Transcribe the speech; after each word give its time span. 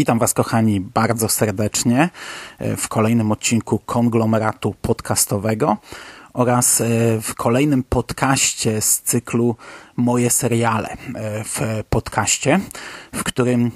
Witam 0.00 0.18
Was, 0.18 0.34
kochani, 0.34 0.80
bardzo 0.80 1.28
serdecznie 1.28 2.08
e, 2.58 2.76
w 2.76 2.88
kolejnym 2.88 3.32
odcinku 3.32 3.78
konglomeratu 3.78 4.74
podcastowego 4.82 5.76
oraz 6.32 6.80
e, 6.80 6.84
w 7.20 7.34
kolejnym 7.34 7.82
podcaście 7.82 8.80
z 8.80 9.00
cyklu 9.00 9.56
Moje 9.96 10.30
seriale 10.30 10.88
e, 10.88 10.96
w 11.44 11.60
podcaście, 11.90 12.60
w 13.14 13.24
którym 13.24 13.70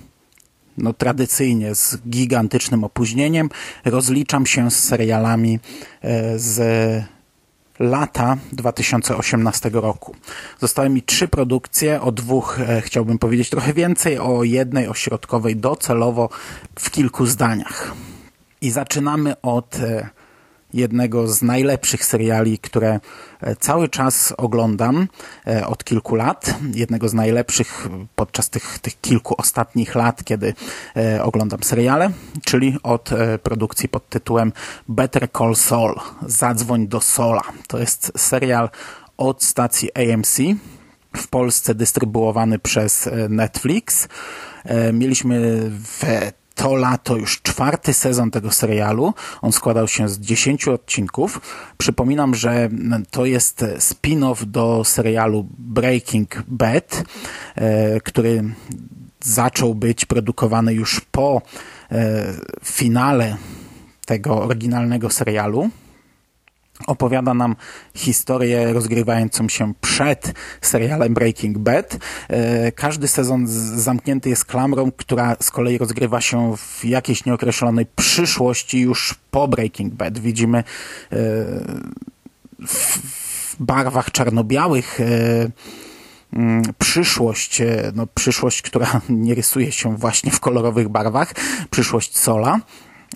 no, 0.78 0.92
tradycyjnie 0.92 1.74
z 1.74 1.98
gigantycznym 2.08 2.84
opóźnieniem 2.84 3.48
rozliczam 3.84 4.46
się 4.46 4.70
z 4.70 4.84
serialami 4.84 5.58
z 6.36 6.58
lata 7.78 8.36
2018 8.52 9.70
roku. 9.72 10.16
Zostały 10.60 10.88
mi 10.88 11.02
trzy 11.02 11.28
produkcje, 11.28 12.00
o 12.00 12.12
dwóch 12.12 12.60
e, 12.60 12.80
chciałbym 12.80 13.18
powiedzieć 13.18 13.50
trochę 13.50 13.72
więcej, 13.72 14.18
o 14.18 14.44
jednej 14.44 14.88
ośrodkowej 14.88 15.56
docelowo 15.56 16.28
w 16.78 16.90
kilku 16.90 17.26
zdaniach. 17.26 17.92
I 18.60 18.70
zaczynamy 18.70 19.40
od 19.42 19.76
e, 19.76 20.08
jednego 20.74 21.28
z 21.28 21.42
najlepszych 21.42 22.04
seriali, 22.04 22.58
które 22.58 23.00
e, 23.40 23.56
cały 23.56 23.88
czas 23.88 24.34
oglądam 24.36 25.08
e, 25.46 25.66
od 25.66 25.84
kilku 25.84 26.14
lat. 26.14 26.54
Jednego 26.74 27.08
z 27.08 27.14
najlepszych 27.14 27.88
podczas 28.16 28.50
tych, 28.50 28.78
tych 28.78 29.00
kilku 29.00 29.34
ostatnich 29.38 29.94
lat, 29.94 30.24
kiedy 30.24 30.54
e, 30.96 31.22
oglądam 31.22 31.62
seriale, 31.62 32.10
czyli 32.44 32.78
od 32.82 33.10
produkcji 33.42 33.88
pod 33.88 34.08
tytułem 34.08 34.52
Better 34.88 35.28
Call 35.38 35.56
Saul. 35.56 35.94
Zadzwoń 36.26 36.88
do 36.88 37.00
Sola. 37.00 37.42
To 37.68 37.78
jest 37.78 38.12
serial 38.16 38.70
od 39.16 39.42
stacji 39.42 39.90
AMC 39.94 40.38
w 41.16 41.28
Polsce 41.28 41.74
dystrybuowany 41.74 42.58
przez 42.58 43.08
Netflix. 43.28 44.08
Mieliśmy 44.92 45.60
w 45.70 46.04
to 46.54 46.74
lato 46.74 47.16
już 47.16 47.42
czwarty 47.42 47.94
sezon 47.94 48.30
tego 48.30 48.50
serialu. 48.50 49.14
On 49.42 49.52
składał 49.52 49.88
się 49.88 50.08
z 50.08 50.20
dziesięciu 50.20 50.72
odcinków. 50.72 51.40
Przypominam, 51.78 52.34
że 52.34 52.68
to 53.10 53.24
jest 53.24 53.64
spin-off 53.78 54.44
do 54.44 54.84
serialu 54.84 55.46
Breaking 55.58 56.42
Bad, 56.48 57.04
e, 57.54 58.00
który 58.00 58.44
zaczął 59.24 59.74
być 59.74 60.04
produkowany 60.04 60.74
już 60.74 61.00
po 61.00 61.42
e, 61.92 62.24
finale 62.64 63.36
tego 64.06 64.42
oryginalnego 64.42 65.10
serialu 65.10 65.70
opowiada 66.86 67.34
nam 67.34 67.56
historię 67.94 68.72
rozgrywającą 68.72 69.48
się 69.48 69.74
przed 69.80 70.32
serialem 70.60 71.14
Breaking 71.14 71.58
Bad. 71.58 71.96
E, 72.28 72.72
każdy 72.72 73.08
sezon 73.08 73.46
zamknięty 73.76 74.28
jest 74.28 74.44
klamrą, 74.44 74.92
która 74.96 75.36
z 75.40 75.50
kolei 75.50 75.78
rozgrywa 75.78 76.20
się 76.20 76.56
w 76.56 76.84
jakiejś 76.84 77.24
nieokreślonej 77.24 77.86
przyszłości 77.96 78.80
już 78.80 79.14
po 79.30 79.48
Breaking 79.48 79.94
Bad. 79.94 80.18
Widzimy 80.18 80.58
e, 80.58 80.64
w 82.66 82.98
barwach 83.60 84.10
czarno-białych 84.10 85.00
e, 85.00 85.04
mm, 86.32 86.62
przyszłość, 86.78 87.62
no 87.94 88.06
przyszłość, 88.06 88.62
która 88.62 89.00
nie 89.08 89.34
rysuje 89.34 89.72
się 89.72 89.96
właśnie 89.96 90.30
w 90.30 90.40
kolorowych 90.40 90.88
barwach, 90.88 91.34
przyszłość 91.70 92.18
Sola. 92.18 92.60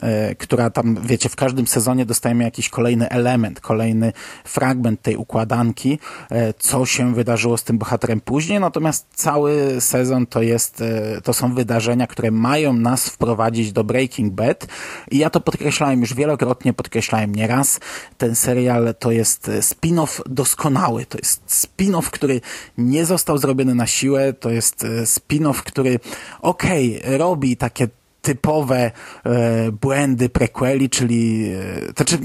E, 0.02 0.34
która 0.34 0.70
tam, 0.70 0.98
wiecie, 1.02 1.28
w 1.28 1.36
każdym 1.36 1.66
sezonie 1.66 2.06
dostajemy 2.06 2.44
jakiś 2.44 2.68
kolejny 2.68 3.08
element, 3.08 3.60
kolejny 3.60 4.12
fragment 4.44 5.02
tej 5.02 5.16
układanki, 5.16 5.98
e, 6.30 6.52
co 6.52 6.86
się 6.86 7.14
wydarzyło 7.14 7.56
z 7.56 7.64
tym 7.64 7.78
bohaterem 7.78 8.20
później, 8.20 8.60
natomiast 8.60 9.06
cały 9.14 9.80
sezon 9.80 10.26
to 10.26 10.42
jest, 10.42 10.80
e, 10.80 11.20
to 11.20 11.32
są 11.32 11.54
wydarzenia, 11.54 12.06
które 12.06 12.30
mają 12.30 12.72
nas 12.72 13.08
wprowadzić 13.08 13.72
do 13.72 13.84
Breaking 13.84 14.32
Bad. 14.32 14.66
I 15.10 15.18
ja 15.18 15.30
to 15.30 15.40
podkreślałem 15.40 16.00
już 16.00 16.14
wielokrotnie, 16.14 16.72
podkreślałem 16.72 17.34
nieraz, 17.34 17.80
ten 18.18 18.34
serial 18.34 18.94
to 18.98 19.10
jest 19.10 19.50
spin-off 19.60 20.22
doskonały, 20.26 21.06
to 21.06 21.18
jest 21.18 21.42
spin-off, 21.46 22.10
który 22.10 22.40
nie 22.78 23.06
został 23.06 23.38
zrobiony 23.38 23.74
na 23.74 23.86
siłę, 23.86 24.32
to 24.32 24.50
jest 24.50 24.86
spin-off, 25.04 25.62
który 25.62 26.00
okej, 26.40 26.98
okay, 26.98 27.18
robi 27.18 27.56
takie 27.56 27.88
typowe 28.22 28.90
e, 29.24 29.72
błędy 29.72 30.28
prequeli, 30.28 30.90
czyli 30.90 31.50
e, 31.88 31.92
znaczy 31.96 32.18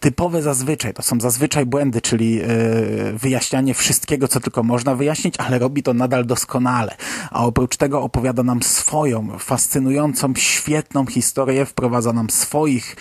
typowe 0.00 0.42
zazwyczaj, 0.42 0.94
to 0.94 1.02
są 1.02 1.20
zazwyczaj 1.20 1.66
błędy, 1.66 2.00
czyli 2.00 2.40
e, 2.40 2.46
wyjaśnianie 3.12 3.74
wszystkiego, 3.74 4.28
co 4.28 4.40
tylko 4.40 4.62
można 4.62 4.94
wyjaśnić, 4.94 5.34
ale 5.38 5.58
robi 5.58 5.82
to 5.82 5.94
nadal 5.94 6.26
doskonale. 6.26 6.96
A 7.30 7.44
oprócz 7.44 7.76
tego 7.76 8.02
opowiada 8.02 8.42
nam 8.42 8.62
swoją, 8.62 9.38
fascynującą, 9.38 10.34
świetną 10.36 11.06
historię, 11.06 11.66
wprowadza 11.66 12.12
nam 12.12 12.30
swoich 12.30 12.96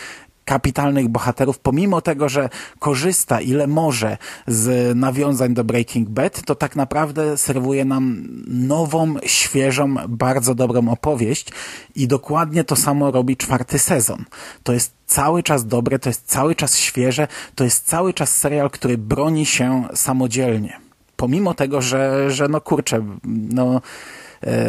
kapitalnych 0.45 1.07
bohaterów, 1.07 1.59
pomimo 1.59 2.01
tego, 2.01 2.29
że 2.29 2.49
korzysta 2.79 3.41
ile 3.41 3.67
może 3.67 4.17
z 4.47 4.97
nawiązań 4.97 5.53
do 5.53 5.63
Breaking 5.63 6.09
Bad, 6.09 6.41
to 6.45 6.55
tak 6.55 6.75
naprawdę 6.75 7.37
serwuje 7.37 7.85
nam 7.85 8.27
nową, 8.47 9.15
świeżą, 9.25 9.95
bardzo 10.07 10.55
dobrą 10.55 10.89
opowieść 10.89 11.47
i 11.95 12.07
dokładnie 12.07 12.63
to 12.63 12.75
samo 12.75 13.11
robi 13.11 13.37
czwarty 13.37 13.79
sezon. 13.79 14.25
To 14.63 14.73
jest 14.73 14.93
cały 15.05 15.43
czas 15.43 15.67
dobre, 15.67 15.99
to 15.99 16.09
jest 16.09 16.25
cały 16.25 16.55
czas 16.55 16.77
świeże, 16.77 17.27
to 17.55 17.63
jest 17.63 17.85
cały 17.85 18.13
czas 18.13 18.37
serial, 18.37 18.69
który 18.69 18.97
broni 18.97 19.45
się 19.45 19.83
samodzielnie. 19.93 20.79
Pomimo 21.15 21.53
tego, 21.53 21.81
że, 21.81 22.31
że 22.31 22.47
no 22.47 22.61
kurczę, 22.61 23.05
no 23.25 23.81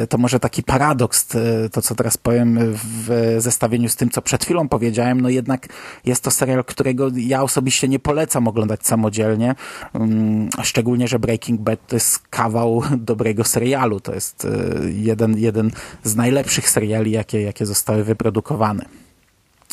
to 0.09 0.19
może 0.19 0.41
taki 0.41 0.63
paradoks, 0.63 1.35
e, 1.35 1.69
to 1.69 1.83
co 1.83 1.95
teraz 1.95 2.17
powiem 2.17 2.59
w 2.73 3.37
zestawieniu 3.39 3.89
z 3.89 3.97
tym, 3.97 4.11
co 4.11 4.23
przed 4.23 4.45
chwilą 4.45 4.69
powiedziałem, 4.69 5.21
no 5.21 5.29
jednak 5.29 5.69
jest 6.05 6.25
to 6.25 6.31
serial, 6.31 6.65
którego 6.65 7.09
ja 7.17 7.43
osobiście 7.43 7.89
nie 7.89 7.99
polecam 7.99 8.49
oglądać 8.49 8.87
samodzielnie, 8.87 9.55
mm, 9.95 10.49
szczególnie, 10.63 11.09
że 11.09 11.19
Breaking 11.19 11.61
Bad 11.61 11.87
to 11.87 11.97
jest 11.97 12.19
kawał 12.29 12.83
dobrego 13.11 13.45
serialu, 13.45 14.01
to 14.01 14.15
jest 14.15 14.45
e, 14.45 14.49
jeden, 14.91 15.39
jeden 15.39 15.71
z 16.05 16.17
najlepszych 16.17 16.71
seriali, 16.71 17.11
jakie, 17.11 17.43
jakie 17.43 17.67
zostały 17.67 18.05
wyprodukowane 18.05 18.85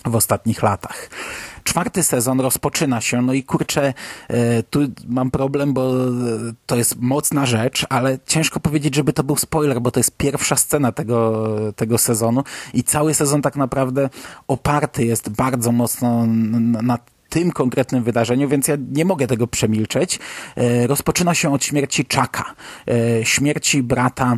w 0.06 0.16
ostatnich 0.16 0.64
latach. 0.64 1.10
Czwarty 1.64 2.04
sezon 2.04 2.40
rozpoczyna 2.40 3.02
się, 3.02 3.22
no 3.22 3.34
i 3.34 3.44
kurczę, 3.44 3.94
e, 4.28 4.64
tu 4.64 4.80
mam 5.08 5.32
problem, 5.32 5.74
bo 5.74 5.94
to 6.66 6.76
jest 6.76 6.96
mocna 7.00 7.46
rzecz, 7.46 7.86
ale 7.90 8.20
ciężko 8.26 8.60
powiedzieć, 8.60 8.96
żeby 8.96 9.14
to 9.14 9.24
był 9.24 9.36
spoiler, 9.36 9.82
bo 9.82 9.92
to 9.92 10.00
jest 10.00 10.18
pierwsza 10.18 10.56
scena 10.56 10.92
tego, 10.92 11.48
tego 11.76 11.98
sezonu 11.98 12.44
i 12.74 12.84
cały 12.84 13.14
sezon 13.14 13.42
tak 13.42 13.56
naprawdę 13.56 14.10
oparty 14.48 15.06
jest 15.06 15.30
bardzo 15.30 15.72
mocno 15.72 16.26
na 16.82 16.98
tym 17.30 17.52
konkretnym 17.52 18.04
wydarzeniu, 18.04 18.50
więc 18.50 18.68
ja 18.68 18.78
nie 18.92 19.06
mogę 19.06 19.28
tego 19.28 19.48
przemilczeć. 19.48 20.20
E, 20.56 20.88
rozpoczyna 20.88 21.36
się 21.36 21.54
od 21.54 21.66
śmierci 21.66 22.06
Chucka, 22.16 22.56
e, 22.88 23.26
śmierci 23.26 23.84
brata 23.84 24.38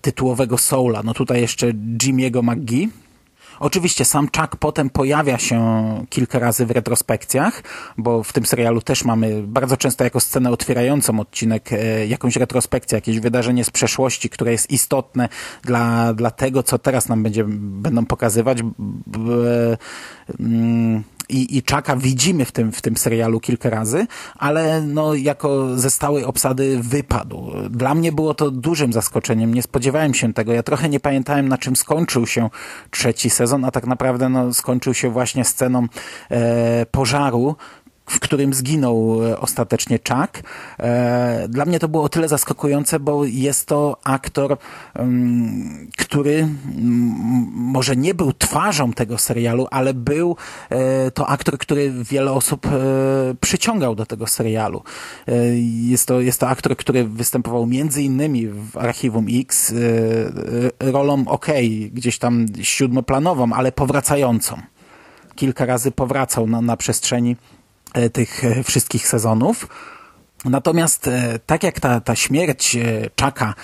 tytułowego 0.00 0.58
Soula. 0.58 1.02
No 1.04 1.14
tutaj 1.14 1.40
jeszcze 1.40 1.72
Jimmy'ego 1.72 2.42
McGee, 2.42 2.88
Oczywiście 3.62 4.04
sam 4.04 4.28
Chuck 4.36 4.56
potem 4.56 4.90
pojawia 4.90 5.38
się 5.38 5.60
kilka 6.08 6.38
razy 6.38 6.66
w 6.66 6.70
retrospekcjach, 6.70 7.62
bo 7.98 8.22
w 8.22 8.32
tym 8.32 8.46
serialu 8.46 8.80
też 8.80 9.04
mamy 9.04 9.42
bardzo 9.42 9.76
często 9.76 10.04
jako 10.04 10.20
scenę 10.20 10.50
otwierającą 10.50 11.20
odcinek 11.20 11.72
e, 11.72 12.06
jakąś 12.06 12.36
retrospekcję, 12.36 12.96
jakieś 12.96 13.20
wydarzenie 13.20 13.64
z 13.64 13.70
przeszłości, 13.70 14.30
które 14.30 14.52
jest 14.52 14.70
istotne 14.70 15.28
dla, 15.62 16.14
dla 16.14 16.30
tego, 16.30 16.62
co 16.62 16.78
teraz 16.78 17.08
nam 17.08 17.22
będzie, 17.22 17.44
będą 17.48 18.06
pokazywać. 18.06 18.58
Mm, 20.40 21.02
i, 21.28 21.56
i 21.56 21.62
Czaka 21.62 21.96
widzimy 21.96 22.44
w 22.44 22.52
tym, 22.52 22.72
w 22.72 22.82
tym 22.82 22.96
serialu 22.96 23.40
kilka 23.40 23.70
razy, 23.70 24.06
ale 24.36 24.82
no, 24.82 25.14
jako 25.14 25.78
ze 25.78 25.90
stałej 25.90 26.24
obsady 26.24 26.78
wypadł. 26.82 27.52
Dla 27.70 27.94
mnie 27.94 28.12
było 28.12 28.34
to 28.34 28.50
dużym 28.50 28.92
zaskoczeniem, 28.92 29.54
nie 29.54 29.62
spodziewałem 29.62 30.14
się 30.14 30.32
tego. 30.32 30.52
Ja 30.52 30.62
trochę 30.62 30.88
nie 30.88 31.00
pamiętałem, 31.00 31.48
na 31.48 31.58
czym 31.58 31.76
skończył 31.76 32.26
się 32.26 32.50
trzeci 32.90 33.30
sezon, 33.30 33.64
a 33.64 33.70
tak 33.70 33.86
naprawdę 33.86 34.28
no, 34.28 34.54
skończył 34.54 34.94
się 34.94 35.10
właśnie 35.10 35.44
sceną 35.44 35.86
e, 36.30 36.86
pożaru, 36.86 37.56
w 38.06 38.20
którym 38.20 38.54
zginął 38.54 39.24
e, 39.24 39.40
ostatecznie 39.40 39.98
Chuck. 39.98 40.42
E, 40.78 41.48
dla 41.48 41.64
mnie 41.64 41.78
to 41.78 41.88
było 41.88 42.02
o 42.02 42.08
tyle 42.08 42.28
zaskakujące, 42.28 43.00
bo 43.00 43.24
jest 43.24 43.66
to 43.66 43.96
aktor, 44.04 44.56
mm, 44.94 45.90
który 45.98 46.34
mm, 46.34 46.50
może 47.54 47.96
nie 47.96 48.14
był 48.14 48.32
twarzą 48.32 48.92
tego 48.92 49.18
serialu, 49.18 49.66
ale 49.70 49.94
był 49.94 50.36
e, 50.70 51.10
to 51.10 51.26
aktor, 51.26 51.58
który 51.58 51.92
wiele 52.10 52.32
osób 52.32 52.66
przyciągał 53.40 53.94
do 53.94 54.06
tego 54.06 54.26
serialu. 54.26 54.82
Jest 55.82 56.08
to, 56.08 56.20
jest 56.20 56.40
to 56.40 56.48
aktor, 56.48 56.76
który 56.76 57.04
występował 57.04 57.66
między 57.66 58.02
innymi 58.02 58.48
w 58.48 58.76
Archiwum 58.76 59.26
X 59.30 59.74
rolą 60.80 61.24
ok, 61.26 61.46
gdzieś 61.92 62.18
tam 62.18 62.46
siódmoplanową, 62.62 63.52
ale 63.52 63.72
powracającą. 63.72 64.56
Kilka 65.34 65.66
razy 65.66 65.90
powracał 65.90 66.46
na, 66.46 66.60
na 66.60 66.76
przestrzeni 66.76 67.36
tych 68.12 68.44
e, 68.44 68.62
wszystkich 68.62 69.08
sezonów. 69.08 69.68
Natomiast 70.44 71.08
e, 71.08 71.38
tak 71.46 71.62
jak 71.62 71.80
ta, 71.80 72.00
ta 72.00 72.14
śmierć 72.16 72.76
Czaka 73.16 73.54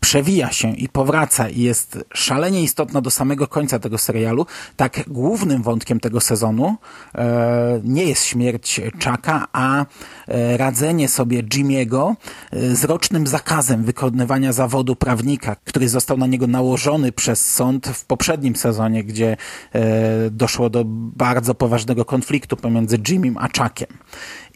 przewija 0.00 0.52
się 0.52 0.70
i 0.70 0.88
powraca 0.88 1.48
i 1.48 1.60
jest 1.60 2.04
szalenie 2.14 2.62
istotna 2.62 3.00
do 3.00 3.10
samego 3.10 3.48
końca 3.48 3.78
tego 3.78 3.98
serialu, 3.98 4.46
tak 4.76 5.04
głównym 5.06 5.62
wątkiem 5.62 6.00
tego 6.00 6.20
sezonu 6.20 6.76
e, 7.14 7.80
nie 7.84 8.04
jest 8.04 8.24
śmierć 8.24 8.80
Chucka, 9.04 9.46
a 9.52 9.84
e, 10.28 10.56
radzenie 10.56 11.08
sobie 11.08 11.42
Jimmy'ego 11.42 12.14
e, 12.50 12.76
z 12.76 12.84
rocznym 12.84 13.26
zakazem 13.26 13.84
wykonywania 13.84 14.52
zawodu 14.52 14.96
prawnika, 14.96 15.56
który 15.64 15.88
został 15.88 16.18
na 16.18 16.26
niego 16.26 16.46
nałożony 16.46 17.12
przez 17.12 17.54
sąd 17.54 17.86
w 17.86 18.04
poprzednim 18.04 18.56
sezonie, 18.56 19.04
gdzie 19.04 19.36
e, 19.72 20.30
doszło 20.30 20.70
do 20.70 20.82
bardzo 21.16 21.54
poważnego 21.54 22.04
konfliktu 22.04 22.56
pomiędzy 22.56 22.98
Jimmym 23.08 23.36
a 23.38 23.48
Chuckiem. 23.48 23.88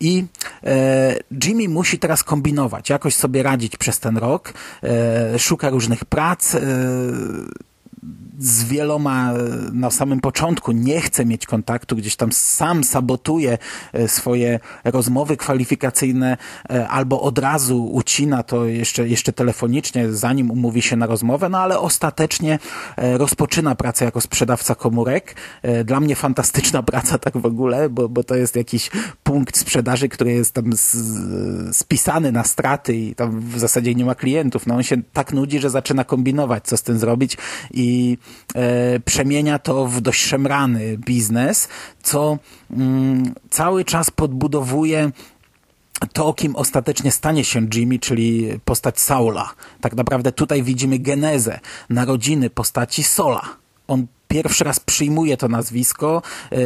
I 0.01 0.25
e, 0.65 1.17
Jimmy 1.45 1.69
musi 1.69 1.99
teraz 1.99 2.25
kombinować, 2.25 2.91
jakoś 2.91 3.15
sobie 3.15 3.43
radzić 3.43 3.77
przez 3.77 4.01
ten 4.01 4.17
rok, 4.17 4.53
e, 4.83 5.39
szuka 5.39 5.71
różnych 5.71 6.05
prac, 6.05 6.55
e, 6.55 6.61
z 8.41 8.65
wieloma 8.65 9.33
na 9.73 9.91
samym 9.91 10.21
początku 10.21 10.73
nie 10.73 11.01
chce 11.01 11.25
mieć 11.25 11.47
kontaktu, 11.47 11.97
gdzieś 11.97 12.17
tam 12.17 12.33
sam 12.33 12.85
sabotuje 12.85 13.59
e, 13.93 14.09
swoje 14.09 14.61
rozmowy 14.85 15.37
kwalifikacyjne 15.37 16.37
e, 16.71 16.89
albo 16.89 17.21
od 17.21 17.39
razu 17.39 17.85
ucina 17.85 18.43
to 18.43 18.65
jeszcze, 18.65 19.09
jeszcze 19.09 19.33
telefonicznie, 19.33 20.13
zanim 20.13 20.51
umówi 20.51 20.83
się 20.83 20.97
na 20.97 21.07
rozmowę, 21.07 21.49
no 21.49 21.59
ale 21.59 21.79
ostatecznie 21.79 22.59
e, 22.97 23.19
rozpoczyna 23.19 23.75
pracę 23.75 24.05
jako 24.05 24.21
sprzedawca 24.21 24.75
komórek. 24.75 25.35
Dla 25.85 26.01
mnie 26.01 26.17
fantastyczna 26.17 26.83
praca 26.93 27.19
tak 27.19 27.39
w 27.39 27.47
ogóle, 27.47 27.91
bo, 27.91 28.09
bo 28.09 28.25
to 28.25 28.35
jest 28.35 28.57
jakiś 28.57 28.91
punkt 29.23 29.59
sprzedaży, 29.59 30.09
który 30.09 30.33
jest 30.33 30.55
tam 30.55 30.71
spisany 31.73 32.33
na 32.33 32.45
straty 32.45 32.97
i 32.97 33.15
tam 33.15 33.41
w 33.41 33.59
zasadzie 33.59 33.95
nie 33.95 34.05
ma 34.05 34.15
klientów. 34.15 34.67
No 34.67 34.75
on 34.75 34.83
się 34.83 34.97
tak 35.13 35.33
nudzi, 35.33 35.59
że 35.59 35.71
zaczyna 35.71 36.05
kombinować, 36.05 36.65
co 36.65 36.77
z 36.77 36.83
tym 36.83 36.99
zrobić 36.99 37.37
i 37.71 38.19
przemienia 39.05 39.59
to 39.59 39.87
w 39.87 40.01
dość 40.01 40.23
szemrany 40.23 40.99
biznes, 40.99 41.69
co 42.03 42.39
mm, 42.71 43.35
cały 43.51 43.85
czas 43.85 44.11
podbudowuje 44.11 45.11
to, 46.13 46.35
kim 46.35 46.57
ostatecznie 46.57 47.13
stanie 47.13 47.45
się 47.45 47.67
Jimmy, 47.75 47.99
czyli 47.99 48.49
postać 48.65 49.01
Saula. 49.01 49.55
Tak 49.81 49.95
naprawdę 49.95 50.33
tutaj 50.33 50.63
widzimy 50.63 50.99
genezę 50.99 51.61
narodziny 51.91 52.51
postaci 52.51 53.03
Sola. 53.03 53.43
On 53.89 54.07
pierwszy 54.31 54.65
raz 54.65 54.81
przyjmuje 54.81 55.37
to 55.37 55.49
nazwisko, 55.49 56.23
e, 56.53 56.57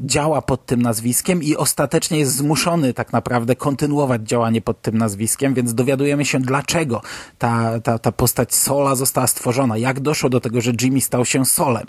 działa 0.00 0.42
pod 0.42 0.66
tym 0.66 0.82
nazwiskiem 0.82 1.42
i 1.42 1.56
ostatecznie 1.56 2.18
jest 2.18 2.36
zmuszony 2.36 2.94
tak 2.94 3.12
naprawdę 3.12 3.56
kontynuować 3.56 4.22
działanie 4.22 4.60
pod 4.62 4.82
tym 4.82 4.98
nazwiskiem, 4.98 5.54
więc 5.54 5.74
dowiadujemy 5.74 6.24
się, 6.24 6.40
dlaczego 6.40 7.02
ta, 7.38 7.80
ta, 7.80 7.98
ta 7.98 8.12
postać 8.12 8.54
Sola 8.54 8.94
została 8.94 9.26
stworzona, 9.26 9.76
jak 9.76 10.00
doszło 10.00 10.30
do 10.30 10.40
tego, 10.40 10.60
że 10.60 10.72
Jimmy 10.82 11.00
stał 11.00 11.24
się 11.24 11.44
Solem. 11.44 11.86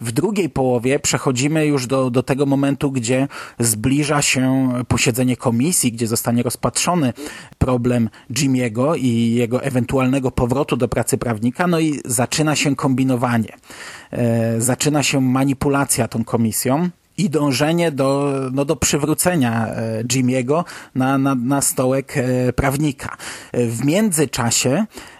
W 0.00 0.12
drugiej 0.12 0.50
połowie 0.50 0.98
przechodzimy 0.98 1.66
już 1.66 1.86
do, 1.86 2.10
do 2.10 2.22
tego 2.22 2.46
momentu, 2.46 2.90
gdzie 2.90 3.28
zbliża 3.58 4.22
się 4.22 4.72
posiedzenie 4.88 5.36
komisji, 5.36 5.92
gdzie 5.92 6.06
zostanie 6.06 6.42
rozpatrzony 6.42 7.12
problem 7.58 8.08
Jimmy'ego 8.30 8.98
i 8.98 9.34
jego 9.34 9.62
ewentualnego 9.62 10.30
powrotu 10.30 10.76
do 10.76 10.88
pracy 10.88 11.18
prawnika, 11.18 11.66
no 11.66 11.80
i 11.80 12.00
zaczyna 12.04 12.56
się 12.56 12.76
kombinowanie. 12.76 13.56
E, 14.10 14.60
zaczyna 14.60 15.02
się 15.02 15.20
manipulacja 15.20 16.08
tą 16.08 16.24
komisją 16.24 16.90
i 17.18 17.30
dążenie 17.30 17.92
do, 17.92 18.32
no, 18.52 18.64
do 18.64 18.76
przywrócenia 18.76 19.66
e, 19.66 20.04
Jimmy'ego 20.04 20.64
na, 20.94 21.18
na, 21.18 21.34
na 21.34 21.60
stołek 21.60 22.16
e, 22.16 22.52
prawnika. 22.52 23.16
W 23.52 23.84
międzyczasie 23.84 24.86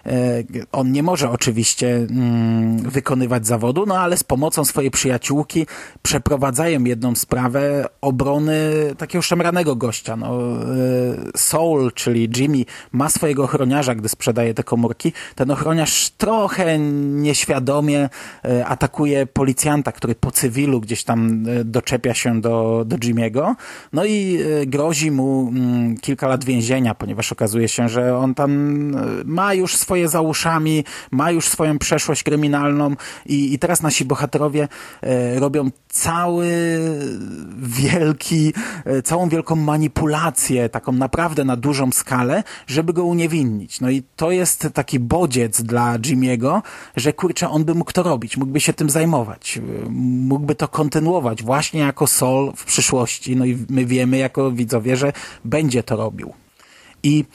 on 0.71 0.91
nie 0.91 1.03
może 1.03 1.29
oczywiście 1.29 1.95
mm, 1.95 2.77
wykonywać 2.77 3.47
zawodu, 3.47 3.85
no 3.87 3.99
ale 3.99 4.17
z 4.17 4.23
pomocą 4.23 4.65
swojej 4.65 4.91
przyjaciółki 4.91 5.65
przeprowadzają 6.01 6.83
jedną 6.83 7.15
sprawę 7.15 7.85
obrony 8.01 8.71
takiego 8.97 9.21
szemranego 9.21 9.75
gościa. 9.75 10.15
No, 10.15 10.27
e, 10.27 10.67
Soul, 11.35 11.91
czyli 11.91 12.29
Jimmy, 12.37 12.65
ma 12.91 13.09
swojego 13.09 13.43
ochroniarza, 13.43 13.95
gdy 13.95 14.09
sprzedaje 14.09 14.53
te 14.53 14.63
komórki. 14.63 15.13
Ten 15.35 15.51
ochroniarz 15.51 16.09
trochę 16.09 16.79
nieświadomie 16.79 18.09
e, 18.45 18.65
atakuje 18.65 19.25
policjanta, 19.25 19.91
który 19.91 20.15
po 20.15 20.31
cywilu 20.31 20.81
gdzieś 20.81 21.03
tam 21.03 21.45
doczepia 21.65 22.13
się 22.13 22.41
do, 22.41 22.83
do 22.85 22.97
Jimmy'ego. 22.97 23.55
No 23.93 24.05
i 24.05 24.39
grozi 24.67 25.11
mu 25.11 25.47
mm, 25.47 25.97
kilka 25.97 26.27
lat 26.27 26.43
więzienia, 26.43 26.95
ponieważ 26.95 27.31
okazuje 27.31 27.67
się, 27.67 27.89
że 27.89 28.17
on 28.17 28.35
tam 28.35 28.51
ma 29.25 29.53
już 29.53 29.77
swoje 29.77 29.90
swoje 29.91 30.07
za 30.07 30.21
uszami, 30.21 30.83
ma 31.11 31.31
już 31.31 31.47
swoją 31.47 31.79
przeszłość 31.79 32.23
kryminalną 32.23 32.95
i, 33.25 33.53
i 33.53 33.59
teraz 33.59 33.81
nasi 33.81 34.05
bohaterowie 34.05 34.67
e, 35.01 35.39
robią 35.39 35.71
cały 35.89 36.47
wielki, 37.57 38.53
e, 38.85 39.01
całą 39.01 39.29
wielką 39.29 39.55
manipulację, 39.55 40.69
taką 40.69 40.91
naprawdę 40.91 41.43
na 41.43 41.55
dużą 41.55 41.91
skalę, 41.91 42.43
żeby 42.67 42.93
go 42.93 43.03
uniewinnić. 43.03 43.81
No 43.81 43.89
i 43.89 44.03
to 44.15 44.31
jest 44.31 44.67
taki 44.73 44.99
bodziec 44.99 45.61
dla 45.61 45.99
Jimmy'ego, 45.99 46.61
że 46.95 47.13
kurczę, 47.13 47.49
on 47.49 47.65
by 47.65 47.75
mógł 47.75 47.91
to 47.91 48.03
robić, 48.03 48.37
mógłby 48.37 48.59
się 48.59 48.73
tym 48.73 48.89
zajmować, 48.89 49.57
e, 49.57 49.61
mógłby 49.89 50.55
to 50.55 50.67
kontynuować 50.67 51.43
właśnie 51.43 51.79
jako 51.79 52.07
Sol 52.07 52.53
w 52.55 52.65
przyszłości. 52.65 53.35
No 53.35 53.45
i 53.45 53.57
my 53.69 53.85
wiemy 53.85 54.17
jako 54.17 54.51
widzowie, 54.51 54.95
że 54.95 55.13
będzie 55.45 55.83
to 55.83 55.95
robił. 55.95 56.33
I 57.03 57.25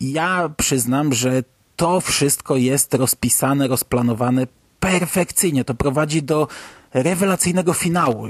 ja 0.00 0.50
przyznam, 0.56 1.12
że 1.12 1.42
to 1.76 2.00
wszystko 2.00 2.56
jest 2.56 2.94
rozpisane, 2.94 3.68
rozplanowane 3.68 4.46
perfekcyjnie. 4.80 5.64
To 5.64 5.74
prowadzi 5.74 6.22
do 6.22 6.48
rewelacyjnego 6.94 7.74
finału. 7.74 8.28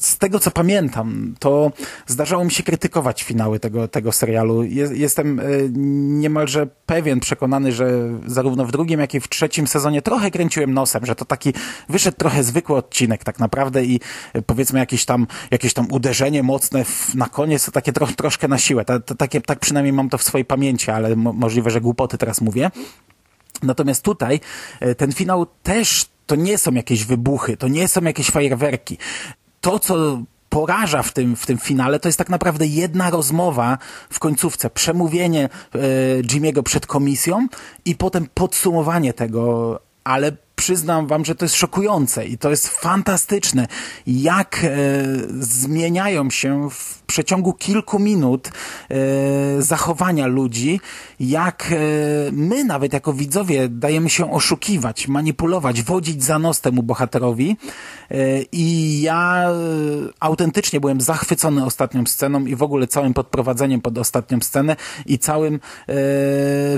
Z 0.00 0.18
tego 0.18 0.38
co 0.38 0.50
pamiętam, 0.50 1.34
to 1.38 1.72
zdarzało 2.06 2.44
mi 2.44 2.50
się 2.50 2.62
krytykować 2.62 3.22
finały 3.22 3.60
tego, 3.60 3.88
tego 3.88 4.12
serialu. 4.12 4.62
Jestem 4.94 5.40
e, 5.40 5.44
niemalże 5.72 6.66
pewien, 6.86 7.20
przekonany, 7.20 7.72
że 7.72 8.08
zarówno 8.26 8.64
w 8.66 8.72
drugim, 8.72 9.00
jak 9.00 9.14
i 9.14 9.20
w 9.20 9.28
trzecim 9.28 9.66
sezonie 9.66 10.02
trochę 10.02 10.30
kręciłem 10.30 10.74
nosem, 10.74 11.06
że 11.06 11.14
to 11.14 11.24
taki 11.24 11.52
wyszedł 11.88 12.16
trochę 12.16 12.44
zwykły 12.44 12.76
odcinek 12.76 13.24
tak 13.24 13.38
naprawdę 13.38 13.84
i 13.84 14.00
e, 14.32 14.42
powiedzmy 14.42 14.78
jakieś 14.78 15.04
tam, 15.04 15.26
jakieś 15.50 15.74
tam 15.74 15.86
uderzenie 15.90 16.42
mocne 16.42 16.84
w, 16.84 17.14
na 17.14 17.28
koniec, 17.28 17.64
to 17.64 17.72
takie 17.72 17.92
tro, 17.92 18.06
troszkę 18.06 18.48
na 18.48 18.58
siłę. 18.58 18.84
Ta, 18.84 19.00
to, 19.00 19.14
takie, 19.14 19.40
tak 19.40 19.58
przynajmniej 19.58 19.92
mam 19.92 20.08
to 20.08 20.18
w 20.18 20.22
swojej 20.22 20.44
pamięci, 20.44 20.90
ale 20.90 21.16
mo, 21.16 21.32
możliwe, 21.32 21.70
że 21.70 21.80
głupoty 21.80 22.18
teraz 22.18 22.40
mówię. 22.40 22.70
Natomiast 23.62 24.02
tutaj 24.02 24.40
e, 24.80 24.94
ten 24.94 25.12
finał 25.12 25.46
też 25.62 26.06
to 26.26 26.36
nie 26.36 26.58
są 26.58 26.72
jakieś 26.72 27.04
wybuchy, 27.04 27.56
to 27.56 27.68
nie 27.68 27.88
są 27.88 28.02
jakieś 28.02 28.30
fajerwerki. 28.30 28.98
To, 29.60 29.78
co 29.78 30.22
poraża 30.48 31.02
w 31.02 31.12
tym, 31.12 31.36
w 31.36 31.46
tym 31.46 31.58
finale, 31.58 32.00
to 32.00 32.08
jest 32.08 32.18
tak 32.18 32.28
naprawdę 32.28 32.66
jedna 32.66 33.10
rozmowa 33.10 33.78
w 34.10 34.18
końcówce, 34.18 34.70
przemówienie 34.70 35.44
e, 35.44 35.78
Jimmy'ego 36.22 36.62
przed 36.62 36.86
komisją 36.86 37.46
i 37.84 37.94
potem 37.94 38.28
podsumowanie 38.34 39.12
tego, 39.12 39.80
ale 40.04 40.32
przyznam 40.56 41.06
wam, 41.06 41.24
że 41.24 41.34
to 41.34 41.44
jest 41.44 41.54
szokujące 41.54 42.26
i 42.26 42.38
to 42.38 42.50
jest 42.50 42.68
fantastyczne, 42.68 43.66
jak 44.06 44.60
e, 44.64 44.68
zmieniają 45.40 46.30
się 46.30 46.70
w 46.70 47.02
przeciągu 47.16 47.52
kilku 47.52 47.98
minut 47.98 48.48
e, 48.48 49.62
zachowania 49.62 50.26
ludzi, 50.26 50.80
jak 51.20 51.68
e, 51.72 51.76
my 52.32 52.64
nawet 52.64 52.92
jako 52.92 53.12
widzowie 53.12 53.68
dajemy 53.68 54.10
się 54.10 54.32
oszukiwać, 54.32 55.08
manipulować, 55.08 55.82
wodzić 55.82 56.24
za 56.24 56.38
nos 56.38 56.60
temu 56.60 56.82
bohaterowi 56.82 57.56
e, 58.10 58.16
i 58.52 59.00
ja 59.00 59.50
e, 59.50 59.54
autentycznie 60.20 60.80
byłem 60.80 61.00
zachwycony 61.00 61.64
ostatnią 61.64 62.06
sceną 62.06 62.44
i 62.44 62.56
w 62.56 62.62
ogóle 62.62 62.86
całym 62.86 63.14
podprowadzeniem 63.14 63.80
pod 63.80 63.98
ostatnią 63.98 64.40
scenę 64.40 64.76
i 65.06 65.18
całym 65.18 65.54
e, 65.54 65.58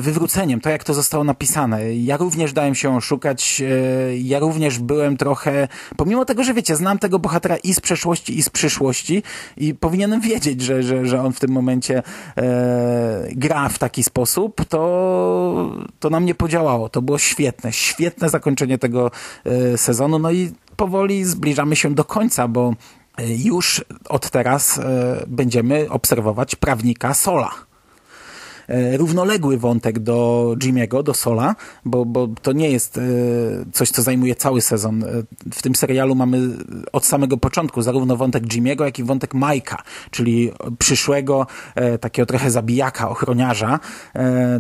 wywróceniem, 0.01 0.61
to 0.61 0.71
jak 0.71 0.85
to 0.85 0.95
zostało 0.95 1.25
napisane. 1.25 1.95
Ja 1.95 2.17
również 2.17 2.53
dałem 2.53 2.75
się 2.75 2.97
oszukać, 2.97 3.63
E, 3.63 4.19
ja 4.19 4.39
również 4.39 4.79
byłem 4.79 5.17
trochę, 5.17 5.69
pomimo 5.97 6.25
tego, 6.25 6.45
że 6.45 6.55
wiecie, 6.55 6.77
znam 6.77 6.99
tego 6.99 7.19
bohatera 7.19 7.57
i 7.57 7.75
z 7.75 7.81
przeszłości, 7.81 8.39
i 8.39 8.43
z 8.43 8.49
przyszłości 8.49 9.23
i 9.57 9.75
powinienem 9.75 10.21
wiedzieć, 10.29 10.63
że, 10.63 10.83
że, 10.83 11.07
że 11.07 11.23
on 11.23 11.33
w 11.33 11.41
tym 11.41 11.51
momencie 11.51 12.03
e, 12.37 13.29
gra 13.33 13.69
w 13.69 13.79
taki 13.79 14.03
sposób, 14.03 14.65
to, 14.65 15.73
to 16.01 16.11
nam 16.11 16.25
nie 16.25 16.35
podziałało. 16.35 16.89
To 16.89 17.03
było 17.03 17.19
świetne, 17.19 17.73
świetne 17.73 18.29
zakończenie 18.29 18.79
tego 18.79 19.11
e, 19.45 19.79
sezonu. 19.79 20.19
No 20.19 20.31
i 20.31 20.53
powoli 20.77 21.25
zbliżamy 21.25 21.77
się 21.77 21.95
do 21.95 22.05
końca, 22.05 22.49
bo 22.49 22.75
e, 23.19 23.35
już 23.35 23.85
od 24.09 24.31
teraz 24.31 24.79
e, 24.79 25.25
będziemy 25.27 25.91
obserwować 25.91 26.55
prawnika 26.55 27.15
Sola. 27.15 27.68
E, 28.69 28.97
równoległy 28.97 29.59
wątek 29.59 29.99
do 29.99 30.55
Jimmy'ego, 30.59 31.03
do 31.03 31.15
Sola, 31.15 31.57
bo, 31.85 32.05
bo 32.05 32.29
to 32.43 32.53
nie 32.53 32.71
jest 32.71 32.99
e, 32.99 33.03
coś, 33.73 33.91
co 33.91 34.03
zajmuje 34.03 34.35
cały 34.35 34.61
sezon. 34.61 35.05
E, 35.05 35.07
w 35.53 35.63
tym 35.63 35.75
serialu 35.75 36.15
mamy 36.15 36.39
od 36.93 37.07
samego 37.07 37.37
początku 37.37 37.83
zarówno 37.83 38.17
wątek 38.17 38.45
Jimmy'ego, 38.45 38.85
jak 38.85 38.99
i 38.99 39.05
wątek 39.05 39.35
Mike'a, 39.35 39.77
czyli 40.11 40.53
przyszłego 40.79 41.47
takiego 42.01 42.27
trochę 42.27 42.51
zabijaka, 42.51 43.09
ochroniarza. 43.09 43.81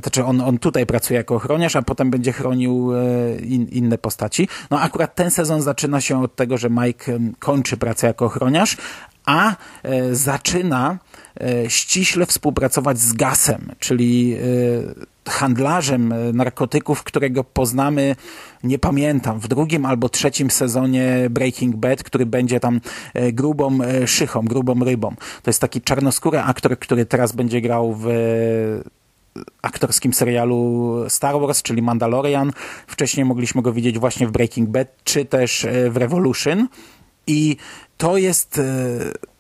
Znaczy 0.03 0.25
on, 0.25 0.41
on 0.41 0.59
tutaj 0.59 0.87
pracuje 0.87 1.17
jako 1.17 1.35
ochroniarz, 1.35 1.77
a 1.77 1.83
potem 1.83 2.11
będzie 2.11 2.33
chronił 2.33 2.91
in, 3.43 3.69
inne 3.69 3.99
postaci. 3.99 4.49
No 4.71 4.81
akurat 4.81 5.15
ten 5.15 5.31
sezon 5.31 5.63
zaczyna 5.63 6.01
się 6.01 6.23
od 6.23 6.37
tego, 6.37 6.59
że 6.59 6.71
Mike 6.71 7.19
kończy 7.39 7.77
pracę 7.77 8.07
jako 8.07 8.25
ochroniarz, 8.25 8.77
a 9.29 9.57
zaczyna 10.13 10.99
E, 11.41 11.71
ściśle 11.71 12.27
współpracować 12.27 12.99
z 12.99 13.13
Gasem, 13.13 13.73
czyli 13.79 14.37
e, 15.27 15.31
handlarzem 15.31 16.13
e, 16.13 16.33
narkotyków, 16.33 17.03
którego 17.03 17.45
poznamy, 17.45 18.17
nie 18.65 18.79
pamiętam, 18.79 19.41
w 19.41 19.49
drugim 19.49 19.87
albo 19.87 20.09
trzecim 20.09 20.51
sezonie 20.51 21.27
Breaking 21.31 21.77
Bad, 21.77 22.03
który 22.03 22.27
będzie 22.27 22.61
tam 22.61 22.81
grubą 23.33 23.79
szychą, 24.07 24.43
grubą 24.43 24.85
rybą. 24.85 25.15
To 25.43 25.51
jest 25.51 25.61
taki 25.61 25.81
czarnoskóry 25.81 26.41
aktor, 26.41 26.79
który 26.79 27.07
teraz 27.07 27.33
będzie 27.33 27.61
grał 27.61 27.95
w 27.99 28.07
aktorskim 29.63 30.15
serialu 30.15 30.95
Star 31.09 31.41
Wars, 31.41 31.63
czyli 31.63 31.83
Mandalorian. 31.83 32.53
Wcześniej 32.87 33.25
mogliśmy 33.25 33.63
go 33.63 33.73
widzieć 33.73 33.99
właśnie 33.99 34.27
w 34.27 34.31
Breaking 34.31 34.69
Bad, 34.69 34.89
czy 35.05 35.25
też 35.25 35.67
w 35.91 35.97
Revolution. 35.97 36.69
I 37.27 37.57
to 37.99 38.17
jest 38.17 38.61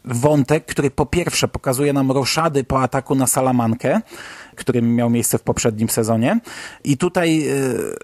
wątek, 0.04 0.66
który 0.66 0.90
po 0.90 1.06
pierwsze 1.06 1.48
pokazuje 1.48 1.92
nam 1.92 2.10
roszady 2.10 2.64
po 2.64 2.82
ataku 2.82 3.14
na 3.14 3.26
Salamankę, 3.26 4.00
który 4.56 4.82
miał 4.82 5.10
miejsce 5.10 5.38
w 5.38 5.42
poprzednim 5.42 5.88
sezonie. 5.88 6.40
I 6.84 6.96
tutaj 6.96 7.48
y, 7.48 7.96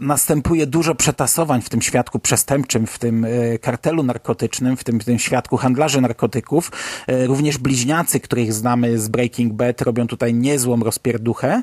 następuje 0.00 0.66
dużo 0.66 0.94
przetasowań 0.94 1.62
w 1.62 1.68
tym 1.68 1.82
świadku 1.82 2.18
przestępczym, 2.18 2.86
w 2.86 2.98
tym 2.98 3.24
y, 3.24 3.58
kartelu 3.62 4.02
narkotycznym, 4.02 4.76
w 4.76 4.84
tym, 4.84 5.00
w 5.00 5.04
tym 5.04 5.18
świadku 5.18 5.56
handlarzy 5.56 6.00
narkotyków. 6.00 6.72
Również 7.08 7.58
bliźniacy, 7.58 8.20
których 8.20 8.52
znamy 8.52 8.98
z 8.98 9.08
Breaking 9.08 9.52
Bad, 9.52 9.82
robią 9.82 10.06
tutaj 10.06 10.34
niezłą 10.34 10.80
rozpierduchę. 10.80 11.62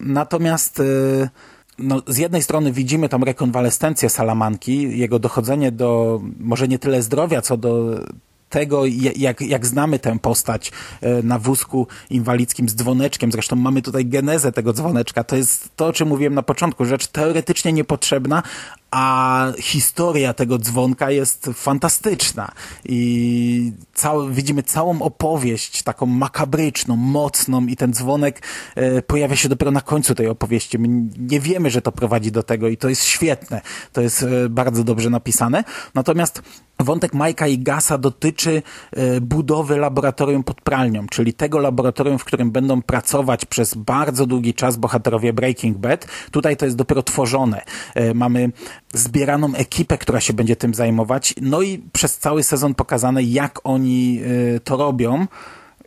Natomiast 0.00 0.82
no, 1.78 2.02
z 2.06 2.18
jednej 2.18 2.42
strony 2.42 2.72
widzimy 2.72 3.08
tam 3.08 3.22
rekonwalescencję 3.22 4.10
Salamanki, 4.10 4.98
jego 4.98 5.18
dochodzenie 5.18 5.72
do 5.72 6.20
może 6.40 6.68
nie 6.68 6.78
tyle 6.78 7.02
zdrowia, 7.02 7.42
co 7.42 7.56
do 7.56 8.00
tego, 8.48 8.82
jak, 9.16 9.40
jak 9.40 9.66
znamy 9.66 9.98
tę 9.98 10.18
postać 10.18 10.72
e, 11.00 11.22
na 11.22 11.38
wózku 11.38 11.86
inwalidzkim 12.10 12.68
z 12.68 12.74
dzwoneczkiem. 12.74 13.32
Zresztą 13.32 13.56
mamy 13.56 13.82
tutaj 13.82 14.06
genezę 14.06 14.52
tego 14.52 14.72
dzwoneczka. 14.72 15.24
To 15.24 15.36
jest 15.36 15.68
to, 15.76 15.86
o 15.86 15.92
czym 15.92 16.08
mówiłem 16.08 16.34
na 16.34 16.42
początku. 16.42 16.84
Rzecz 16.84 17.06
teoretycznie 17.06 17.72
niepotrzebna, 17.72 18.42
a 18.90 19.52
historia 19.58 20.34
tego 20.34 20.58
dzwonka 20.58 21.10
jest 21.10 21.50
fantastyczna 21.54 22.52
i 22.84 23.72
widzimy 24.30 24.62
całą 24.62 25.02
opowieść, 25.02 25.82
taką 25.82 26.06
makabryczną, 26.06 26.96
mocną 26.96 27.66
i 27.66 27.76
ten 27.76 27.92
dzwonek 27.92 28.42
e, 28.74 29.02
pojawia 29.02 29.36
się 29.36 29.48
dopiero 29.48 29.70
na 29.70 29.80
końcu 29.80 30.14
tej 30.14 30.28
opowieści. 30.28 30.78
My 30.78 30.88
nie 31.18 31.40
wiemy, 31.40 31.70
że 31.70 31.82
to 31.82 31.92
prowadzi 31.92 32.32
do 32.32 32.42
tego 32.42 32.68
i 32.68 32.76
to 32.76 32.88
jest 32.88 33.04
świetne. 33.04 33.60
To 33.92 34.00
jest 34.00 34.22
e, 34.22 34.48
bardzo 34.48 34.84
dobrze 34.84 35.10
napisane. 35.10 35.64
Natomiast 35.94 36.42
Wątek 36.80 37.14
Majka 37.14 37.46
i 37.46 37.58
Gasa 37.58 37.98
dotyczy 37.98 38.62
e, 38.92 39.20
budowy 39.20 39.76
laboratorium 39.76 40.44
pod 40.44 40.60
pralnią, 40.60 41.06
czyli 41.06 41.34
tego 41.34 41.58
laboratorium, 41.58 42.18
w 42.18 42.24
którym 42.24 42.50
będą 42.50 42.82
pracować 42.82 43.44
przez 43.44 43.74
bardzo 43.74 44.26
długi 44.26 44.54
czas 44.54 44.76
bohaterowie 44.76 45.32
Breaking 45.32 45.78
Bad. 45.78 46.06
Tutaj 46.30 46.56
to 46.56 46.64
jest 46.64 46.76
dopiero 46.76 47.02
tworzone. 47.02 47.62
E, 47.94 48.14
mamy 48.14 48.50
zbieraną 48.92 49.54
ekipę, 49.54 49.98
która 49.98 50.20
się 50.20 50.32
będzie 50.32 50.56
tym 50.56 50.74
zajmować, 50.74 51.34
no 51.40 51.62
i 51.62 51.78
przez 51.92 52.18
cały 52.18 52.42
sezon 52.42 52.74
pokazane, 52.74 53.22
jak 53.22 53.60
oni 53.64 54.20
e, 54.56 54.60
to 54.60 54.76
robią. 54.76 55.26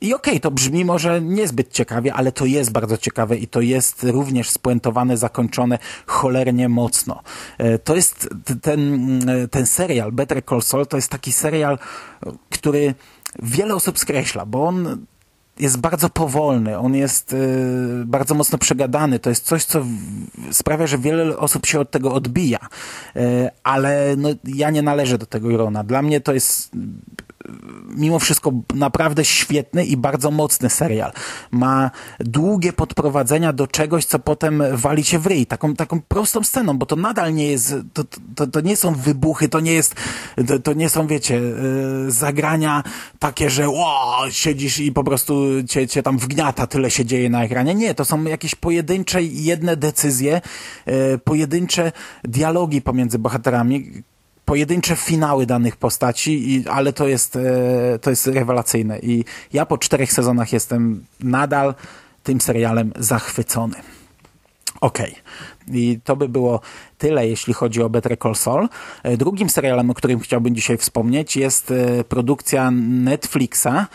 I 0.01 0.13
okej, 0.13 0.34
okay, 0.34 0.39
to 0.39 0.51
brzmi 0.51 0.86
może 0.86 1.22
niezbyt 1.22 1.72
ciekawie, 1.74 2.13
ale 2.13 2.32
to 2.32 2.46
jest 2.46 2.72
bardzo 2.72 2.98
ciekawe 2.98 3.38
i 3.38 3.48
to 3.48 3.62
jest 3.62 4.03
również 4.03 4.50
spuentowane, 4.50 5.18
zakończone 5.18 5.79
cholernie 6.06 6.70
mocno. 6.70 7.22
E, 7.58 7.79
to 7.79 7.96
jest 7.96 8.29
ten, 8.62 9.50
ten 9.51 9.65
serial 9.65 10.12
Better 10.12 10.46
Call 10.46 10.62
Saul, 10.62 10.88
to 10.88 10.98
jest 10.98 11.10
taki 11.10 11.32
serial, 11.32 11.79
który 12.50 12.94
wiele 13.44 13.75
osób 13.75 14.00
skreśla, 14.00 14.46
bo 14.46 14.68
on 14.68 15.06
jest 15.60 15.78
bardzo 15.78 16.10
powolny, 16.10 16.78
on 16.78 16.96
jest 16.96 17.34
y, 17.34 18.04
bardzo 18.06 18.36
mocno 18.36 18.58
przegadany. 18.58 19.20
To 19.20 19.30
jest 19.30 19.46
coś, 19.46 19.66
co 19.66 19.86
sprawia, 20.51 20.88
że 20.88 20.98
wiele 20.98 21.38
osób 21.38 21.66
się 21.66 21.80
od 21.80 21.92
tego 21.92 22.13
odbija. 22.13 22.60
Y, 23.16 23.50
ale 23.63 24.16
no, 24.18 24.30
ja 24.44 24.70
nie 24.70 24.82
należę 24.82 25.18
do 25.18 25.25
tego 25.25 25.48
grona. 25.48 25.84
Dla 25.84 26.01
mnie 26.01 26.22
to 26.22 26.34
jest 26.34 26.72
mimo 27.89 28.20
wszystko 28.20 28.51
naprawdę 28.75 29.25
świetny 29.25 29.86
i 29.86 29.98
bardzo 29.98 30.32
mocny 30.32 30.70
serial. 30.70 31.12
Ma 31.51 31.91
długie 32.20 32.74
podprowadzenia 32.74 33.53
do 33.53 33.68
czegoś, 33.68 34.06
co 34.06 34.20
potem 34.20 34.63
wali 34.74 35.03
się 35.03 35.20
w 35.20 35.27
ryj. 35.27 35.46
Taką, 35.46 35.75
taką 35.75 36.01
prostą 36.01 36.44
sceną, 36.44 36.77
bo 36.77 36.86
to 36.86 36.96
nadal 36.96 37.34
nie 37.34 37.48
jest, 37.48 37.75
to, 37.94 38.03
to, 38.36 38.48
to 38.48 38.62
nie 38.62 38.77
są 38.77 38.96
wybuchy, 38.96 39.50
to 39.50 39.60
nie 39.60 39.74
jest, 39.74 39.96
to, 40.48 40.60
to 40.60 40.74
nie 40.74 40.89
są, 40.89 41.08
wiecie, 41.08 41.36
yy, 41.36 42.12
zagrania 42.12 42.84
takie, 43.20 43.50
że 43.50 43.70
o, 43.70 44.25
siedzisz 44.29 44.79
i 44.79 44.91
po 44.91 45.03
prostu 45.03 45.63
cię, 45.70 45.88
cię 45.88 46.03
tam 46.03 46.18
wgniata, 46.18 46.68
tyle 46.68 46.91
się 46.91 47.06
dzieje 47.06 47.29
na 47.29 47.44
ekranie. 47.44 47.75
Nie, 47.75 47.96
to 47.96 48.06
są 48.06 48.24
jakieś 48.24 48.56
pojedyncze, 48.56 49.24
jedne 49.24 49.77
decyzje, 49.77 50.41
yy, 50.86 51.20
pojedyncze 51.24 51.91
dialogi 52.24 52.82
pomiędzy 52.82 53.20
bohaterami, 53.20 54.03
pojedyncze 54.50 54.96
finały 54.96 55.46
danych 55.46 55.75
postaci, 55.75 56.56
i, 56.56 56.68
ale 56.68 56.94
to 56.94 57.08
jest, 57.08 57.36
e, 57.36 58.00
to 58.01 58.10
jest 58.10 58.27
rewelacyjne. 58.27 59.00
I 59.00 59.25
ja 59.53 59.65
po 59.65 59.77
czterech 59.77 60.13
sezonach 60.13 60.53
jestem 60.53 61.06
nadal 61.20 61.75
tym 62.24 62.41
serialem 62.41 62.94
zachwycony. 63.00 63.75
Okej. 64.82 65.12
Okay. 65.12 65.79
I 65.79 66.00
to 66.03 66.15
by 66.15 66.29
było 66.29 66.62
tyle, 66.98 67.27
jeśli 67.27 67.53
chodzi 67.53 67.82
o 67.82 67.89
Better 67.89 68.18
Call 68.20 68.36
Saul. 68.36 68.70
E, 69.03 69.18
drugim 69.18 69.50
serialem, 69.50 69.89
o 69.89 69.94
którym 69.94 70.20
chciałbym 70.20 70.56
dzisiaj 70.56 70.77
wspomnieć, 70.77 71.38
jest 71.38 71.72
e, 71.72 72.03
produkcja 72.03 72.72
Netflixa, 72.72 73.88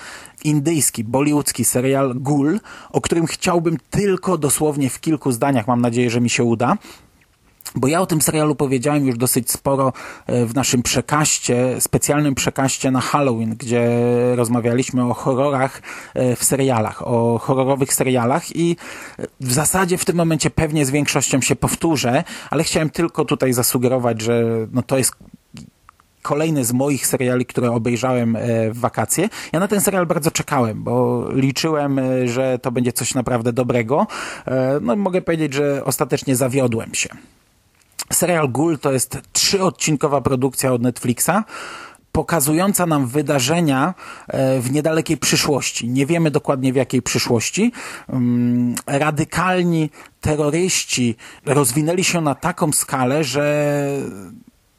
indyjski, 0.44 1.04
bollywoodzki 1.04 1.64
serial 1.64 2.14
Ghoul, 2.16 2.60
o 2.90 3.00
którym 3.00 3.26
chciałbym 3.26 3.76
tylko 3.90 4.38
dosłownie 4.38 4.90
w 4.90 5.00
kilku 5.00 5.32
zdaniach, 5.32 5.66
mam 5.66 5.80
nadzieję, 5.80 6.10
że 6.10 6.20
mi 6.20 6.30
się 6.30 6.44
uda, 6.44 6.76
bo 7.74 7.88
ja 7.88 8.00
o 8.00 8.06
tym 8.06 8.20
serialu 8.20 8.54
powiedziałem 8.54 9.06
już 9.06 9.18
dosyć 9.18 9.50
sporo 9.50 9.92
e, 10.26 10.46
w 10.46 10.54
naszym 10.54 10.82
przekaście, 10.82 11.80
specjalnym 11.80 12.34
przekaście 12.34 12.90
na 12.90 13.00
Halloween, 13.00 13.56
gdzie 13.56 13.90
rozmawialiśmy 14.36 15.04
o 15.04 15.14
horrorach 15.14 15.82
e, 16.14 16.36
w 16.36 16.44
serialach, 16.44 17.06
o 17.06 17.38
horrorowych 17.38 17.94
serialach 17.94 18.56
i 18.56 18.76
w 19.40 19.52
zasadzie 19.52 19.98
w 19.98 20.04
tym 20.04 20.16
momencie 20.16 20.50
pewnie 20.50 20.86
z 20.86 20.90
większością 20.90 21.40
się 21.40 21.56
powtórzę, 21.56 22.24
ale 22.50 22.64
chciałem 22.64 22.90
tylko 22.90 23.24
tutaj 23.24 23.52
zasugerować, 23.52 24.20
że 24.20 24.44
no 24.72 24.82
to 24.82 24.98
jest 24.98 25.12
kolejny 26.22 26.64
z 26.64 26.72
moich 26.72 27.06
seriali, 27.06 27.46
które 27.46 27.70
obejrzałem 27.72 28.36
e, 28.36 28.70
w 28.70 28.78
wakacje. 28.78 29.28
Ja 29.52 29.60
na 29.60 29.68
ten 29.68 29.80
serial 29.80 30.06
bardzo 30.06 30.30
czekałem, 30.30 30.82
bo 30.82 31.24
liczyłem, 31.32 32.00
że 32.24 32.58
to 32.58 32.72
będzie 32.72 32.92
coś 32.92 33.14
naprawdę 33.14 33.52
dobrego. 33.52 34.06
No 34.80 34.96
mogę 34.96 35.22
powiedzieć, 35.22 35.54
że 35.54 35.84
ostatecznie 35.84 36.36
zawiodłem 36.36 36.94
się. 36.94 37.08
Serial 38.12 38.48
Ghoul 38.48 38.78
to 38.78 38.92
jest 38.92 39.18
trzyodcinkowa 39.32 40.20
produkcja 40.20 40.72
od 40.72 40.82
Netflixa, 40.82 41.30
pokazująca 42.12 42.86
nam 42.86 43.06
wydarzenia 43.06 43.94
e, 44.28 44.60
w 44.60 44.72
niedalekiej 44.72 45.16
przyszłości. 45.16 45.88
Nie 45.88 46.06
wiemy 46.06 46.30
dokładnie 46.30 46.72
w 46.72 46.76
jakiej 46.76 47.02
przyszłości. 47.02 47.72
Mm, 48.08 48.74
radykalni 48.86 49.90
terroryści 50.20 51.16
rozwinęli 51.46 52.04
się 52.04 52.20
na 52.20 52.34
taką 52.34 52.72
skalę, 52.72 53.24
że 53.24 53.86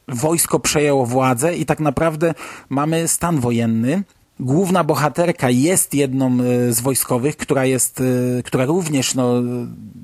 wojsko 0.08 0.60
przejęło 0.60 1.06
władzę 1.06 1.56
i 1.56 1.66
tak 1.66 1.80
naprawdę 1.80 2.34
mamy 2.70 3.08
stan 3.08 3.40
wojenny 3.40 4.04
Główna 4.40 4.84
bohaterka 4.84 5.50
jest 5.50 5.94
jedną 5.94 6.28
e, 6.28 6.74
z 6.74 6.82
wojskowych, 6.82 7.38
która 7.38 7.66
jest, 7.66 8.02
e, 8.40 8.44
która 8.44 8.66
również 8.66 9.16
no, 9.16 9.34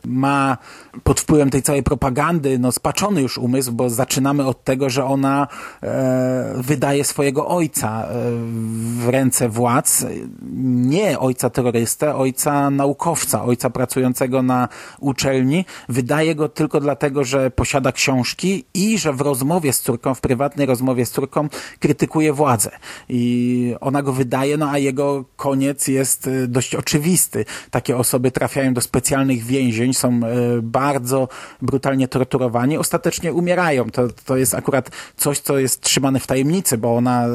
ma 0.05 0.57
pod 1.03 1.19
wpływem 1.19 1.49
tej 1.49 1.61
całej 1.61 1.83
propagandy 1.83 2.59
no, 2.59 2.71
spaczony 2.71 3.21
już 3.21 3.37
umysł, 3.37 3.71
bo 3.71 3.89
zaczynamy 3.89 4.45
od 4.45 4.63
tego, 4.63 4.89
że 4.89 5.05
ona 5.05 5.47
e, 5.83 6.53
wydaje 6.57 7.03
swojego 7.03 7.47
ojca 7.47 8.03
e, 8.03 8.07
w 8.99 9.09
ręce 9.09 9.49
władz. 9.49 10.05
Nie 10.65 11.19
ojca 11.19 11.49
terrorystę, 11.49 12.15
ojca 12.15 12.69
naukowca, 12.69 13.43
ojca 13.43 13.69
pracującego 13.69 14.43
na 14.43 14.67
uczelni. 14.99 15.65
Wydaje 15.89 16.35
go 16.35 16.49
tylko 16.49 16.79
dlatego, 16.79 17.23
że 17.23 17.51
posiada 17.51 17.91
książki 17.91 18.65
i 18.73 18.97
że 18.97 19.13
w 19.13 19.21
rozmowie 19.21 19.73
z 19.73 19.81
córką, 19.81 20.13
w 20.13 20.21
prywatnej 20.21 20.67
rozmowie 20.67 21.05
z 21.05 21.11
córką 21.11 21.49
krytykuje 21.79 22.33
władzę. 22.33 22.71
I 23.09 23.75
ona 23.81 24.01
go 24.01 24.13
wydaje, 24.21 24.57
no 24.57 24.69
a 24.69 24.77
jego 24.77 25.25
koniec 25.35 25.87
jest 25.87 26.27
e, 26.27 26.47
dość 26.47 26.75
oczywisty. 26.75 27.45
Takie 27.71 27.97
osoby 27.97 28.31
trafiają 28.31 28.73
do 28.73 28.81
specjalnych 28.81 29.43
więzień, 29.43 29.93
są 29.93 30.07
e, 30.09 30.19
bardzo 30.61 31.27
brutalnie 31.61 32.07
torturowani, 32.07 32.77
ostatecznie 32.77 33.33
umierają. 33.33 33.89
To, 33.89 34.07
to 34.25 34.37
jest 34.37 34.55
akurat 34.55 34.89
coś, 35.17 35.39
co 35.39 35.59
jest 35.59 35.81
trzymane 35.81 36.19
w 36.19 36.27
tajemnicy, 36.27 36.77
bo 36.77 36.95
ona 36.95 37.25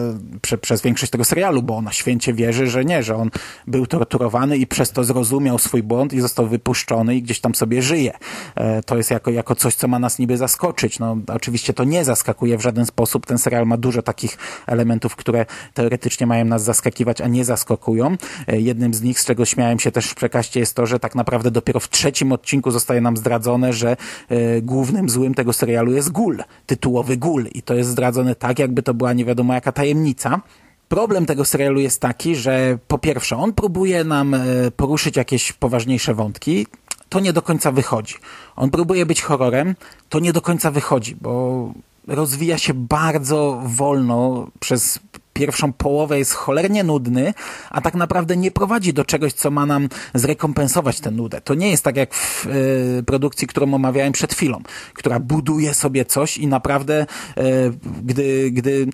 prze, 0.43 0.59
przez 0.59 0.83
większość 0.83 1.13
tego 1.13 1.25
serialu, 1.25 1.63
bo 1.63 1.77
ona 1.77 1.93
święcie 1.93 2.33
wierzy, 2.33 2.67
że 2.67 2.85
nie, 2.85 3.03
że 3.03 3.17
on 3.17 3.31
był 3.67 3.87
torturowany 3.87 4.57
i 4.57 4.67
przez 4.67 4.91
to 4.91 5.05
zrozumiał 5.05 5.59
swój 5.59 5.83
błąd 5.83 6.13
i 6.13 6.21
został 6.21 6.47
wypuszczony 6.47 7.17
i 7.17 7.23
gdzieś 7.23 7.41
tam 7.41 7.55
sobie 7.55 7.83
żyje. 7.83 8.13
E, 8.55 8.83
to 8.83 8.97
jest 8.97 9.11
jako, 9.11 9.31
jako 9.31 9.55
coś, 9.55 9.75
co 9.75 9.89
ma 9.89 9.99
nas 9.99 10.19
niby 10.19 10.37
zaskoczyć. 10.37 10.99
No, 10.99 11.17
oczywiście 11.29 11.73
to 11.73 11.85
nie 11.85 12.05
zaskakuje 12.05 12.59
w 12.59 12.61
żaden 12.61 12.87
sposób. 12.87 13.27
Ten 13.27 13.39
serial 13.39 13.67
ma 13.67 13.77
dużo 13.77 14.03
takich 14.03 14.39
elementów, 14.67 15.17
które 15.17 15.47
teoretycznie 15.75 16.27
mają 16.27 16.45
nas 16.45 16.63
zaskakiwać, 16.77 17.21
a 17.21 17.29
nie 17.29 17.45
zaskakują. 17.45 18.17
E, 18.47 18.61
jednym 18.61 18.95
z 18.95 19.03
nich, 19.03 19.21
z 19.21 19.25
czego 19.25 19.45
śmiałem 19.45 19.79
się 19.79 19.93
też 19.93 20.07
w 20.07 20.15
przekaście, 20.15 20.61
jest 20.61 20.77
to, 20.77 20.87
że 20.87 20.99
tak 20.99 21.15
naprawdę 21.15 21.51
dopiero 21.51 21.81
w 21.81 21.89
trzecim 21.89 22.33
odcinku 22.33 22.71
zostaje 22.71 23.01
nam 23.01 23.17
zdradzone, 23.17 23.73
że 23.73 23.97
e, 24.29 24.63
głównym 24.63 25.09
złym 25.09 25.35
tego 25.35 25.53
serialu 25.53 25.93
jest 25.93 26.13
gul, 26.13 26.43
tytułowy 26.67 27.17
gul. 27.17 27.49
I 27.55 27.63
to 27.63 27.75
jest 27.75 27.91
zdradzone 27.91 28.35
tak, 28.35 28.59
jakby 28.59 28.83
to 28.83 28.95
była 28.95 29.13
nie 29.13 29.25
wiadomo 29.25 29.55
jaka 29.55 29.73
tajemnica. 29.73 30.41
Problem 30.89 31.27
tego 31.27 31.45
serialu 31.45 31.81
jest 31.81 32.01
taki, 32.01 32.37
że 32.37 32.79
po 32.89 32.99
pierwsze, 32.99 33.37
on 33.37 33.53
próbuje 33.53 34.05
nam 34.05 34.35
e, 34.35 34.41
poruszyć 34.77 35.17
jakieś 35.17 35.53
poważniejsze 35.53 36.15
wątki, 36.15 36.67
to 37.09 37.21
nie 37.21 37.33
do 37.33 37.43
końca 37.43 37.73
wychodzi. 37.73 38.15
On 38.57 38.71
próbuje 38.71 39.07
być 39.07 39.23
horrorem, 39.23 39.75
to 40.09 40.19
nie 40.19 40.33
do 40.33 40.41
końca 40.41 40.71
wychodzi, 40.71 41.17
bo 41.21 41.73
rozwija 42.07 42.59
się 42.59 42.75
bardzo 42.75 43.63
wolno 43.65 44.49
przez 44.61 44.99
pierwszą 45.37 45.73
połowę 45.73 46.19
jest 46.19 46.33
cholernie 46.33 46.85
nudny, 46.85 47.35
a 47.71 47.81
tak 47.81 47.95
naprawdę 47.95 48.37
nie 48.37 48.51
prowadzi 48.51 48.93
do 48.93 49.05
czegoś, 49.05 49.33
co 49.33 49.51
ma 49.51 49.67
nam 49.67 49.89
zrekompensować 50.15 51.01
tę 51.01 51.11
nudę. 51.11 51.41
To 51.41 51.55
nie 51.55 51.71
jest 51.71 51.85
tak 51.85 51.97
jak 51.97 52.15
w 52.15 52.47
y, 52.47 53.03
produkcji, 53.07 53.47
którą 53.47 53.75
omawiałem 53.75 54.13
przed 54.13 54.35
chwilą, 54.35 54.63
która 54.95 55.21
buduje 55.21 55.75
sobie 55.75 56.05
coś 56.05 56.39
i 56.39 56.47
naprawdę 56.47 57.07
y, 57.39 57.73
gdy, 58.05 58.51
gdy 58.51 58.87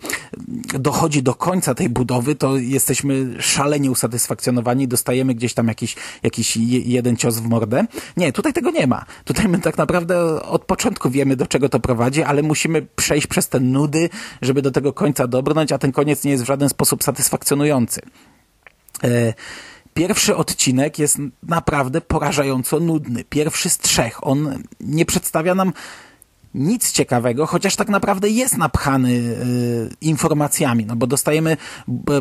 dochodzi 0.78 1.22
do 1.22 1.34
końca 1.34 1.74
tej 1.74 1.88
budowy, 1.88 2.34
to 2.34 2.56
jesteśmy 2.56 3.42
szalenie 3.42 3.90
usatysfakcjonowani, 3.90 4.88
dostajemy 4.88 5.34
gdzieś 5.34 5.54
tam 5.54 5.68
jakiś, 5.68 5.96
jakiś 6.22 6.56
jeden 6.56 7.16
cios 7.16 7.38
w 7.38 7.48
mordę. 7.48 7.86
Nie, 8.16 8.32
tutaj 8.32 8.52
tego 8.52 8.70
nie 8.70 8.86
ma. 8.86 9.04
Tutaj 9.24 9.48
my 9.48 9.58
tak 9.58 9.78
naprawdę 9.78 10.42
od 10.42 10.64
początku 10.64 11.10
wiemy, 11.10 11.36
do 11.36 11.46
czego 11.46 11.68
to 11.68 11.80
prowadzi, 11.80 12.22
ale 12.22 12.42
musimy 12.42 12.86
przejść 12.96 13.26
przez 13.26 13.48
te 13.48 13.60
nudy, 13.60 14.08
żeby 14.42 14.62
do 14.62 14.70
tego 14.70 14.92
końca 14.92 15.26
dobrnąć, 15.26 15.72
a 15.72 15.78
ten 15.78 15.92
koniec 15.92 16.24
nie 16.24 16.31
jest 16.32 16.44
w 16.44 16.46
żaden 16.46 16.68
sposób 16.68 17.02
satysfakcjonujący. 17.04 18.00
E, 19.04 19.34
pierwszy 19.94 20.36
odcinek 20.36 20.98
jest 20.98 21.18
naprawdę 21.42 22.00
porażająco 22.00 22.80
nudny. 22.80 23.24
Pierwszy 23.24 23.70
z 23.70 23.78
trzech. 23.78 24.26
On 24.26 24.62
nie 24.80 25.06
przedstawia 25.06 25.54
nam 25.54 25.72
nic 26.54 26.92
ciekawego, 26.92 27.46
chociaż 27.46 27.76
tak 27.76 27.88
naprawdę 27.88 28.28
jest 28.28 28.58
napchany 28.58 29.10
y, 29.10 29.90
informacjami, 30.00 30.86
no 30.86 30.96
bo 30.96 31.06
dostajemy 31.06 31.56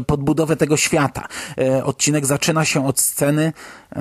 podbudowę 0.07 0.55
tego 0.55 0.77
świata. 0.77 1.27
Y, 1.59 1.83
odcinek 1.83 2.25
zaczyna 2.25 2.65
się 2.65 2.87
od 2.87 2.99
sceny 2.99 3.53
y, 3.95 3.99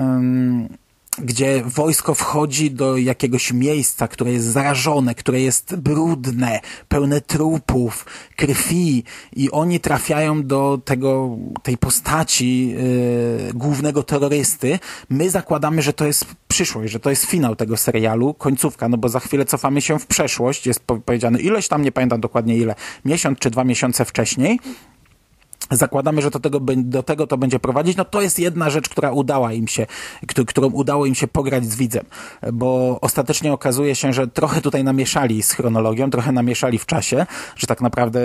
gdzie 1.17 1.63
wojsko 1.65 2.15
wchodzi 2.15 2.71
do 2.71 2.97
jakiegoś 2.97 3.53
miejsca, 3.53 4.07
które 4.07 4.31
jest 4.31 4.45
zarażone, 4.45 5.15
które 5.15 5.41
jest 5.41 5.75
brudne, 5.75 6.59
pełne 6.87 7.21
trupów, 7.21 8.05
krwi 8.35 9.03
i 9.35 9.51
oni 9.51 9.79
trafiają 9.79 10.43
do 10.43 10.81
tego, 10.85 11.37
tej 11.63 11.77
postaci 11.77 12.69
yy, 12.69 13.53
głównego 13.53 14.03
terrorysty. 14.03 14.79
My 15.09 15.29
zakładamy, 15.29 15.81
że 15.81 15.93
to 15.93 16.05
jest 16.05 16.25
przyszłość, 16.47 16.91
że 16.91 16.99
to 16.99 17.09
jest 17.09 17.25
finał 17.25 17.55
tego 17.55 17.77
serialu, 17.77 18.33
końcówka, 18.33 18.89
no 18.89 18.97
bo 18.97 19.09
za 19.09 19.19
chwilę 19.19 19.45
cofamy 19.45 19.81
się 19.81 19.99
w 19.99 20.07
przeszłość, 20.07 20.67
jest 20.67 20.79
powiedziane 20.79 21.39
ileś 21.39 21.67
tam, 21.67 21.83
nie 21.83 21.91
pamiętam 21.91 22.21
dokładnie 22.21 22.57
ile, 22.57 22.75
miesiąc 23.05 23.39
czy 23.39 23.49
dwa 23.49 23.63
miesiące 23.63 24.05
wcześniej 24.05 24.59
zakładamy, 25.71 26.21
że 26.21 26.31
do 26.31 26.39
tego, 26.39 26.59
do 26.77 27.03
tego 27.03 27.27
to 27.27 27.37
będzie 27.37 27.59
prowadzić, 27.59 27.97
no 27.97 28.05
to 28.05 28.21
jest 28.21 28.39
jedna 28.39 28.69
rzecz, 28.69 28.89
która 28.89 29.11
udała 29.11 29.53
im 29.53 29.67
się, 29.67 29.87
którą 30.47 30.67
udało 30.67 31.05
im 31.05 31.15
się 31.15 31.27
pograć 31.27 31.65
z 31.65 31.75
widzem, 31.75 32.05
bo 32.53 32.99
ostatecznie 33.01 33.53
okazuje 33.53 33.95
się, 33.95 34.13
że 34.13 34.27
trochę 34.27 34.61
tutaj 34.61 34.83
namieszali 34.83 35.43
z 35.43 35.51
chronologią, 35.51 36.09
trochę 36.09 36.31
namieszali 36.31 36.77
w 36.77 36.85
czasie, 36.85 37.25
że 37.55 37.67
tak 37.67 37.81
naprawdę 37.81 38.21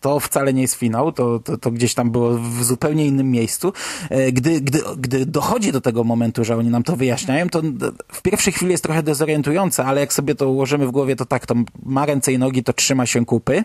to 0.00 0.20
wcale 0.20 0.54
nie 0.54 0.62
jest 0.62 0.74
finał, 0.74 1.12
to, 1.12 1.38
to, 1.38 1.58
to 1.58 1.70
gdzieś 1.70 1.94
tam 1.94 2.10
było 2.10 2.38
w 2.38 2.64
zupełnie 2.64 3.06
innym 3.06 3.30
miejscu. 3.30 3.72
E, 4.10 4.32
gdy, 4.32 4.60
gdy, 4.60 4.80
gdy 4.98 5.26
dochodzi 5.26 5.72
do 5.72 5.80
tego 5.80 6.04
momentu, 6.04 6.44
że 6.44 6.56
oni 6.56 6.70
nam 6.70 6.82
to 6.82 6.96
wyjaśniają, 6.96 7.48
to 7.48 7.62
w 8.12 8.22
pierwszej 8.22 8.52
chwili 8.52 8.70
jest 8.72 8.82
trochę 8.82 9.02
dezorientujące, 9.02 9.84
ale 9.84 10.00
jak 10.00 10.12
sobie 10.12 10.34
to 10.34 10.48
ułożymy 10.48 10.86
w 10.86 10.90
głowie, 10.90 11.16
to 11.16 11.24
tak, 11.26 11.46
to 11.46 11.54
ma 11.82 12.06
ręce 12.06 12.32
i 12.32 12.38
nogi, 12.38 12.64
to 12.64 12.72
trzyma 12.72 13.06
się 13.06 13.24
kupy. 13.24 13.64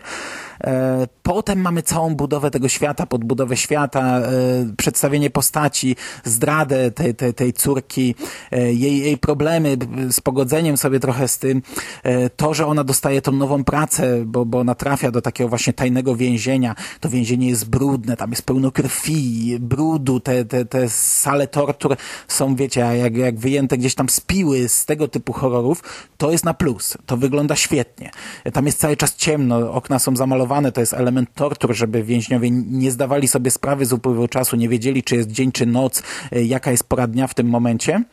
E, 0.64 1.06
potem 1.22 1.60
mamy 1.60 1.82
całą 1.82 2.14
budowę 2.14 2.50
tego 2.50 2.68
świata 2.68 3.06
pod 3.06 3.21
odbudowę 3.22 3.56
świata, 3.56 4.18
e, 4.18 4.30
przedstawienie 4.76 5.30
postaci, 5.30 5.96
zdradę 6.24 6.90
tej, 6.90 7.14
tej, 7.14 7.34
tej 7.34 7.52
córki, 7.52 8.14
e, 8.50 8.72
jej, 8.72 8.98
jej 8.98 9.18
problemy 9.18 9.76
z 10.10 10.20
pogodzeniem 10.20 10.76
sobie 10.76 11.00
trochę 11.00 11.28
z 11.28 11.38
tym, 11.38 11.62
e, 12.02 12.30
to, 12.30 12.54
że 12.54 12.66
ona 12.66 12.84
dostaje 12.84 13.22
tą 13.22 13.32
nową 13.32 13.64
pracę, 13.64 14.24
bo, 14.26 14.44
bo 14.44 14.58
ona 14.58 14.74
trafia 14.74 15.10
do 15.10 15.22
takiego 15.22 15.48
właśnie 15.48 15.72
tajnego 15.72 16.16
więzienia. 16.16 16.74
To 17.00 17.08
więzienie 17.08 17.48
jest 17.48 17.70
brudne, 17.70 18.16
tam 18.16 18.30
jest 18.30 18.42
pełno 18.42 18.70
krwi, 18.70 19.56
brudu, 19.60 20.20
te, 20.20 20.44
te, 20.44 20.64
te 20.64 20.88
sale 20.88 21.46
tortur 21.46 21.96
są, 22.28 22.56
wiecie, 22.56 22.80
jak, 22.80 23.16
jak 23.16 23.38
wyjęte 23.38 23.78
gdzieś 23.78 23.94
tam 23.94 24.08
z 24.08 24.20
piły, 24.20 24.68
z 24.68 24.86
tego 24.86 25.08
typu 25.08 25.32
horrorów, 25.32 25.82
to 26.16 26.30
jest 26.30 26.44
na 26.44 26.54
plus. 26.54 26.98
To 27.06 27.16
wygląda 27.16 27.56
świetnie. 27.56 28.10
Tam 28.52 28.66
jest 28.66 28.78
cały 28.78 28.96
czas 28.96 29.16
ciemno, 29.16 29.72
okna 29.72 29.98
są 29.98 30.16
zamalowane, 30.16 30.72
to 30.72 30.80
jest 30.80 30.94
element 30.94 31.34
tortur, 31.34 31.74
żeby 31.74 32.02
więźniowie 32.02 32.50
nie 32.50 32.90
zdawali 32.90 33.11
zdawali 33.12 33.28
sobie 33.28 33.50
sprawy 33.50 33.86
z 33.86 33.92
upływu 33.92 34.28
czasu, 34.28 34.56
nie 34.56 34.68
wiedzieli, 34.68 35.02
czy 35.02 35.16
jest 35.16 35.30
dzień, 35.30 35.52
czy 35.52 35.66
noc, 35.66 36.02
e, 36.32 36.44
jaka 36.44 36.70
jest 36.70 36.84
pora 36.84 37.06
dnia 37.06 37.26
w 37.26 37.34
tym 37.34 37.46
momencie. 37.46 38.04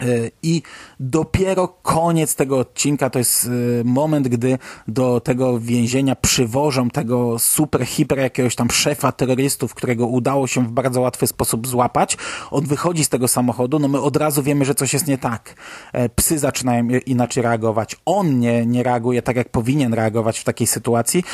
E, 0.00 0.30
I 0.42 0.62
dopiero 1.00 1.68
koniec 1.68 2.34
tego 2.34 2.58
odcinka 2.58 3.10
to 3.10 3.18
jest 3.18 3.46
e, 3.46 3.84
moment, 3.84 4.28
gdy 4.28 4.58
do 4.88 5.20
tego 5.20 5.60
więzienia 5.60 6.16
przywożą 6.16 6.90
tego 6.90 7.38
super, 7.38 7.86
hiper 7.86 8.18
jakiegoś 8.18 8.54
tam 8.54 8.70
szefa 8.70 9.12
terrorystów, 9.12 9.74
którego 9.74 10.06
udało 10.06 10.46
się 10.46 10.64
w 10.66 10.70
bardzo 10.70 11.00
łatwy 11.00 11.26
sposób 11.26 11.66
złapać. 11.66 12.16
On 12.50 12.64
wychodzi 12.64 13.04
z 13.04 13.08
tego 13.08 13.28
samochodu, 13.28 13.78
no 13.78 13.88
my 13.88 14.00
od 14.00 14.16
razu 14.16 14.42
wiemy, 14.42 14.64
że 14.64 14.74
coś 14.74 14.92
jest 14.92 15.06
nie 15.06 15.18
tak. 15.18 15.54
E, 15.92 16.08
psy 16.08 16.38
zaczynają 16.38 16.88
inaczej 17.06 17.42
reagować. 17.42 17.96
On 18.04 18.38
nie, 18.38 18.66
nie 18.66 18.82
reaguje 18.82 19.22
tak, 19.22 19.36
jak 19.36 19.48
powinien 19.48 19.94
reagować 19.94 20.38
w 20.38 20.44
takiej 20.44 20.66
sytuacji. 20.66 21.24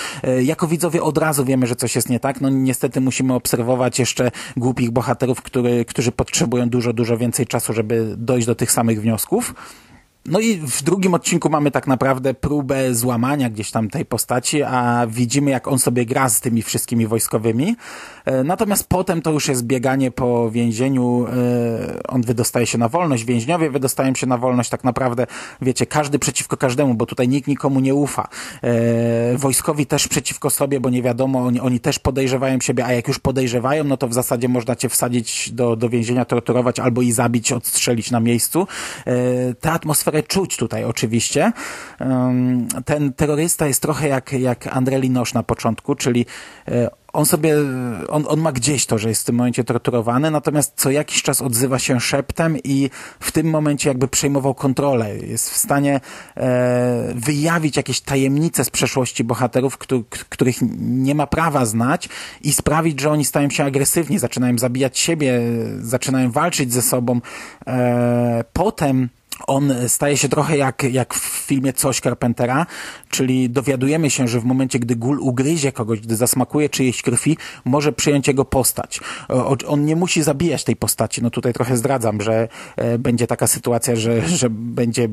Jako 0.43 0.67
widzowie 0.67 1.03
od 1.03 1.19
razu 1.19 1.45
wiemy, 1.45 1.67
że 1.67 1.77
coś 1.77 1.97
jest 1.97 2.09
nie 2.09 2.21
tak. 2.21 2.41
No 2.41 2.49
niestety 2.51 3.01
musimy 3.01 3.35
obserwować 3.35 3.99
jeszcze 3.99 4.31
głupich 4.57 4.91
bohaterów, 4.91 5.43
który, 5.43 5.85
którzy 5.85 6.13
potrzebują 6.13 6.69
dużo, 6.69 6.93
dużo 6.93 7.17
więcej 7.17 7.47
czasu, 7.47 7.73
żeby 7.73 8.15
dojść 8.17 8.47
do 8.47 8.54
do 8.55 8.59
tych 8.59 8.73
samych 8.73 9.01
wniosków. 9.01 9.55
No 10.27 10.41
i 10.41 10.57
w 10.57 10.83
drugim 10.83 11.15
odcinku 11.15 11.51
mamy 11.51 11.71
tak 11.71 11.87
naprawdę 11.87 12.35
próbę 12.35 12.95
złamania 12.95 13.51
gdzieś 13.51 13.71
tam 13.71 13.91
tej 13.91 14.05
postaci, 14.05 14.63
a 14.63 15.07
widzimy 15.09 15.51
jak 15.51 15.69
on 15.69 15.79
sobie 15.79 16.07
gra 16.07 16.29
z 16.29 16.41
tymi 16.41 16.63
wszystkimi 16.63 17.07
wojskowymi. 17.07 17.77
E, 18.25 18.45
natomiast 18.45 18.89
potem 18.89 19.23
to 19.23 19.31
już 19.31 19.49
jest 19.49 19.65
bieganie 19.65 20.11
po 20.11 20.51
więzieniu, 20.51 21.27
e, 21.27 22.03
on 22.09 22.23
wydostaje 22.23 22.67
się 22.67 22.79
na 22.79 22.89
wolność, 22.89 23.25
więźniowie 23.25 23.71
wydostają 23.71 24.15
się 24.15 24.27
na 24.27 24.39
wolność, 24.39 24.71
tak 24.71 24.85
naprawdę, 24.85 25.27
wiecie, 25.63 25.87
każdy 25.87 26.19
przeciwko 26.19 26.57
każdemu, 26.57 26.95
bo 26.95 27.07
tutaj 27.07 27.29
nikt 27.29 27.49
nikomu 27.49 27.81
nie 27.81 27.95
ufa. 27.95 28.29
E, 28.63 29.39
wojskowi 29.39 29.87
też 29.87 30.09
przeciwko 30.09 30.51
sobie, 30.51 30.81
bo 30.81 30.91
nie 30.91 31.03
wiadomo, 31.03 31.45
oni, 31.45 31.61
oni 31.61 31.81
też 31.81 31.99
podejrzewają 31.99 32.61
siebie, 32.61 32.85
a 32.85 32.93
jak 32.93 33.09
już 33.09 33.19
podejrzewają, 33.19 33.85
no 33.85 33.97
to 33.97 34.09
w 34.09 34.15
zasadzie 34.15 34.49
można 34.49 34.77
cię 34.77 34.89
wsadzić 34.89 35.53
do, 35.53 35.77
do 35.77 35.89
więzienia, 35.89 36.25
torturować 36.25 36.81
albo 36.81 37.03
i 37.03 37.13
zabić, 37.13 37.53
odstrzelić 37.53 38.11
na 38.11 38.21
miejscu. 38.21 38.67
Ta 39.61 39.73
atmosfera 39.73 40.14
atmosferę 40.15 40.23
czuć 40.23 40.57
tutaj 40.57 40.85
oczywiście. 40.85 41.53
Ten 42.85 43.13
terrorysta 43.13 43.67
jest 43.67 43.83
trochę 43.83 44.09
jak, 44.09 44.33
jak 44.33 44.67
André 44.67 45.01
Linosz 45.01 45.35
na 45.35 45.43
początku, 45.43 45.95
czyli 45.95 46.27
e, 46.69 46.91
on 47.13 47.27
sobie, 47.27 47.55
on, 48.09 48.25
on 48.29 48.41
ma 48.41 48.53
gdzieś 48.53 48.87
to, 48.87 48.99
że 48.99 49.09
jest 49.09 49.23
w 49.23 49.25
tym 49.25 49.35
momencie 49.35 49.65
torturowany, 49.65 50.31
natomiast 50.31 50.73
co 50.77 50.91
jakiś 50.91 51.23
czas 51.23 51.43
odzywa 51.43 51.79
się 51.79 52.01
szeptem 52.01 52.59
i 52.65 52.91
w 53.21 53.33
tym 53.33 53.51
momencie 53.51 53.89
jakby 53.89 54.09
przejmował 54.09 54.55
kontrolę. 54.55 55.17
Jest 55.17 55.51
w 55.51 55.57
stanie 55.57 56.01
e, 56.37 57.13
wyjawić 57.15 57.77
jakieś 57.77 58.01
tajemnice 58.01 58.65
z 58.65 58.71
przeszłości 58.71 59.25
bohaterów, 59.25 59.79
których 60.29 60.57
nie 60.79 61.15
ma 61.15 61.27
prawa 61.27 61.67
znać 61.67 62.09
i 62.43 62.53
sprawić, 62.53 63.01
że 63.01 63.11
oni 63.11 63.25
stają 63.25 63.51
się 63.51 63.65
agresywni, 63.65 64.19
zaczynają 64.19 64.59
zabijać 64.59 64.99
siebie, 64.99 65.41
zaczynają 65.81 66.31
walczyć 66.31 66.73
ze 66.73 66.83
sobą. 66.83 67.21
E, 67.67 68.45
potem 68.53 69.09
on 69.47 69.73
staje 69.89 70.17
się 70.17 70.29
trochę 70.29 70.57
jak, 70.57 70.83
jak 70.83 71.15
w 71.15 71.47
filmie 71.47 71.73
Coś 71.73 72.01
Carpentera, 72.01 72.67
czyli 73.11 73.51
dowiadujemy 73.51 74.11
się, 74.11 74.29
że 74.29 74.41
w 74.41 74.45
momencie, 74.45 74.79
gdy 74.79 74.97
gul 74.97 75.21
ugryzie 75.21 75.73
kogoś, 75.73 76.01
gdy 76.01 76.17
zasmakuje 76.17 76.69
czyjejś 76.69 77.03
krwi, 77.03 77.37
może 77.65 77.93
przyjąć 77.93 78.29
jego 78.29 78.45
postać. 78.45 79.01
On 79.67 79.85
nie 79.85 79.97
musi 79.97 80.23
zabijać 80.23 80.65
tej 80.65 80.77
postaci. 80.77 81.23
No 81.23 81.31
tutaj 81.31 81.53
trochę 81.53 81.77
zdradzam, 81.77 82.21
że 82.21 82.49
e, 82.77 82.99
będzie 82.99 83.27
taka 83.27 83.47
sytuacja, 83.47 83.97
że, 83.97 84.29
że 84.29 84.51
będzie 84.51 85.09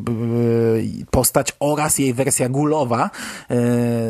postać 1.12 1.54
oraz 1.60 2.00
jej 2.00 2.14
wersja 2.14 2.50
gulowa 2.50 3.10
e, 3.50 3.56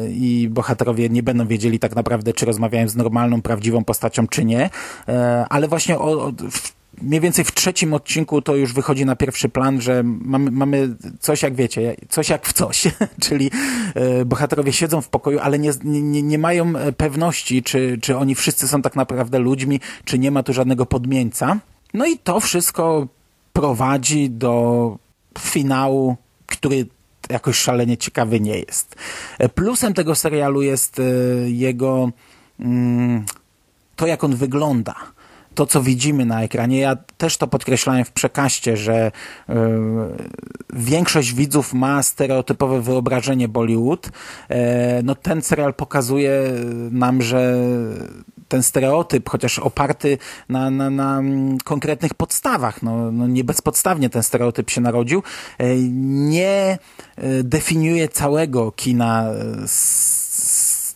i 0.10 0.50
bohaterowie 0.50 1.10
nie 1.10 1.24
będą 1.24 1.47
wiedzieli 1.47 1.80
tak 1.80 1.95
naprawdę, 1.95 2.34
czy 2.34 2.45
rozmawiają 2.45 2.89
z 2.89 2.95
normalną, 2.95 3.41
prawdziwą 3.41 3.84
postacią, 3.84 4.28
czy 4.28 4.45
nie. 4.45 4.69
E, 5.08 5.45
ale 5.50 5.67
właśnie 5.67 6.00
o, 6.00 6.32
mniej 7.02 7.22
więcej 7.22 7.46
w 7.46 7.52
trzecim 7.52 7.94
odcinku 7.94 8.42
to 8.42 8.56
już 8.56 8.74
wychodzi 8.74 9.06
na 9.06 9.16
pierwszy 9.16 9.50
plan, 9.50 9.82
że 9.82 10.04
mamy, 10.04 10.52
mamy 10.52 10.96
coś 11.20 11.42
jak 11.42 11.56
wiecie, 11.56 11.96
coś 12.10 12.30
jak 12.30 12.48
w 12.48 12.54
coś, 12.54 12.88
czyli 13.26 13.52
e, 13.96 14.26
bohaterowie 14.26 14.74
siedzą 14.74 15.02
w 15.02 15.10
pokoju, 15.10 15.40
ale 15.40 15.60
nie, 15.60 15.72
nie, 15.84 16.22
nie 16.22 16.38
mają 16.38 16.74
pewności, 16.98 17.64
czy, 17.64 17.98
czy 18.02 18.18
oni 18.18 18.36
wszyscy 18.36 18.68
są 18.68 18.82
tak 18.82 18.96
naprawdę 18.96 19.40
ludźmi, 19.40 19.80
czy 20.06 20.20
nie 20.20 20.32
ma 20.32 20.44
tu 20.44 20.54
żadnego 20.54 20.86
podmieńca. 20.86 21.60
No 21.94 22.06
i 22.06 22.18
to 22.18 22.40
wszystko 22.40 23.08
prowadzi 23.54 24.30
do 24.30 24.98
finału, 25.40 26.18
który 26.46 26.86
jakoś 27.30 27.58
szalenie 27.58 27.98
ciekawy 27.98 28.40
nie 28.40 28.60
jest. 28.60 28.96
E, 29.40 29.50
plusem 29.50 29.94
tego 29.94 30.16
serialu 30.16 30.62
jest 30.62 31.00
e, 31.00 31.04
jego 31.50 32.12
mm, 32.60 33.26
to, 33.96 34.08
jak 34.08 34.24
on 34.24 34.36
wygląda 34.36 34.96
to, 35.56 35.66
co 35.66 35.82
widzimy 35.82 36.26
na 36.26 36.44
ekranie. 36.44 36.80
Ja 36.80 36.96
też 37.18 37.38
to 37.38 37.48
podkreślałem 37.48 38.06
w 38.06 38.12
przekaście, 38.12 38.78
że 38.78 39.12
y, 39.50 39.54
większość 40.74 41.34
widzów 41.34 41.74
ma 41.74 42.04
stereotypowe 42.04 42.82
wyobrażenie 42.82 43.48
Bollywood. 43.48 44.10
E, 44.50 45.04
no 45.04 45.16
ten 45.16 45.42
serial 45.42 45.74
pokazuje 45.74 46.42
nam, 46.92 47.22
że 47.22 47.56
ten 48.48 48.64
stereotyp, 48.64 49.30
chociaż 49.30 49.60
oparty 49.60 50.18
na, 50.50 50.70
na, 50.70 50.90
na 50.90 51.22
konkretnych 51.64 52.14
podstawach, 52.14 52.84
no, 52.84 53.12
no 53.12 53.28
nie 53.28 53.44
bezpodstawnie 53.44 54.10
ten 54.10 54.24
stereotyp 54.24 54.70
się 54.70 54.82
narodził, 54.82 55.24
e, 55.58 55.76
nie 56.02 56.78
definiuje 57.44 58.08
całego 58.08 58.72
kina 58.72 59.26
z 59.68 60.20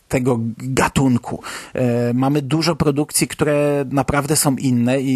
tego 0.08 0.40
gatunku. 0.58 1.42
E, 1.74 2.14
mamy 2.14 2.42
dużo 2.42 2.76
produkcji, 2.76 3.28
które 3.28 3.86
naprawdę 3.92 4.36
są 4.36 4.56
inne 4.56 5.02
i, 5.02 5.12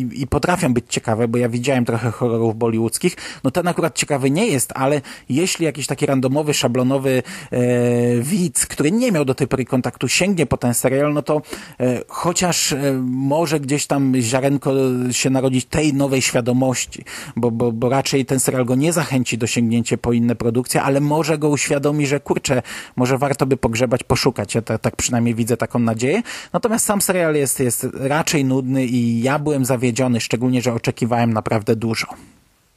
i, 0.00 0.22
i, 0.22 0.26
potrafią 0.26 0.74
być 0.74 0.84
ciekawe, 0.88 1.28
bo 1.28 1.38
ja 1.38 1.48
widziałem 1.48 1.84
trochę 1.84 2.10
horrorów 2.10 2.56
bollywoodzkich. 2.56 3.16
No 3.44 3.50
ten 3.50 3.68
akurat 3.68 3.94
ciekawy 3.94 4.30
nie 4.30 4.46
jest, 4.46 4.72
ale 4.74 5.00
jeśli 5.28 5.64
jakiś 5.64 5.86
taki 5.86 6.06
randomowy, 6.06 6.54
szablonowy 6.54 7.22
e, 7.52 7.60
widz, 8.20 8.66
który 8.66 8.92
nie 8.92 9.12
miał 9.12 9.24
do 9.24 9.34
tej 9.34 9.48
pory 9.48 9.64
kontaktu, 9.64 10.08
sięgnie 10.08 10.46
po 10.46 10.56
ten 10.56 10.74
serial, 10.74 11.14
no 11.14 11.22
to 11.22 11.42
e, 11.80 12.02
chociaż 12.08 12.72
e, 12.72 12.92
może 13.02 13.60
gdzieś 13.60 13.86
tam 13.86 14.12
ziarenko 14.20 14.72
się 15.10 15.30
narodzić 15.30 15.64
tej 15.64 15.94
nowej 15.94 16.22
świadomości, 16.22 17.04
bo, 17.36 17.50
bo, 17.50 17.72
bo 17.72 17.88
raczej 17.88 18.26
ten 18.26 18.40
serial 18.40 18.64
go 18.64 18.74
nie 18.74 18.92
zachęci 18.92 19.38
do 19.38 19.46
sięgnięcia 19.46 19.96
po 19.96 20.12
inne 20.12 20.36
produkcje, 20.36 20.82
ale 20.82 21.00
może 21.00 21.38
go 21.38 21.48
uświadomi, 21.48 22.06
że 22.06 22.20
kurczę, 22.20 22.62
może 22.96 23.18
warto 23.18 23.46
by 23.46 23.56
pogrzebać, 23.56 24.04
poszukać 24.04 24.27
Ja 24.54 24.62
tak, 24.62 24.80
tak 24.80 24.96
przynajmniej 24.96 25.34
widzę 25.34 25.56
taką 25.56 25.78
nadzieję. 25.78 26.22
Natomiast 26.52 26.86
sam 26.86 27.00
serial 27.00 27.34
jest, 27.34 27.60
jest 27.60 27.86
raczej 27.94 28.44
nudny 28.44 28.86
i 28.86 29.22
ja 29.22 29.38
byłem 29.38 29.64
zawiedziony, 29.64 30.20
szczególnie, 30.20 30.62
że 30.62 30.74
oczekiwałem 30.74 31.32
naprawdę 31.32 31.76
dużo. 31.76 32.06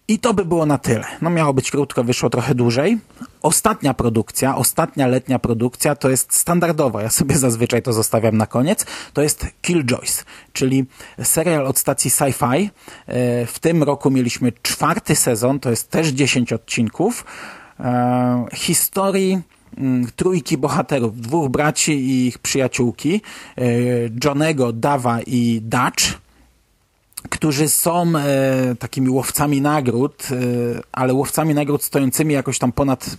I 0.08 0.20
to 0.20 0.34
by 0.34 0.46
było 0.46 0.66
na 0.66 0.78
tyle. 0.78 1.04
No 1.22 1.30
miało 1.30 1.54
być 1.54 1.72
krótko, 1.72 2.04
wyszło 2.04 2.30
trochę 2.30 2.56
dłużej. 2.56 2.98
Ostatnia 3.42 3.94
produkcja, 3.94 4.56
ostatnia 4.56 5.08
letnia 5.08 5.40
produkcja 5.40 5.96
to 5.96 6.10
jest 6.10 6.34
standardowa, 6.34 7.02
ja 7.02 7.10
sobie 7.10 7.38
zazwyczaj 7.48 7.82
to 7.82 7.94
zostawiam 7.94 8.38
na 8.38 8.48
koniec, 8.48 8.86
to 9.14 9.22
jest 9.22 9.46
Killjoys, 9.62 10.26
czyli 10.54 10.86
serial 11.24 11.68
od 11.68 11.78
stacji 11.78 12.12
Sci-Fi. 12.12 12.70
E, 13.08 13.46
w 13.46 13.60
tym 13.60 13.84
roku 13.84 14.12
mieliśmy 14.12 14.52
czwarty 14.62 15.16
sezon, 15.16 15.60
to 15.60 15.70
jest 15.70 15.90
też 15.90 16.08
10 16.08 16.54
odcinków. 16.54 17.26
E, 17.80 18.46
historii 18.54 19.42
trójki 20.16 20.58
bohaterów, 20.58 21.22
dwóch 21.22 21.50
braci 21.50 21.92
i 21.92 22.28
ich 22.28 22.38
przyjaciółki, 22.38 23.22
e, 23.58 23.64
Johnego, 24.24 24.74
Dawa 24.74 25.22
i 25.22 25.62
Dutch, 25.64 26.04
którzy 27.30 27.70
są 27.70 28.14
e, 28.18 28.76
takimi 28.80 29.10
łowcami 29.10 29.62
nagród, 29.62 30.28
e, 30.32 30.36
ale 30.92 31.14
łowcami 31.14 31.54
nagród 31.54 31.84
stojącymi 31.84 32.34
jakoś 32.34 32.60
tam 32.60 32.72
ponad 32.72 33.18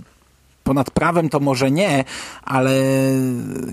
ponad 0.64 0.90
prawem 0.90 1.28
to 1.28 1.40
może 1.40 1.70
nie, 1.70 2.04
ale 2.42 2.82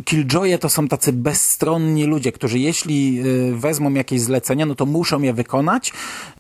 Killjoye 0.06 0.58
to 0.58 0.70
są 0.70 0.88
tacy 0.88 1.14
bezstronni 1.14 2.04
ludzie, 2.04 2.32
którzy 2.32 2.60
jeśli 2.60 3.24
wezmą 3.54 3.94
jakieś 3.94 4.22
zlecenia, 4.22 4.66
no 4.66 4.76
to 4.76 4.86
muszą 4.86 5.22
je 5.22 5.34
wykonać, 5.34 5.94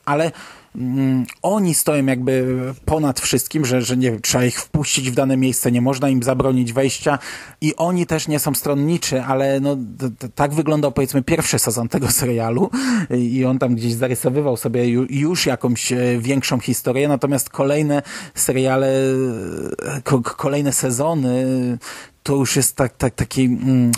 ale 0.06 0.32
Mm, 0.75 1.25
oni 1.41 1.73
stoją 1.73 2.05
jakby 2.05 2.58
ponad 2.86 3.19
wszystkim, 3.19 3.65
że, 3.65 3.82
że 3.82 3.97
nie 3.97 4.19
trzeba 4.19 4.45
ich 4.45 4.62
wpuścić 4.62 5.12
w 5.12 5.15
dane 5.15 5.38
miejsce, 5.38 5.71
nie 5.71 5.82
można 5.82 6.10
im 6.10 6.23
zabronić 6.23 6.73
wejścia 6.73 7.19
i 7.62 7.75
oni 7.75 8.05
też 8.05 8.27
nie 8.27 8.39
są 8.39 8.55
stronniczy, 8.55 9.23
ale 9.23 9.60
no, 9.60 9.77
tak 10.36 10.53
wyglądał 10.53 10.91
powiedzmy 10.91 11.23
pierwszy 11.23 11.60
sezon 11.60 11.89
tego 11.89 12.12
serialu 12.12 12.69
i 13.17 13.45
on 13.45 13.60
tam 13.60 13.75
gdzieś 13.75 13.93
zarysowywał 13.93 14.58
sobie 14.58 14.89
już 15.10 15.45
jakąś 15.45 15.91
e, 15.91 15.97
większą 16.19 16.60
historię, 16.60 17.08
natomiast 17.08 17.49
kolejne 17.49 18.01
seriale, 18.36 18.91
kolejne 20.38 20.73
sezony 20.73 21.45
to 22.23 22.36
już 22.36 22.55
jest 22.55 22.75
tak, 22.75 22.97
tak, 22.97 23.15
taki... 23.15 23.45
Mm, 23.45 23.91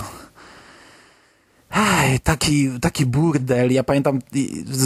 taki, 2.23 2.79
taki 2.79 3.05
burdel. 3.05 3.73
Ja 3.73 3.83
pamiętam 3.83 4.19
z, 4.65 4.79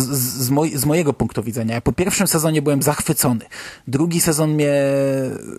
z, 0.44 0.50
moj, 0.50 0.78
z, 0.78 0.86
mojego 0.86 1.14
punktu 1.14 1.44
widzenia. 1.44 1.76
Ja 1.76 1.82
po 1.82 1.92
pierwszym 1.92 2.28
sezonie 2.28 2.62
byłem 2.62 2.82
zachwycony. 2.82 3.46
Drugi 3.88 4.22
sezon 4.22 4.54
mnie 4.54 4.74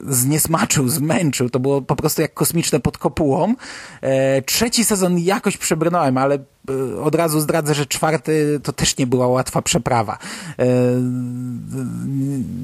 zniesmaczył, 0.09 0.89
zmęczył. 0.89 1.51
To 1.51 1.61
było 1.61 1.83
po 1.83 1.97
prostu 1.97 2.23
jak 2.23 2.35
kosmiczne 2.35 2.81
pod 2.81 2.99
kopułą. 2.99 3.55
E, 4.01 4.43
trzeci 4.43 4.85
sezon 4.85 5.19
jakoś 5.19 5.57
przebrnąłem, 5.57 6.19
ale 6.19 6.35
e, 6.35 7.01
od 7.01 7.15
razu 7.15 7.41
zdradzę, 7.41 7.75
że 7.75 7.87
czwarty 7.87 8.61
to 8.63 8.73
też 8.73 8.99
nie 8.99 9.07
była 9.07 9.27
łatwa 9.27 9.63
przeprawa. 9.63 10.19
E, 10.59 10.67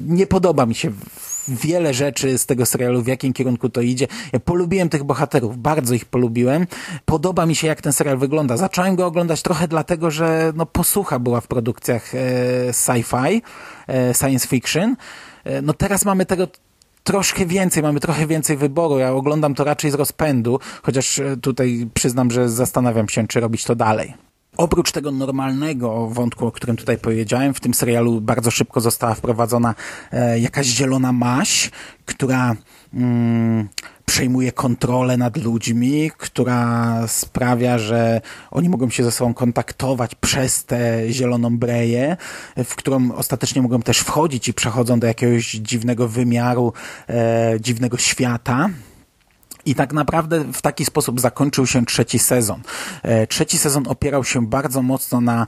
nie 0.07 0.27
podoba 0.27 0.65
mi 0.65 0.75
się 0.75 0.91
wiele 1.47 1.93
rzeczy 1.93 2.37
z 2.37 2.45
tego 2.45 2.65
serialu, 2.65 3.01
w 3.01 3.07
jakim 3.07 3.33
kierunku 3.33 3.69
to 3.69 3.81
idzie. 3.81 4.07
Ja 4.33 4.39
polubiłem 4.39 4.89
tych 4.89 5.03
bohaterów, 5.03 5.57
bardzo 5.57 5.93
ich 5.93 6.05
polubiłem. 6.05 6.67
Podoba 7.05 7.45
mi 7.45 7.55
się, 7.55 7.67
jak 7.67 7.81
ten 7.81 7.93
serial 7.93 8.17
wygląda. 8.17 8.57
Zacząłem 8.57 8.95
go 8.95 9.05
oglądać 9.05 9.41
trochę 9.41 9.67
dlatego, 9.67 10.11
że 10.11 10.53
no, 10.55 10.65
posłucha 10.65 11.19
była 11.19 11.41
w 11.41 11.47
produkcjach 11.47 12.15
e, 12.15 12.17
sci-fi, 12.71 13.41
e, 13.87 14.13
science 14.13 14.47
fiction. 14.47 14.95
E, 15.43 15.61
no 15.61 15.73
teraz 15.73 16.05
mamy 16.05 16.25
tego 16.25 16.47
troszkę 17.03 17.45
więcej, 17.45 17.83
mamy 17.83 17.99
trochę 17.99 18.27
więcej 18.27 18.57
wyboru. 18.57 18.99
Ja 18.99 19.11
oglądam 19.11 19.55
to 19.55 19.63
raczej 19.63 19.91
z 19.91 19.93
rozpędu, 19.93 20.59
chociaż 20.83 21.19
e, 21.19 21.37
tutaj 21.37 21.87
przyznam, 21.93 22.31
że 22.31 22.49
zastanawiam 22.49 23.09
się, 23.09 23.27
czy 23.27 23.39
robić 23.39 23.63
to 23.63 23.75
dalej. 23.75 24.13
Oprócz 24.57 24.91
tego 24.91 25.11
normalnego 25.11 26.07
wątku, 26.07 26.47
o 26.47 26.51
którym 26.51 26.75
tutaj 26.77 26.97
powiedziałem, 26.97 27.53
w 27.53 27.59
tym 27.59 27.73
serialu 27.73 28.21
bardzo 28.21 28.51
szybko 28.51 28.81
została 28.81 29.13
wprowadzona 29.13 29.75
e, 30.11 30.39
jakaś 30.39 30.67
zielona 30.67 31.11
maś, 31.11 31.71
która 32.05 32.55
mm, 32.93 33.69
przejmuje 34.05 34.51
kontrolę 34.51 35.17
nad 35.17 35.37
ludźmi, 35.37 36.11
która 36.17 36.93
sprawia, 37.07 37.77
że 37.77 38.21
oni 38.51 38.69
mogą 38.69 38.89
się 38.89 39.03
ze 39.03 39.11
sobą 39.11 39.33
kontaktować 39.33 40.15
przez 40.15 40.65
tę 40.65 41.03
zieloną 41.09 41.57
breję, 41.57 42.17
w 42.57 42.75
którą 42.75 43.11
ostatecznie 43.11 43.61
mogą 43.61 43.81
też 43.81 43.99
wchodzić 43.99 44.47
i 44.47 44.53
przechodzą 44.53 44.99
do 44.99 45.07
jakiegoś 45.07 45.51
dziwnego 45.51 46.07
wymiaru, 46.07 46.73
e, 47.09 47.53
dziwnego 47.59 47.97
świata. 47.97 48.69
I 49.65 49.75
tak 49.75 49.93
naprawdę 49.93 50.43
w 50.53 50.61
taki 50.61 50.85
sposób 50.85 51.19
zakończył 51.19 51.67
się 51.67 51.85
trzeci 51.85 52.19
sezon. 52.19 52.61
E, 53.03 53.27
trzeci 53.27 53.57
sezon 53.57 53.87
opierał 53.87 54.23
się 54.23 54.47
bardzo 54.47 54.81
mocno 54.81 55.21
na 55.21 55.47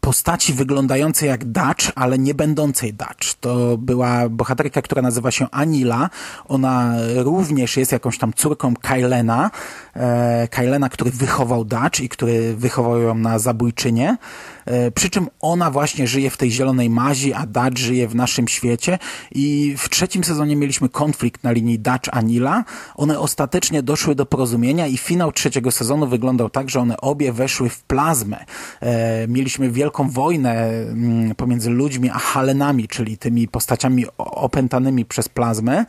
postaci 0.00 0.52
wyglądającej 0.52 1.28
jak 1.28 1.44
Dutch, 1.44 1.92
ale 1.94 2.18
nie 2.18 2.34
będącej 2.34 2.94
Dutch. 2.94 3.34
To 3.40 3.78
była 3.78 4.28
bohaterka, 4.28 4.82
która 4.82 5.02
nazywa 5.02 5.30
się 5.30 5.46
Anila. 5.50 6.10
Ona 6.48 6.94
również 7.16 7.76
jest 7.76 7.92
jakąś 7.92 8.18
tam 8.18 8.32
córką 8.32 8.74
Kylena. 8.76 9.50
E, 9.96 10.48
Kylena, 10.48 10.88
który 10.88 11.10
wychował 11.10 11.64
Dutch 11.64 12.00
i 12.00 12.08
który 12.08 12.56
wychował 12.56 13.00
ją 13.00 13.14
na 13.14 13.38
zabójczynię. 13.38 14.16
E, 14.64 14.90
przy 14.90 15.10
czym 15.10 15.28
ona 15.40 15.70
właśnie 15.70 16.06
żyje 16.06 16.30
w 16.30 16.36
tej 16.36 16.50
zielonej 16.50 16.90
mazi, 16.90 17.34
a 17.34 17.46
Dutch 17.46 17.78
żyje 17.78 18.08
w 18.08 18.14
naszym 18.14 18.48
świecie 18.48 18.98
i 19.32 19.74
w 19.78 19.88
trzecim 19.88 20.24
sezonie 20.24 20.56
mieliśmy 20.56 20.88
konflikt 20.88 21.44
na 21.44 21.52
linii 21.52 21.80
Dutch-Anila. 21.80 22.62
One 22.94 23.18
ostatecznie 23.18 23.82
doszły 23.82 24.14
do 24.14 24.26
porozumienia 24.26 24.86
i 24.86 24.96
finał 24.96 25.32
trzeciego 25.32 25.70
sezonu 25.70 26.06
wyglądał 26.06 26.50
tak, 26.50 26.70
że 26.70 26.80
one 26.80 26.96
obie 26.96 27.32
weszły 27.32 27.68
w 27.68 27.82
plazmę. 27.82 28.44
E, 28.80 29.28
mieliśmy 29.28 29.70
wielką 29.70 30.10
wojnę 30.10 30.68
mm, 30.68 31.34
pomiędzy 31.34 31.70
ludźmi 31.70 32.10
a 32.10 32.18
Halenami, 32.18 32.88
czyli 32.88 33.18
tymi 33.18 33.48
postaciami 33.48 34.06
opętanymi 34.18 35.04
przez 35.04 35.28
plazmę. 35.28 35.84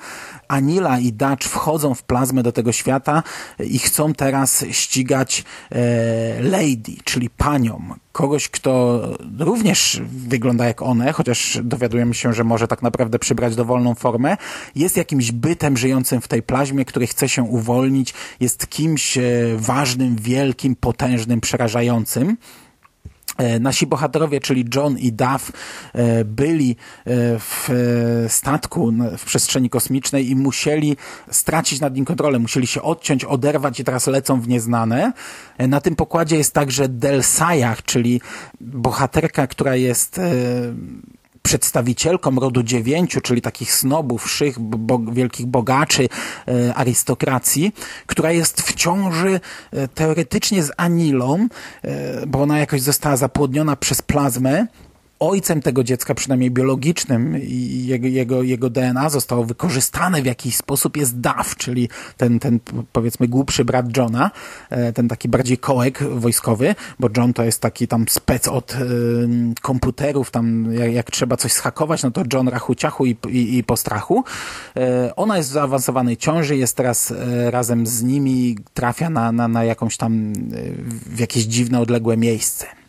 Anila 0.54 1.00
i 1.00 1.14
Dutch 1.14 1.48
wchodzą 1.48 1.96
w 1.96 2.04
plazmę 2.04 2.44
do 2.44 2.52
tego 2.52 2.72
świata 2.72 3.24
i 3.60 3.80
chcą 3.80 4.14
teraz 4.14 4.66
ścigać 4.72 5.44
e, 5.72 6.44
Lady, 6.44 6.92
czyli 7.04 7.30
panią, 7.30 7.82
kogoś, 8.12 8.50
kto 8.50 9.02
również 9.40 10.02
wygląda 10.06 10.66
jak 10.66 10.82
one, 10.82 11.14
chociaż 11.14 11.60
dowiadujemy 11.64 12.14
się, 12.14 12.34
że 12.34 12.44
może 12.44 12.68
tak 12.68 12.82
naprawdę 12.82 13.20
przybrać 13.20 13.56
dowolną 13.56 13.96
formę, 13.96 14.38
jest 14.76 14.98
jakimś 14.98 15.32
bytem 15.32 15.78
żyjącym 15.78 16.22
w 16.22 16.28
tej 16.28 16.44
plaźmie, 16.44 16.86
który 16.86 17.08
chce 17.08 17.30
się 17.30 17.44
uwolnić, 17.44 18.14
jest 18.40 18.70
kimś 18.70 19.18
e, 19.18 19.22
ważnym, 19.58 20.16
wielkim, 20.16 20.76
potężnym, 20.76 21.42
przerażającym. 21.42 22.38
E, 23.38 23.60
nasi 23.60 23.88
bohaterowie, 23.88 24.40
czyli 24.40 24.66
John 24.76 24.98
i 24.98 25.12
Duff, 25.12 25.52
e, 25.94 26.26
byli 26.26 26.72
e, 26.72 26.76
w 27.40 27.70
statku 28.28 28.94
w 29.18 29.26
przestrzeni 29.26 29.70
kosmicznej 29.70 30.30
i 30.30 30.36
musieli 30.36 30.98
stracić 31.32 31.80
nad 31.80 31.96
nim 31.96 32.06
kontrolę, 32.06 32.40
musieli 32.40 32.68
się 32.68 32.82
odciąć, 32.82 33.26
oderwać 33.26 33.80
i 33.80 33.84
teraz 33.84 34.08
lecą 34.08 34.42
w 34.42 34.48
nieznane. 34.48 35.14
Na 35.60 35.82
tym 35.82 35.96
pokładzie 35.96 36.38
jest 36.38 36.54
także 36.54 36.90
Del 36.90 37.24
Sayach, 37.24 37.84
czyli 37.84 38.22
bohaterka, 38.62 39.48
która 39.48 39.76
jest 39.76 40.20
przedstawicielką 41.44 42.36
rodu 42.36 42.64
dziewięciu, 42.64 43.22
czyli 43.22 43.42
takich 43.42 43.74
snobów, 43.74 44.32
szych, 44.32 44.60
bo, 44.60 45.00
wielkich 45.00 45.46
bogaczy, 45.46 46.10
e, 46.48 46.76
arystokracji, 46.76 47.74
która 48.06 48.32
jest 48.32 48.62
w 48.62 48.74
ciąży 48.74 49.40
e, 49.72 49.88
teoretycznie 49.88 50.64
z 50.64 50.72
Anilą, 50.78 51.48
e, 51.84 52.28
bo 52.28 52.42
ona 52.42 52.60
jakoś 52.60 52.82
została 52.82 53.18
zapłodniona 53.18 53.76
przez 53.76 54.02
plazmę 54.02 54.68
ojcem 55.20 55.62
tego 55.62 55.84
dziecka, 55.84 56.16
przynajmniej 56.16 56.52
biologicznym, 56.52 57.42
i 57.42 57.86
jego, 57.88 58.08
jego, 58.08 58.44
jego 58.44 58.70
DNA 58.70 59.10
zostało 59.10 59.44
wykorzystane 59.44 60.22
w 60.22 60.26
jakiś 60.26 60.56
sposób, 60.56 60.98
jest 60.98 61.20
Duff, 61.20 61.56
czyli 61.58 61.90
ten, 62.18 62.40
ten 62.40 62.60
powiedzmy 62.92 63.28
głupszy 63.28 63.66
brat 63.66 63.98
Johna, 63.98 64.32
e, 64.70 64.94
ten 64.94 65.08
taki 65.08 65.30
bardziej 65.30 65.58
kołek 65.58 66.04
wojskowy, 66.04 66.76
bo 67.00 67.10
John 67.18 67.34
to 67.34 67.44
jest 67.44 67.62
taki 67.62 67.88
tam 67.88 68.06
spec 68.10 68.48
od 68.48 68.76
y, 68.76 68.78
komputerów, 69.62 70.32
tam 70.32 70.74
jak, 70.74 70.94
jak, 70.94 71.12
trzeba 71.12 71.38
coś 71.38 71.52
schakować, 71.52 72.04
no 72.04 72.12
to 72.12 72.24
John 72.34 72.48
rachu 72.48 72.76
ciachu 72.76 73.06
i, 73.06 73.18
i, 73.30 73.58
i 73.58 73.64
po 73.64 73.78
strachu. 73.78 74.24
Y, 74.78 75.16
ona 75.16 75.38
jest 75.38 75.50
w 75.50 75.54
zaawansowanej 75.54 76.18
ciąży, 76.18 76.58
jest 76.58 76.78
teraz 76.78 77.14
razem 77.50 77.88
z 77.88 78.04
nimi, 78.04 78.58
trafia 78.74 79.10
na, 79.10 79.32
na, 79.32 79.48
na 79.48 79.64
jakąś 79.64 79.98
tam, 79.98 80.34
w 81.06 81.20
jakieś 81.20 81.44
dziwne, 81.44 81.80
odległe 81.80 82.18
miejsce. 82.18 82.83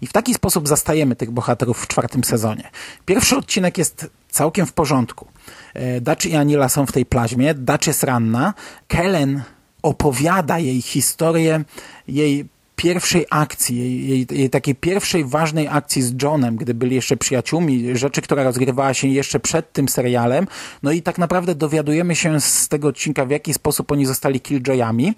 I 0.00 0.06
w 0.06 0.12
taki 0.12 0.34
sposób 0.34 0.68
zastajemy 0.68 1.16
tych 1.16 1.30
bohaterów 1.30 1.82
w 1.82 1.86
czwartym 1.86 2.24
sezonie. 2.24 2.70
Pierwszy 3.04 3.36
odcinek 3.36 3.78
jest 3.78 4.10
całkiem 4.30 4.66
w 4.66 4.72
porządku. 4.72 5.28
E, 5.74 6.00
Dutch 6.00 6.26
i 6.26 6.36
Anila 6.36 6.68
są 6.68 6.86
w 6.86 6.92
tej 6.92 7.06
plaźmie, 7.06 7.54
Dutch 7.54 7.86
jest 7.86 8.02
ranna, 8.02 8.54
Kellen 8.88 9.42
opowiada 9.82 10.58
jej 10.58 10.82
historię, 10.82 11.64
jej 12.08 12.48
pierwszej 12.76 13.26
akcji, 13.30 13.76
jej, 13.78 14.08
jej, 14.08 14.26
jej, 14.30 14.50
takiej 14.50 14.74
pierwszej 14.74 15.24
ważnej 15.24 15.68
akcji 15.68 16.02
z 16.02 16.22
Johnem, 16.22 16.56
gdy 16.56 16.74
byli 16.74 16.94
jeszcze 16.94 17.16
przyjaciółmi, 17.16 17.96
rzeczy, 17.96 18.22
która 18.22 18.42
rozgrywała 18.42 18.94
się 18.94 19.08
jeszcze 19.08 19.40
przed 19.40 19.72
tym 19.72 19.88
serialem. 19.88 20.46
No 20.82 20.92
i 20.92 21.02
tak 21.02 21.18
naprawdę 21.18 21.54
dowiadujemy 21.54 22.16
się 22.16 22.40
z 22.40 22.68
tego 22.68 22.88
odcinka, 22.88 23.26
w 23.26 23.30
jaki 23.30 23.54
sposób 23.54 23.92
oni 23.92 24.06
zostali 24.06 24.40
killjoyami. 24.40 25.14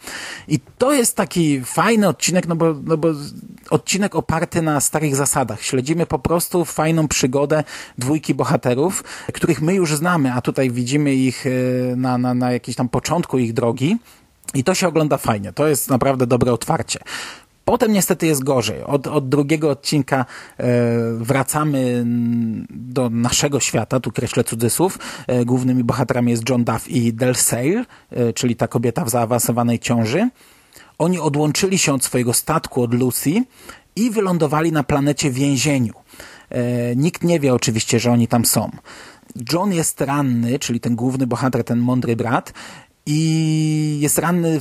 I 0.48 0.60
to 0.78 0.92
jest 0.92 1.16
taki 1.16 1.60
fajny 1.60 2.08
odcinek, 2.08 2.46
no 2.46 2.56
bo, 2.56 2.74
no 2.84 2.96
bo 2.96 3.08
odcinek 3.70 4.14
oparty 4.14 4.62
na 4.62 4.80
starych 4.80 5.16
zasadach. 5.16 5.62
Śledzimy 5.62 6.06
po 6.06 6.18
prostu 6.18 6.64
fajną 6.64 7.08
przygodę 7.08 7.64
dwójki 7.98 8.34
bohaterów, 8.34 9.04
których 9.34 9.62
my 9.62 9.74
już 9.74 9.96
znamy, 9.96 10.32
a 10.32 10.40
tutaj 10.40 10.70
widzimy 10.70 11.14
ich 11.14 11.46
e, 11.46 11.50
na, 11.96 12.18
na, 12.18 12.34
na 12.34 12.52
jakimś 12.52 12.76
tam 12.76 12.88
początku 12.88 13.38
ich 13.38 13.52
drogi. 13.52 13.96
I 14.54 14.64
to 14.64 14.74
się 14.74 14.88
ogląda 14.88 15.16
fajnie. 15.16 15.52
To 15.52 15.68
jest 15.68 15.90
naprawdę 15.90 16.26
dobre 16.26 16.52
otwarcie. 16.52 17.00
Potem 17.68 17.92
niestety 17.92 18.26
jest 18.26 18.44
gorzej. 18.44 18.82
Od, 18.84 19.06
od 19.06 19.28
drugiego 19.28 19.70
odcinka 19.70 20.24
e, 20.58 20.64
wracamy 21.12 22.04
do 22.70 23.10
naszego 23.10 23.60
świata, 23.60 24.00
tu 24.00 24.12
kreślę 24.12 24.44
cudzysłów. 24.44 24.98
E, 25.26 25.44
głównymi 25.44 25.84
bohaterami 25.84 26.30
jest 26.30 26.48
John 26.48 26.64
Duff 26.64 26.88
i 26.88 27.12
Del 27.12 27.34
Sale, 27.34 27.84
e, 28.10 28.32
czyli 28.32 28.56
ta 28.56 28.68
kobieta 28.68 29.04
w 29.04 29.10
zaawansowanej 29.10 29.78
ciąży. 29.78 30.30
Oni 30.98 31.18
odłączyli 31.18 31.78
się 31.78 31.94
od 31.94 32.04
swojego 32.04 32.32
statku, 32.32 32.82
od 32.82 32.94
Lucy 32.94 33.44
i 33.96 34.10
wylądowali 34.10 34.72
na 34.72 34.82
planecie 34.82 35.30
więzieniu. 35.30 35.94
E, 36.50 36.96
nikt 36.96 37.24
nie 37.24 37.40
wie 37.40 37.54
oczywiście, 37.54 38.00
że 38.00 38.12
oni 38.12 38.28
tam 38.28 38.44
są. 38.44 38.70
John 39.52 39.72
jest 39.72 40.00
ranny, 40.00 40.58
czyli 40.58 40.80
ten 40.80 40.96
główny 40.96 41.26
bohater, 41.26 41.64
ten 41.64 41.78
mądry 41.78 42.16
brat 42.16 42.52
i 43.06 43.98
jest 44.00 44.18
ranny 44.18 44.60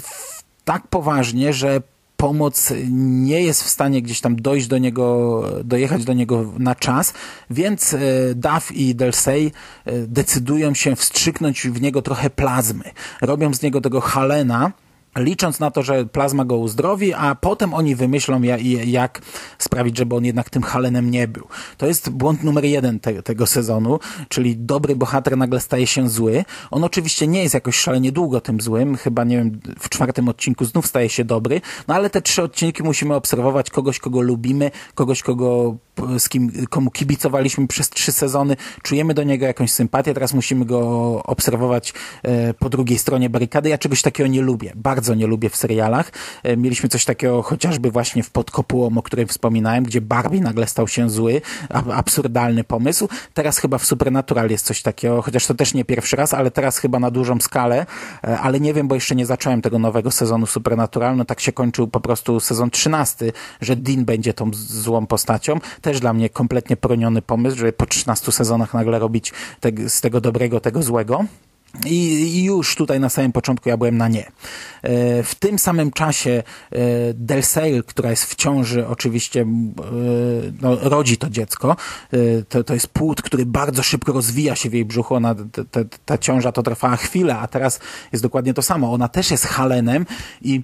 tak 0.66 0.88
poważnie, 0.88 1.54
że 1.54 1.82
pomoc 2.18 2.74
nie 2.92 3.42
jest 3.42 3.64
w 3.64 3.70
stanie 3.70 4.02
gdzieś 4.02 4.22
tam 4.22 4.36
dojść 4.36 4.68
do 4.68 4.78
niego, 4.78 5.44
dojechać 5.64 6.06
do 6.06 6.14
niego 6.14 6.54
na 6.60 6.76
czas, 6.76 7.14
więc 7.50 7.94
e, 7.94 8.00
Duff 8.36 8.72
i 8.72 8.96
Delsey 8.96 9.52
e, 9.86 9.92
decydują 10.08 10.74
się 10.74 10.96
wstrzyknąć 10.96 11.68
w 11.68 11.82
niego 11.82 12.02
trochę 12.02 12.30
plazmy. 12.30 12.84
Robią 13.22 13.54
z 13.54 13.62
niego 13.62 13.82
tego 13.82 14.02
Halena, 14.02 14.72
licząc 15.18 15.60
na 15.60 15.72
to, 15.72 15.84
że 15.84 16.06
plazma 16.06 16.46
go 16.46 16.58
uzdrowi, 16.58 17.14
a 17.14 17.36
potem 17.36 17.74
oni 17.74 17.96
wymyślą, 17.96 18.42
jak 18.86 19.22
sprawić, 19.58 19.98
żeby 19.98 20.16
on 20.16 20.26
jednak 20.26 20.50
tym 20.50 20.64
Halenem 20.64 21.12
nie 21.12 21.28
był. 21.28 21.48
To 21.78 21.86
jest 21.88 22.10
błąd 22.10 22.44
numer 22.44 22.66
jeden 22.66 23.00
te, 23.00 23.24
tego 23.24 23.46
sezonu, 23.46 24.00
czyli 24.30 24.58
dobry 24.58 24.96
bohater 24.96 25.38
nagle 25.38 25.60
staje 25.60 25.88
się 25.88 26.10
zły. 26.10 26.46
On 26.72 26.84
oczywiście 26.84 27.28
nie 27.28 27.44
jest 27.44 27.54
jakoś 27.54 27.76
szalenie 27.76 28.12
długo 28.12 28.42
tym 28.42 28.62
złym, 28.62 28.96
chyba 28.96 29.24
nie 29.24 29.38
wiem, 29.38 29.60
w 29.80 29.90
czwartym 29.90 30.30
odcinku 30.30 30.66
znów 30.66 30.88
staje 30.88 31.10
się 31.10 31.26
dobry, 31.26 31.62
no 31.88 31.96
ale 31.96 32.10
te 32.10 32.22
trzy 32.22 32.44
odcinki 32.44 32.84
musimy 32.84 33.16
obserwować 33.16 33.70
kogoś, 33.70 34.00
kogo 34.00 34.22
lubimy, 34.22 34.72
kogoś, 34.96 35.24
kogo 35.24 35.78
z 36.18 36.30
kim, 36.30 36.52
komu 36.70 36.92
kibicowaliśmy 36.92 37.68
przez 37.68 37.90
trzy 37.90 38.12
sezony, 38.12 38.56
czujemy 38.82 39.14
do 39.14 39.24
niego 39.24 39.46
jakąś 39.46 39.72
sympatię, 39.72 40.14
teraz 40.14 40.34
musimy 40.34 40.66
go 40.66 40.80
obserwować 41.24 41.94
e, 42.24 42.54
po 42.54 42.70
drugiej 42.70 42.98
stronie 42.98 43.30
barykady. 43.30 43.70
Ja 43.70 43.78
czegoś 43.78 44.02
takiego 44.02 44.28
nie 44.28 44.42
lubię. 44.42 44.74
Bardzo 44.76 45.16
nie 45.16 45.28
lubię 45.28 45.50
w 45.50 45.56
serialach. 45.56 46.12
E, 46.44 46.58
mieliśmy 46.58 46.90
coś 46.90 47.06
takiego 47.06 47.42
chociażby 47.42 47.92
właśnie 47.92 48.24
w 48.24 48.30
Pod 48.30 48.52
Kopułą, 48.52 48.98
o 48.98 49.02
którym 49.02 49.28
wspominałem, 49.28 49.84
gdzie 49.84 50.02
Barbie 50.02 50.42
nagle 50.42 50.68
stał 50.68 50.88
się 50.88 51.10
zły, 51.10 51.42
absurdalny 51.94 52.64
pomysł. 52.64 53.10
Teraz 53.34 53.58
chyba 53.58 53.78
w 53.78 53.86
Supernatural 53.86 54.50
jest 54.50 54.66
coś 54.66 54.82
takiego, 54.82 55.22
chociaż 55.22 55.48
to 55.48 55.54
też 55.54 55.74
nie 55.74 55.86
pierwszy 55.86 56.16
raz, 56.16 56.34
ale 56.34 56.52
teraz 56.52 56.78
chyba 56.78 57.00
na 57.00 57.12
dużą 57.12 57.40
skalę, 57.40 57.86
e, 58.24 58.40
ale 58.40 58.60
nie 58.60 58.74
wiem, 58.74 58.88
bo 58.88 58.96
jeszcze 58.96 59.16
nie 59.16 59.26
zacząłem 59.26 59.62
tego 59.62 59.80
nowego 59.80 60.12
sezonu 60.12 60.46
Supernatural, 60.46 61.18
no 61.18 61.26
tak 61.26 61.40
się 61.40 61.52
kończył 61.52 61.88
po 61.88 62.00
prostu 62.00 62.40
sezon 62.40 62.72
13, 62.72 63.32
że 63.62 63.76
Dean 63.76 64.06
będzie 64.06 64.34
tą 64.34 64.52
złą 64.54 65.06
postacią. 65.06 65.60
Też 65.88 66.00
dla 66.00 66.14
mnie 66.14 66.30
kompletnie 66.30 66.78
poroniony 66.78 67.22
pomysł, 67.22 67.58
żeby 67.58 67.74
po 67.74 67.86
13 67.86 68.32
sezonach 68.32 68.74
nagle 68.74 69.00
robić 69.00 69.34
te, 69.60 69.90
z 69.90 70.02
tego 70.02 70.22
dobrego 70.22 70.60
tego 70.60 70.84
złego. 70.84 71.26
I 71.86 72.44
już 72.44 72.76
tutaj 72.76 73.00
na 73.00 73.10
samym 73.10 73.32
początku 73.32 73.70
ja 73.70 73.78
byłem 73.78 73.98
na 73.98 74.08
nie. 74.08 74.26
E, 74.82 75.24
w 75.24 75.36
tym 75.36 75.60
samym 75.60 75.92
czasie 75.92 76.44
e, 76.72 76.80
Del 77.14 77.44
Sale, 77.44 77.84
która 77.84 78.10
jest 78.10 78.26
w 78.26 78.36
ciąży, 78.36 78.88
oczywiście 78.88 79.42
e, 79.42 79.46
no, 80.62 80.78
rodzi 80.82 81.18
to 81.18 81.30
dziecko. 81.30 81.76
To, 82.50 82.64
to 82.64 82.74
jest 82.74 82.88
płód, 82.88 83.22
który 83.22 83.46
bardzo 83.46 83.84
szybko 83.84 84.14
rozwija 84.14 84.56
się 84.56 84.70
w 84.70 84.74
jej 84.74 84.86
brzuchu. 84.86 85.16
Ona, 85.16 85.36
ta, 85.72 85.80
ta 86.06 86.18
ciąża 86.18 86.52
to 86.52 86.64
trwała 86.64 86.96
chwilę, 86.96 87.38
a 87.38 87.48
teraz 87.48 87.80
jest 88.12 88.24
dokładnie 88.24 88.54
to 88.54 88.62
samo. 88.62 88.94
Ona 88.94 89.08
też 89.08 89.32
jest 89.32 89.46
halenem 89.46 90.06
i 90.42 90.62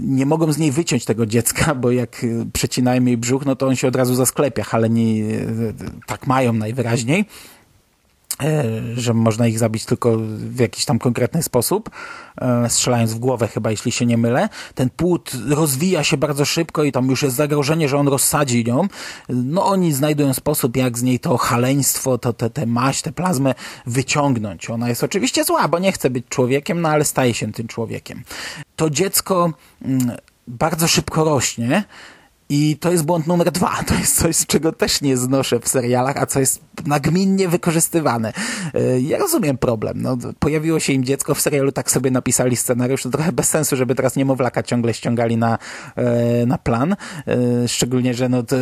nie 0.00 0.26
mogą 0.26 0.52
z 0.52 0.58
niej 0.58 0.72
wyciąć 0.72 1.04
tego 1.04 1.26
dziecka, 1.26 1.74
bo 1.74 1.90
jak 1.90 2.26
przecinają 2.52 3.04
jej 3.04 3.16
brzuch, 3.16 3.46
no 3.46 3.56
to 3.56 3.66
on 3.66 3.76
się 3.76 3.88
od 3.88 3.96
razu 3.96 4.14
zasklepia. 4.14 4.64
Haleni 4.64 5.24
tak 6.06 6.26
mają 6.26 6.52
najwyraźniej. 6.52 7.24
E, 8.42 8.64
że 8.96 9.14
można 9.14 9.46
ich 9.46 9.58
zabić 9.58 9.84
tylko 9.84 10.16
w 10.36 10.58
jakiś 10.60 10.84
tam 10.84 10.98
konkretny 10.98 11.42
sposób, 11.42 11.90
e, 12.40 12.70
strzelając 12.70 13.14
w 13.14 13.18
głowę 13.18 13.48
chyba, 13.48 13.70
jeśli 13.70 13.92
się 13.92 14.06
nie 14.06 14.16
mylę. 14.16 14.48
Ten 14.74 14.90
płód 14.90 15.32
rozwija 15.48 16.04
się 16.04 16.16
bardzo 16.16 16.44
szybko 16.44 16.84
i 16.84 16.92
tam 16.92 17.06
już 17.10 17.22
jest 17.22 17.36
zagrożenie, 17.36 17.88
że 17.88 17.98
on 17.98 18.08
rozsadzi 18.08 18.64
ją. 18.68 18.88
No 19.28 19.66
oni 19.66 19.92
znajdują 19.92 20.34
sposób, 20.34 20.76
jak 20.76 20.98
z 20.98 21.02
niej 21.02 21.20
to 21.20 21.36
chaleństwo, 21.36 22.18
to 22.18 22.32
tę 22.32 22.50
te, 22.50 22.66
maść, 22.66 23.02
tę 23.02 23.12
plazmę 23.12 23.54
wyciągnąć. 23.86 24.70
Ona 24.70 24.88
jest 24.88 25.04
oczywiście 25.04 25.44
zła, 25.44 25.68
bo 25.68 25.78
nie 25.78 25.92
chce 25.92 26.10
być 26.10 26.24
człowiekiem, 26.28 26.80
no 26.80 26.88
ale 26.88 27.04
staje 27.04 27.34
się 27.34 27.52
tym 27.52 27.68
człowiekiem. 27.68 28.22
To 28.76 28.90
dziecko 28.90 29.52
mm, 29.82 30.16
bardzo 30.46 30.88
szybko 30.88 31.24
rośnie, 31.24 31.84
i 32.48 32.76
to 32.80 32.92
jest 32.92 33.04
błąd 33.04 33.26
numer 33.26 33.50
dwa. 33.50 33.74
To 33.86 33.94
jest 33.94 34.16
coś, 34.16 34.46
czego 34.46 34.72
też 34.72 35.02
nie 35.02 35.16
znoszę 35.16 35.60
w 35.60 35.68
serialach, 35.68 36.16
a 36.16 36.26
co 36.26 36.40
jest 36.40 36.60
nagminnie 36.86 37.48
wykorzystywane. 37.48 38.32
E, 38.74 39.00
ja 39.00 39.18
rozumiem 39.18 39.58
problem. 39.58 40.02
No, 40.02 40.16
pojawiło 40.38 40.80
się 40.80 40.92
im 40.92 41.04
dziecko 41.04 41.34
w 41.34 41.40
serialu, 41.40 41.72
tak 41.72 41.90
sobie 41.90 42.10
napisali 42.10 42.56
scenariusz. 42.56 43.02
To 43.02 43.10
trochę 43.10 43.32
bez 43.32 43.48
sensu, 43.48 43.76
żeby 43.76 43.94
teraz 43.94 44.16
niemowlaka 44.16 44.62
ciągle 44.62 44.94
ściągali 44.94 45.36
na, 45.36 45.58
e, 45.96 46.46
na 46.46 46.58
plan. 46.58 46.96
E, 47.26 47.68
szczególnie, 47.68 48.14
że 48.14 48.28
no, 48.28 48.42
to, 48.42 48.56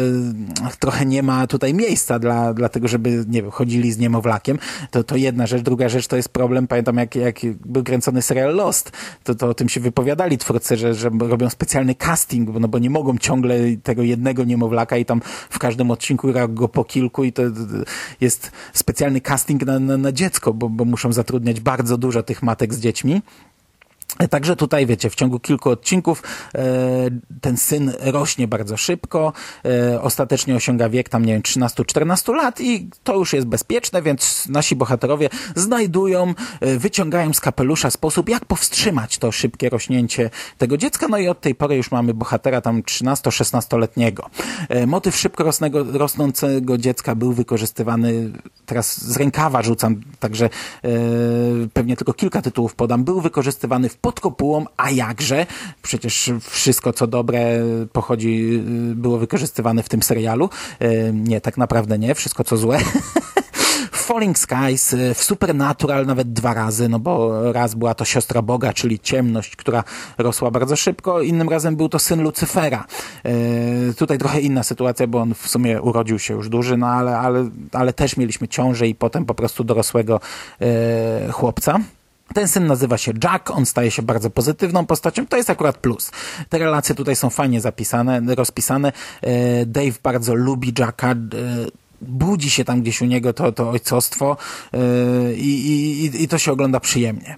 trochę 0.78 1.06
nie 1.06 1.22
ma 1.22 1.46
tutaj 1.46 1.74
miejsca 1.74 2.18
dla, 2.18 2.54
dla 2.54 2.68
tego, 2.68 2.88
żeby 2.88 3.24
nie 3.28 3.42
wiem, 3.42 3.50
chodzili 3.50 3.92
z 3.92 3.98
niemowlakiem. 3.98 4.58
To, 4.90 5.04
to 5.04 5.16
jedna 5.16 5.46
rzecz. 5.46 5.62
Druga 5.62 5.88
rzecz 5.88 6.06
to 6.06 6.16
jest 6.16 6.28
problem. 6.28 6.66
Pamiętam, 6.66 6.96
jak, 6.96 7.14
jak 7.14 7.36
był 7.66 7.84
kręcony 7.84 8.22
serial 8.22 8.54
Lost, 8.54 8.90
to, 9.24 9.34
to 9.34 9.48
o 9.48 9.54
tym 9.54 9.68
się 9.68 9.80
wypowiadali 9.80 10.38
twórcy, 10.38 10.76
że, 10.76 10.94
że 10.94 11.10
robią 11.20 11.50
specjalny 11.50 11.94
casting, 11.94 12.48
no 12.60 12.68
bo 12.68 12.78
nie 12.78 12.90
mogą 12.90 13.18
ciągle 13.18 13.71
tego 13.78 14.02
jednego 14.02 14.44
niemowlaka 14.44 14.96
i 14.96 15.04
tam 15.04 15.20
w 15.50 15.58
każdym 15.58 15.90
odcinku 15.90 16.32
gra 16.32 16.48
go 16.48 16.68
po 16.68 16.84
kilku 16.84 17.24
i 17.24 17.32
to 17.32 17.42
jest 18.20 18.52
specjalny 18.72 19.20
casting 19.20 19.66
na, 19.66 19.78
na, 19.78 19.96
na 19.96 20.12
dziecko, 20.12 20.54
bo, 20.54 20.68
bo 20.68 20.84
muszą 20.84 21.12
zatrudniać 21.12 21.60
bardzo 21.60 21.98
dużo 21.98 22.22
tych 22.22 22.42
matek 22.42 22.74
z 22.74 22.80
dziećmi. 22.80 23.22
Także 24.30 24.56
tutaj, 24.56 24.86
wiecie, 24.86 25.10
w 25.10 25.14
ciągu 25.14 25.40
kilku 25.40 25.70
odcinków 25.70 26.22
e, 26.54 26.62
ten 27.40 27.56
syn 27.56 27.92
rośnie 28.00 28.48
bardzo 28.48 28.76
szybko, 28.76 29.32
e, 29.64 30.02
ostatecznie 30.02 30.54
osiąga 30.54 30.88
wiek 30.88 31.08
tam, 31.08 31.24
nie 31.24 31.32
wiem, 31.32 31.42
13-14 31.42 32.34
lat 32.34 32.60
i 32.60 32.88
to 33.04 33.16
już 33.16 33.32
jest 33.32 33.46
bezpieczne, 33.46 34.02
więc 34.02 34.48
nasi 34.48 34.76
bohaterowie 34.76 35.28
znajdują, 35.56 36.34
e, 36.60 36.78
wyciągają 36.78 37.32
z 37.32 37.40
kapelusza 37.40 37.90
sposób, 37.90 38.28
jak 38.28 38.44
powstrzymać 38.44 39.18
to 39.18 39.32
szybkie 39.32 39.68
rośnięcie 39.68 40.30
tego 40.58 40.76
dziecka, 40.76 41.08
no 41.08 41.18
i 41.18 41.28
od 41.28 41.40
tej 41.40 41.54
pory 41.54 41.76
już 41.76 41.90
mamy 41.90 42.14
bohatera 42.14 42.60
tam 42.60 42.82
13-16-letniego. 42.82 44.30
Motyw 44.86 45.16
szybko 45.16 45.44
rosnego, 45.44 45.84
rosnącego 45.92 46.78
dziecka 46.78 47.14
był 47.14 47.32
wykorzystywany, 47.32 48.32
teraz 48.66 49.04
z 49.04 49.16
rękawa 49.16 49.62
rzucam, 49.62 50.00
także 50.20 50.48
pewnie 51.72 51.96
tylko 51.96 52.12
kilka 52.12 52.42
tytułów 52.42 52.74
podam, 52.74 53.04
był 53.04 53.20
wykorzystywany 53.20 53.88
w 53.88 53.96
pod 54.02 54.20
kopułą, 54.20 54.64
a 54.76 54.90
jakże? 54.90 55.46
Przecież 55.82 56.30
wszystko 56.40 56.92
co 56.92 57.06
dobre 57.06 57.58
pochodzi, 57.92 58.62
było 58.94 59.18
wykorzystywane 59.18 59.82
w 59.82 59.88
tym 59.88 60.02
serialu. 60.02 60.50
E, 60.78 61.12
nie, 61.12 61.40
tak 61.40 61.58
naprawdę 61.58 61.98
nie. 61.98 62.14
Wszystko 62.14 62.44
co 62.44 62.56
złe. 62.56 62.78
Falling 63.92 64.38
Skies, 64.38 64.94
e, 64.94 65.14
w 65.14 65.24
Supernatural 65.24 66.06
nawet 66.06 66.32
dwa 66.32 66.54
razy, 66.54 66.88
no 66.88 66.98
bo 66.98 67.52
raz 67.52 67.74
była 67.74 67.94
to 67.94 68.04
siostra 68.04 68.42
Boga, 68.42 68.72
czyli 68.72 69.00
ciemność, 69.00 69.56
która 69.56 69.84
rosła 70.18 70.50
bardzo 70.50 70.76
szybko, 70.76 71.20
innym 71.20 71.48
razem 71.48 71.76
był 71.76 71.88
to 71.88 71.98
syn 71.98 72.22
Lucyfera. 72.22 72.84
E, 73.24 73.32
tutaj 73.94 74.18
trochę 74.18 74.40
inna 74.40 74.62
sytuacja, 74.62 75.06
bo 75.06 75.20
on 75.20 75.34
w 75.34 75.48
sumie 75.48 75.82
urodził 75.82 76.18
się 76.18 76.34
już 76.34 76.48
duży, 76.48 76.76
no 76.76 76.86
ale, 76.86 77.18
ale, 77.18 77.50
ale 77.72 77.92
też 77.92 78.16
mieliśmy 78.16 78.48
ciążę 78.48 78.88
i 78.88 78.94
potem 78.94 79.24
po 79.24 79.34
prostu 79.34 79.64
dorosłego 79.64 80.20
chłopca. 81.32 81.80
Ten 82.34 82.48
syn 82.48 82.66
nazywa 82.66 82.98
się 82.98 83.12
Jack, 83.24 83.50
on 83.50 83.66
staje 83.66 83.90
się 83.90 84.02
bardzo 84.02 84.30
pozytywną 84.30 84.86
postacią, 84.86 85.26
to 85.26 85.36
jest 85.36 85.50
akurat 85.50 85.78
plus. 85.78 86.10
Te 86.48 86.58
relacje 86.58 86.94
tutaj 86.94 87.16
są 87.16 87.30
fajnie 87.30 87.60
zapisane, 87.60 88.20
rozpisane. 88.34 88.92
E, 89.22 89.66
Dave 89.66 89.98
bardzo 90.02 90.34
lubi 90.34 90.72
Jacka, 90.78 91.10
e, 91.10 91.16
budzi 92.00 92.50
się 92.50 92.64
tam 92.64 92.82
gdzieś 92.82 93.02
u 93.02 93.04
niego 93.04 93.32
to, 93.32 93.52
to 93.52 93.70
ojcostwo 93.70 94.36
e, 94.72 94.78
i, 95.34 96.04
i, 96.04 96.22
i 96.22 96.28
to 96.28 96.38
się 96.38 96.52
ogląda 96.52 96.80
przyjemnie. 96.80 97.36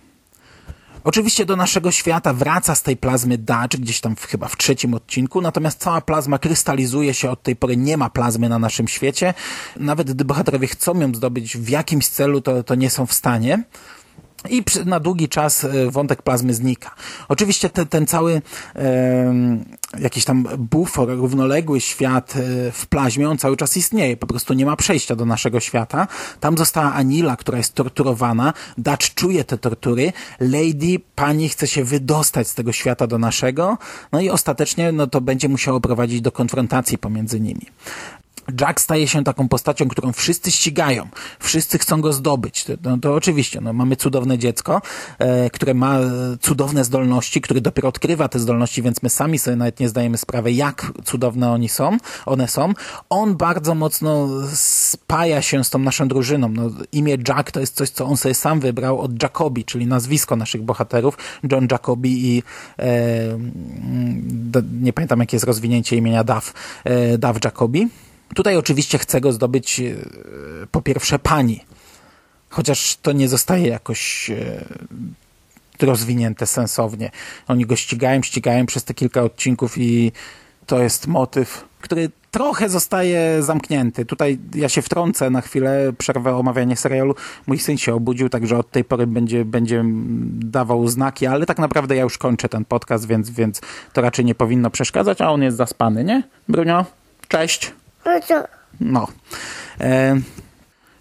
Oczywiście 1.04 1.46
do 1.46 1.56
naszego 1.56 1.90
świata 1.90 2.32
wraca 2.32 2.74
z 2.74 2.82
tej 2.82 2.96
plazmy 2.96 3.38
Dutch, 3.38 3.76
gdzieś 3.78 4.00
tam 4.00 4.16
w, 4.16 4.26
chyba 4.26 4.48
w 4.48 4.56
trzecim 4.56 4.94
odcinku, 4.94 5.40
natomiast 5.40 5.80
cała 5.80 6.00
plazma 6.00 6.38
krystalizuje 6.38 7.14
się, 7.14 7.30
od 7.30 7.42
tej 7.42 7.56
pory 7.56 7.76
nie 7.76 7.96
ma 7.96 8.10
plazmy 8.10 8.48
na 8.48 8.58
naszym 8.58 8.88
świecie. 8.88 9.34
Nawet 9.76 10.12
gdy 10.12 10.24
bohaterowie 10.24 10.66
chcą 10.66 11.00
ją 11.00 11.14
zdobyć 11.14 11.56
w 11.56 11.68
jakimś 11.68 12.08
celu, 12.08 12.40
to, 12.40 12.62
to 12.62 12.74
nie 12.74 12.90
są 12.90 13.06
w 13.06 13.12
stanie 13.12 13.62
i 14.50 14.64
na 14.84 15.00
długi 15.00 15.28
czas 15.28 15.64
e, 15.64 15.90
wątek 15.90 16.22
plazmy 16.22 16.54
znika. 16.54 16.94
Oczywiście 17.28 17.70
te, 17.70 17.86
ten 17.86 18.06
cały 18.06 18.42
e, 18.76 19.34
jakiś 19.98 20.24
tam 20.24 20.46
bufor, 20.58 21.08
równoległy 21.08 21.80
świat 21.80 22.34
e, 22.36 22.72
w 22.72 22.86
plazmie, 22.86 23.30
on 23.30 23.38
cały 23.38 23.56
czas 23.56 23.76
istnieje. 23.76 24.16
Po 24.16 24.26
prostu 24.26 24.54
nie 24.54 24.66
ma 24.66 24.76
przejścia 24.76 25.16
do 25.16 25.24
naszego 25.24 25.60
świata. 25.60 26.06
Tam 26.40 26.58
została 26.58 26.92
Anila, 26.92 27.36
która 27.36 27.58
jest 27.58 27.74
torturowana. 27.74 28.52
Dutch 28.78 29.14
czuje 29.14 29.44
te 29.44 29.58
tortury. 29.58 30.12
Lady, 30.40 31.00
pani 31.14 31.48
chce 31.48 31.66
się 31.66 31.84
wydostać 31.84 32.48
z 32.48 32.54
tego 32.54 32.72
świata 32.72 33.06
do 33.06 33.18
naszego. 33.18 33.78
No 34.12 34.20
i 34.20 34.30
ostatecznie 34.30 34.92
no 34.92 35.06
to 35.06 35.20
będzie 35.20 35.48
musiało 35.48 35.80
prowadzić 35.80 36.20
do 36.20 36.32
konfrontacji 36.32 36.98
pomiędzy 36.98 37.40
nimi. 37.40 37.66
Jack 38.60 38.80
staje 38.80 39.08
się 39.08 39.24
taką 39.24 39.48
postacią, 39.48 39.88
którą 39.88 40.12
wszyscy 40.12 40.50
ścigają, 40.50 41.08
wszyscy 41.38 41.78
chcą 41.78 42.00
go 42.00 42.12
zdobyć. 42.12 42.64
No, 42.82 42.98
to 42.98 43.14
oczywiście, 43.14 43.60
no, 43.60 43.72
mamy 43.72 43.96
cudowne 43.96 44.38
dziecko, 44.38 44.82
e, 45.18 45.50
które 45.50 45.74
ma 45.74 45.98
cudowne 46.40 46.84
zdolności, 46.84 47.40
które 47.40 47.60
dopiero 47.60 47.88
odkrywa 47.88 48.28
te 48.28 48.38
zdolności, 48.38 48.82
więc 48.82 49.02
my 49.02 49.10
sami 49.10 49.38
sobie 49.38 49.56
nawet 49.56 49.80
nie 49.80 49.88
zdajemy 49.88 50.18
sprawy, 50.18 50.52
jak 50.52 50.92
cudowne 51.04 51.50
oni 51.50 51.68
są, 51.68 51.98
one 52.26 52.48
są. 52.48 52.72
On 53.10 53.36
bardzo 53.36 53.74
mocno 53.74 54.28
spaja 54.54 55.42
się 55.42 55.64
z 55.64 55.70
tą 55.70 55.78
naszą 55.78 56.08
drużyną. 56.08 56.48
No, 56.48 56.70
imię 56.92 57.16
Jack 57.28 57.50
to 57.50 57.60
jest 57.60 57.76
coś, 57.76 57.90
co 57.90 58.06
on 58.06 58.16
sobie 58.16 58.34
sam 58.34 58.60
wybrał 58.60 59.00
od 59.00 59.22
Jacobi, 59.22 59.64
czyli 59.64 59.86
nazwisko 59.86 60.36
naszych 60.36 60.62
bohaterów, 60.62 61.18
John 61.52 61.68
Jacobi 61.70 62.36
i 62.36 62.42
e, 62.78 62.84
nie 64.80 64.92
pamiętam, 64.92 65.20
jakie 65.20 65.36
jest 65.36 65.46
rozwinięcie 65.46 65.96
imienia 65.96 66.24
Duff, 66.24 66.54
e, 66.84 67.18
Jacobi. 67.44 67.88
Tutaj 68.34 68.56
oczywiście 68.56 68.98
chce 68.98 69.20
go 69.20 69.32
zdobyć 69.32 69.80
e, 69.80 69.94
po 70.70 70.82
pierwsze 70.82 71.18
pani, 71.18 71.64
chociaż 72.48 72.96
to 73.02 73.12
nie 73.12 73.28
zostaje 73.28 73.68
jakoś 73.68 74.30
e, 74.30 74.64
rozwinięte 75.80 76.46
sensownie. 76.46 77.10
Oni 77.48 77.66
go 77.66 77.76
ścigają, 77.76 78.22
ścigają 78.22 78.66
przez 78.66 78.84
te 78.84 78.94
kilka 78.94 79.22
odcinków 79.22 79.78
i 79.78 80.12
to 80.66 80.82
jest 80.82 81.06
motyw, 81.06 81.64
który 81.80 82.10
trochę 82.30 82.68
zostaje 82.68 83.42
zamknięty. 83.42 84.04
Tutaj 84.04 84.38
ja 84.54 84.68
się 84.68 84.82
wtrącę 84.82 85.30
na 85.30 85.40
chwilę, 85.40 85.92
przerwę 85.98 86.36
omawianie 86.36 86.76
serialu. 86.76 87.14
Mój 87.46 87.58
syn 87.58 87.78
się 87.78 87.94
obudził, 87.94 88.28
także 88.28 88.58
od 88.58 88.70
tej 88.70 88.84
pory 88.84 89.06
będzie, 89.06 89.44
będzie 89.44 89.84
dawał 90.34 90.88
znaki, 90.88 91.26
ale 91.26 91.46
tak 91.46 91.58
naprawdę 91.58 91.96
ja 91.96 92.02
już 92.02 92.18
kończę 92.18 92.48
ten 92.48 92.64
podcast, 92.64 93.06
więc, 93.06 93.30
więc 93.30 93.60
to 93.92 94.02
raczej 94.02 94.24
nie 94.24 94.34
powinno 94.34 94.70
przeszkadzać, 94.70 95.20
a 95.20 95.30
on 95.30 95.42
jest 95.42 95.56
zaspany, 95.56 96.04
nie? 96.04 96.22
Brunio, 96.48 96.84
cześć. 97.28 97.72
No. 98.80 99.08
E, 99.80 100.20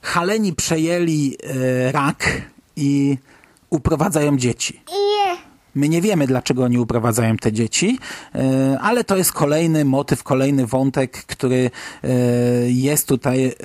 Haleni 0.02 0.54
przejęli 0.54 1.38
e, 1.44 1.92
rak 1.92 2.42
i 2.76 3.18
uprowadzają 3.70 4.38
dzieci. 4.38 4.82
My 5.76 5.90
nie 5.90 6.02
wiemy, 6.02 6.28
dlaczego 6.28 6.64
oni 6.64 6.78
uprowadzają 6.78 7.38
te 7.38 7.52
dzieci, 7.52 8.00
e, 8.36 8.80
ale 8.82 9.04
to 9.04 9.18
jest 9.18 9.32
kolejny 9.32 9.86
motyw, 9.86 10.24
kolejny 10.24 10.68
wątek, 10.68 11.12
który 11.12 11.72
e, 12.04 12.10
jest 12.68 13.08
tutaj 13.08 13.56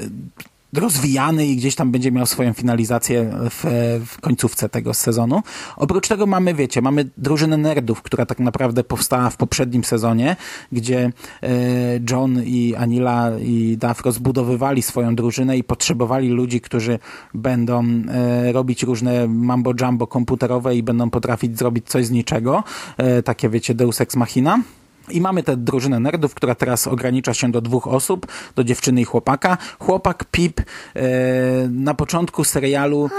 rozwijany 0.72 1.46
i 1.46 1.56
gdzieś 1.56 1.74
tam 1.74 1.90
będzie 1.90 2.12
miał 2.12 2.26
swoją 2.26 2.52
finalizację 2.52 3.30
w, 3.50 3.64
w, 4.06 4.20
końcówce 4.20 4.68
tego 4.68 4.94
sezonu. 4.94 5.42
Oprócz 5.76 6.08
tego 6.08 6.26
mamy, 6.26 6.54
wiecie, 6.54 6.82
mamy 6.82 7.08
drużynę 7.16 7.56
nerdów, 7.56 8.02
która 8.02 8.26
tak 8.26 8.38
naprawdę 8.38 8.84
powstała 8.84 9.30
w 9.30 9.36
poprzednim 9.36 9.84
sezonie, 9.84 10.36
gdzie 10.72 11.12
e, 11.42 11.48
John 12.10 12.42
i 12.44 12.74
Anila 12.74 13.30
i 13.40 13.76
Duff 13.80 14.00
rozbudowywali 14.04 14.82
swoją 14.82 15.14
drużynę 15.14 15.58
i 15.58 15.64
potrzebowali 15.64 16.28
ludzi, 16.28 16.60
którzy 16.60 16.98
będą 17.34 17.84
e, 18.08 18.52
robić 18.52 18.82
różne 18.82 19.28
mambo-jumbo 19.28 20.06
komputerowe 20.06 20.76
i 20.76 20.82
będą 20.82 21.10
potrafić 21.10 21.58
zrobić 21.58 21.88
coś 21.88 22.06
z 22.06 22.10
niczego. 22.10 22.64
E, 22.96 23.22
takie, 23.22 23.48
wiecie, 23.48 23.74
Deus 23.74 24.00
Ex 24.00 24.16
Machina. 24.16 24.60
I 25.10 25.20
mamy 25.20 25.42
tę 25.42 25.56
drużynę 25.56 26.00
nerdów, 26.00 26.34
która 26.34 26.54
teraz 26.54 26.86
ogranicza 26.86 27.34
się 27.34 27.52
do 27.52 27.60
dwóch 27.60 27.86
osób, 27.86 28.26
do 28.56 28.64
dziewczyny 28.64 29.00
i 29.00 29.04
chłopaka. 29.04 29.58
Chłopak 29.78 30.24
Pip 30.24 30.60
e, 30.60 30.64
na 31.70 31.94
początku 31.94 32.44
serialu 32.44 33.10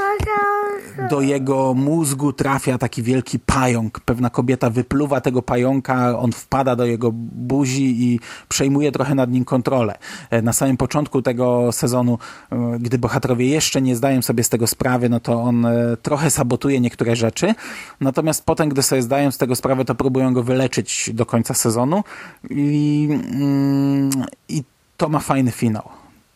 do 1.10 1.22
jego 1.22 1.74
mózgu 1.74 2.34
trafia 2.34 2.78
taki 2.78 3.04
wielki 3.04 3.40
pająk. 3.40 4.00
Pewna 4.00 4.30
kobieta 4.30 4.70
wypluwa 4.70 5.22
tego 5.22 5.42
pająka, 5.42 6.20
on 6.20 6.32
wpada 6.32 6.76
do 6.76 6.86
jego 6.86 7.12
buzi 7.14 8.04
i 8.04 8.20
przejmuje 8.50 8.92
trochę 8.92 9.16
nad 9.16 9.32
nim 9.32 9.46
kontrolę. 9.46 9.98
E, 10.30 10.42
na 10.42 10.54
samym 10.54 10.78
początku 10.78 11.22
tego 11.22 11.72
sezonu, 11.72 12.18
e, 12.52 12.78
gdy 12.80 12.98
bohaterowie 12.98 13.46
jeszcze 13.46 13.82
nie 13.82 13.96
zdają 13.96 14.22
sobie 14.22 14.44
z 14.44 14.50
tego 14.50 14.68
sprawy, 14.68 15.10
no 15.10 15.20
to 15.20 15.42
on 15.42 15.66
e, 15.66 15.98
trochę 16.02 16.30
sabotuje 16.30 16.80
niektóre 16.80 17.16
rzeczy. 17.16 17.56
Natomiast 18.02 18.46
potem, 18.46 18.70
gdy 18.70 18.84
sobie 18.84 19.02
zdają 19.02 19.32
z 19.32 19.38
tego 19.38 19.56
sprawę, 19.56 19.86
to 19.86 19.96
próbują 19.96 20.34
go 20.34 20.44
wyleczyć 20.44 21.10
do 21.14 21.26
końca 21.26 21.54
sezonu 21.54 22.04
i, 22.50 23.08
mm, 23.12 24.10
i 24.50 24.64
to 24.98 25.10
ma 25.10 25.20
fajny 25.20 25.52
finał. 25.52 25.90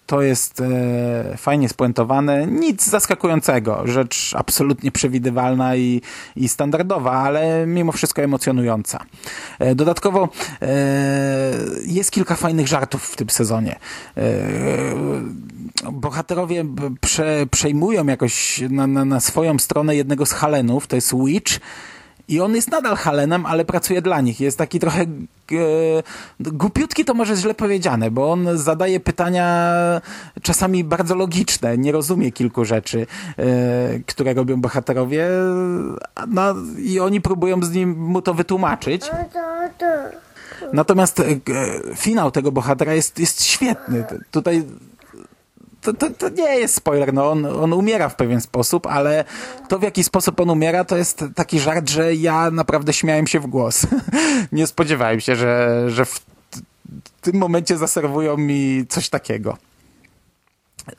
To 0.05 0.21
jest 0.21 0.61
e, 0.61 1.37
fajnie 1.37 1.69
spuentowane, 1.69 2.47
nic 2.47 2.89
zaskakującego, 2.89 3.81
rzecz 3.85 4.33
absolutnie 4.37 4.91
przewidywalna 4.91 5.75
i, 5.75 6.01
i 6.35 6.49
standardowa, 6.49 7.11
ale 7.11 7.65
mimo 7.67 7.91
wszystko 7.91 8.21
emocjonująca. 8.21 9.05
E, 9.59 9.75
dodatkowo 9.75 10.29
e, 10.61 10.67
jest 11.85 12.11
kilka 12.11 12.35
fajnych 12.35 12.67
żartów 12.67 13.03
w 13.03 13.15
tym 13.15 13.29
sezonie. 13.29 13.79
E, 14.17 14.23
bohaterowie 15.91 16.65
prze, 17.01 17.45
przejmują 17.51 18.07
jakoś 18.07 18.63
na, 18.69 18.87
na, 18.87 19.05
na 19.05 19.19
swoją 19.19 19.59
stronę 19.59 19.95
jednego 19.95 20.25
z 20.25 20.31
Halenów, 20.31 20.87
to 20.87 20.95
jest 20.95 21.15
Witch, 21.25 21.59
i 22.27 22.41
on 22.41 22.55
jest 22.55 22.71
nadal 22.71 22.95
Halenem, 22.95 23.45
ale 23.45 23.65
pracuje 23.65 24.01
dla 24.01 24.21
nich. 24.21 24.39
Jest 24.39 24.57
taki 24.57 24.79
trochę 24.79 25.01
e, 25.01 25.05
głupiutki, 26.39 27.05
to 27.05 27.13
może 27.13 27.35
źle 27.35 27.53
powiedziane, 27.53 28.11
bo 28.11 28.31
on 28.31 28.57
zadaje 28.57 28.99
pytania 28.99 29.73
czasami 30.41 30.83
bardzo 30.83 31.15
logiczne, 31.15 31.77
nie 31.77 31.91
rozumie 31.91 32.31
kilku 32.31 32.65
rzeczy, 32.65 33.07
e, 33.37 33.45
które 34.07 34.33
robią 34.33 34.61
bohaterowie 34.61 35.27
no, 36.27 36.55
i 36.77 36.99
oni 36.99 37.21
próbują 37.21 37.63
z 37.63 37.71
nim 37.71 37.97
mu 37.97 38.21
to 38.21 38.33
wytłumaczyć. 38.33 39.05
Natomiast 40.73 41.19
e, 41.19 41.23
finał 41.95 42.31
tego 42.31 42.51
bohatera 42.51 42.93
jest, 42.93 43.19
jest 43.19 43.43
świetny. 43.43 44.03
Tutaj 44.31 44.63
to, 45.83 45.93
to, 45.93 46.09
to, 46.09 46.29
nie 46.29 46.59
jest 46.59 46.75
spoiler, 46.75 47.13
no 47.13 47.31
on, 47.31 47.45
on 47.45 47.73
umiera 47.73 48.09
w 48.09 48.15
pewien 48.15 48.41
sposób, 48.41 48.87
ale 48.87 49.23
to 49.69 49.79
w 49.79 49.83
jaki 49.83 50.03
sposób 50.03 50.39
on 50.39 50.49
umiera, 50.49 50.83
to 50.83 50.97
jest 50.97 51.25
taki 51.35 51.59
żart, 51.59 51.89
że 51.89 52.15
ja 52.15 52.51
naprawdę 52.51 52.93
śmiałem 52.93 53.27
się 53.27 53.39
w 53.39 53.47
głos. 53.47 53.87
nie 54.51 54.67
spodziewałem 54.67 55.19
się, 55.19 55.35
że, 55.35 55.83
że 55.87 56.05
w 56.05 56.25
tym 57.21 57.37
momencie 57.37 57.77
zaserwują 57.77 58.37
mi 58.37 58.85
coś 58.89 59.09
takiego. 59.09 59.57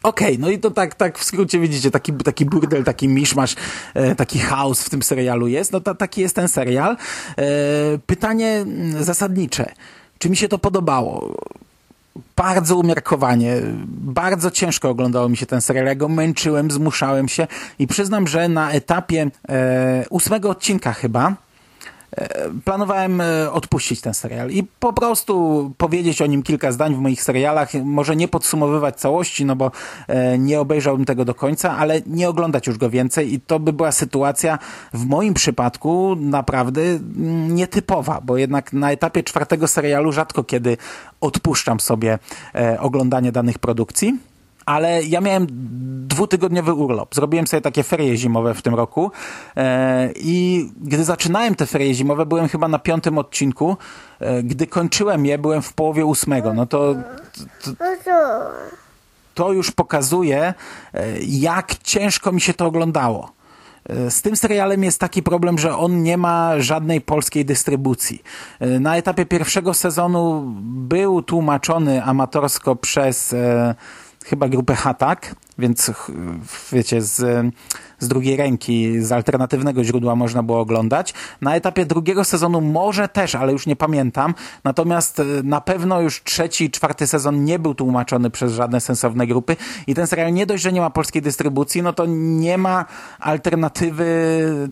Okej, 0.02 0.28
okay, 0.28 0.38
no 0.38 0.50
i 0.50 0.58
to 0.58 0.70
tak, 0.70 0.94
tak 0.94 1.18
w 1.18 1.24
skrócie 1.24 1.58
widzicie, 1.58 1.90
taki, 1.90 2.12
taki 2.12 2.44
burdel, 2.44 2.84
taki 2.84 3.08
miszmasz, 3.08 3.54
e, 3.94 4.14
taki 4.14 4.38
chaos 4.38 4.82
w 4.82 4.90
tym 4.90 5.02
serialu 5.02 5.46
jest. 5.48 5.72
No 5.72 5.80
to 5.80 5.94
taki 5.94 6.20
jest 6.20 6.36
ten 6.36 6.48
serial. 6.48 6.96
E, 7.38 7.46
pytanie 8.06 8.66
zasadnicze. 9.00 9.72
Czy 10.18 10.30
mi 10.30 10.36
się 10.36 10.48
to 10.48 10.58
podobało? 10.58 11.36
Bardzo 12.36 12.76
umiarkowanie, 12.76 13.56
bardzo 13.86 14.50
ciężko 14.50 14.90
oglądało 14.90 15.28
mi 15.28 15.36
się 15.36 15.46
ten 15.46 15.60
serial. 15.60 15.86
Ja 15.86 15.94
go 15.94 16.08
męczyłem, 16.08 16.70
zmuszałem 16.70 17.28
się 17.28 17.46
i 17.78 17.86
przyznam, 17.86 18.26
że 18.26 18.48
na 18.48 18.70
etapie 18.70 19.30
e, 19.48 20.04
ósmego 20.10 20.50
odcinka 20.50 20.92
chyba 20.92 21.34
planowałem 22.64 23.20
e, 23.20 23.52
odpuścić 23.52 24.00
ten 24.00 24.14
serial 24.14 24.50
i 24.50 24.64
po 24.64 24.92
prostu 24.92 25.72
powiedzieć 25.78 26.22
o 26.22 26.26
nim 26.26 26.42
kilka 26.42 26.72
zdań 26.72 26.94
w 26.94 26.98
moich 26.98 27.22
serialach, 27.22 27.74
może 27.84 28.16
nie 28.16 28.28
podsumowywać 28.28 28.96
całości, 28.96 29.44
no 29.44 29.56
bo 29.56 29.70
e, 30.08 30.38
nie 30.38 30.60
obejrzałbym 30.60 31.04
tego 31.04 31.24
do 31.24 31.34
końca, 31.34 31.76
ale 31.76 32.00
nie 32.06 32.28
oglądać 32.28 32.66
już 32.66 32.78
go 32.78 32.90
więcej 32.90 33.34
i 33.34 33.40
to 33.40 33.60
by 33.60 33.72
była 33.72 33.92
sytuacja 33.92 34.58
w 34.92 35.06
moim 35.06 35.34
przypadku 35.34 36.16
naprawdę 36.20 36.82
mm, 36.82 37.54
nietypowa, 37.54 38.20
bo 38.20 38.36
jednak 38.36 38.72
na 38.72 38.92
etapie 38.92 39.22
czwartego 39.22 39.68
serialu 39.68 40.12
rzadko 40.12 40.44
kiedy 40.44 40.76
odpuszczam 41.20 41.80
sobie 41.80 42.18
oglądanie 42.78 43.32
danych 43.32 43.58
produkcji 43.58 44.18
ale 44.66 45.02
ja 45.02 45.20
miałem 45.20 45.46
dwutygodniowy 46.08 46.72
urlop. 46.72 47.14
Zrobiłem 47.14 47.46
sobie 47.46 47.60
takie 47.60 47.82
ferie 47.82 48.16
zimowe 48.16 48.54
w 48.54 48.62
tym 48.62 48.74
roku 48.74 49.10
e, 49.56 50.12
i 50.16 50.68
gdy 50.80 51.04
zaczynałem 51.04 51.54
te 51.54 51.66
ferie 51.66 51.94
zimowe, 51.94 52.26
byłem 52.26 52.48
chyba 52.48 52.68
na 52.68 52.78
piątym 52.78 53.18
odcinku. 53.18 53.76
E, 54.20 54.42
gdy 54.42 54.66
kończyłem 54.66 55.26
je, 55.26 55.38
byłem 55.38 55.62
w 55.62 55.72
połowie 55.72 56.04
ósmego. 56.04 56.54
No 56.54 56.66
to, 56.66 56.94
to, 57.62 57.70
to 59.34 59.52
już 59.52 59.70
pokazuje, 59.70 60.54
e, 60.94 61.04
jak 61.20 61.74
ciężko 61.74 62.32
mi 62.32 62.40
się 62.40 62.54
to 62.54 62.66
oglądało. 62.66 63.34
Z 64.08 64.22
tym 64.22 64.36
serialem 64.36 64.84
jest 64.84 65.00
taki 65.00 65.22
problem, 65.22 65.58
że 65.58 65.76
on 65.76 66.02
nie 66.02 66.16
ma 66.16 66.60
żadnej 66.60 67.00
polskiej 67.00 67.44
dystrybucji. 67.44 68.22
Na 68.60 68.96
etapie 68.96 69.26
pierwszego 69.26 69.74
sezonu 69.74 70.42
był 70.64 71.22
tłumaczony 71.22 72.04
amatorsko 72.04 72.76
przez 72.76 73.34
chyba 74.24 74.48
grupę 74.48 74.74
Hatak, 74.74 75.34
więc 75.58 75.92
wiecie, 76.72 77.02
z, 77.02 77.16
z 77.98 78.08
drugiej 78.08 78.36
ręki, 78.36 79.00
z 79.00 79.12
alternatywnego 79.12 79.84
źródła 79.84 80.16
można 80.16 80.42
było 80.42 80.60
oglądać. 80.60 81.14
Na 81.40 81.56
etapie 81.56 81.86
drugiego 81.86 82.24
sezonu 82.24 82.60
może 82.60 83.08
też, 83.08 83.34
ale 83.34 83.52
już 83.52 83.66
nie 83.66 83.76
pamiętam. 83.76 84.34
Natomiast 84.64 85.20
e, 85.20 85.24
na 85.42 85.60
pewno 85.60 86.00
już 86.00 86.22
trzeci, 86.22 86.70
czwarty 86.70 87.06
sezon 87.06 87.44
nie 87.44 87.58
był 87.58 87.74
tłumaczony 87.74 88.30
przez 88.30 88.52
żadne 88.52 88.80
sensowne 88.80 89.26
grupy 89.26 89.56
i 89.86 89.94
ten 89.94 90.06
serial 90.06 90.32
nie 90.32 90.46
dość, 90.46 90.62
że 90.62 90.72
nie 90.72 90.80
ma 90.80 90.90
polskiej 90.90 91.22
dystrybucji, 91.22 91.82
no 91.82 91.92
to 91.92 92.06
nie 92.08 92.58
ma 92.58 92.84
alternatywy 93.18 94.04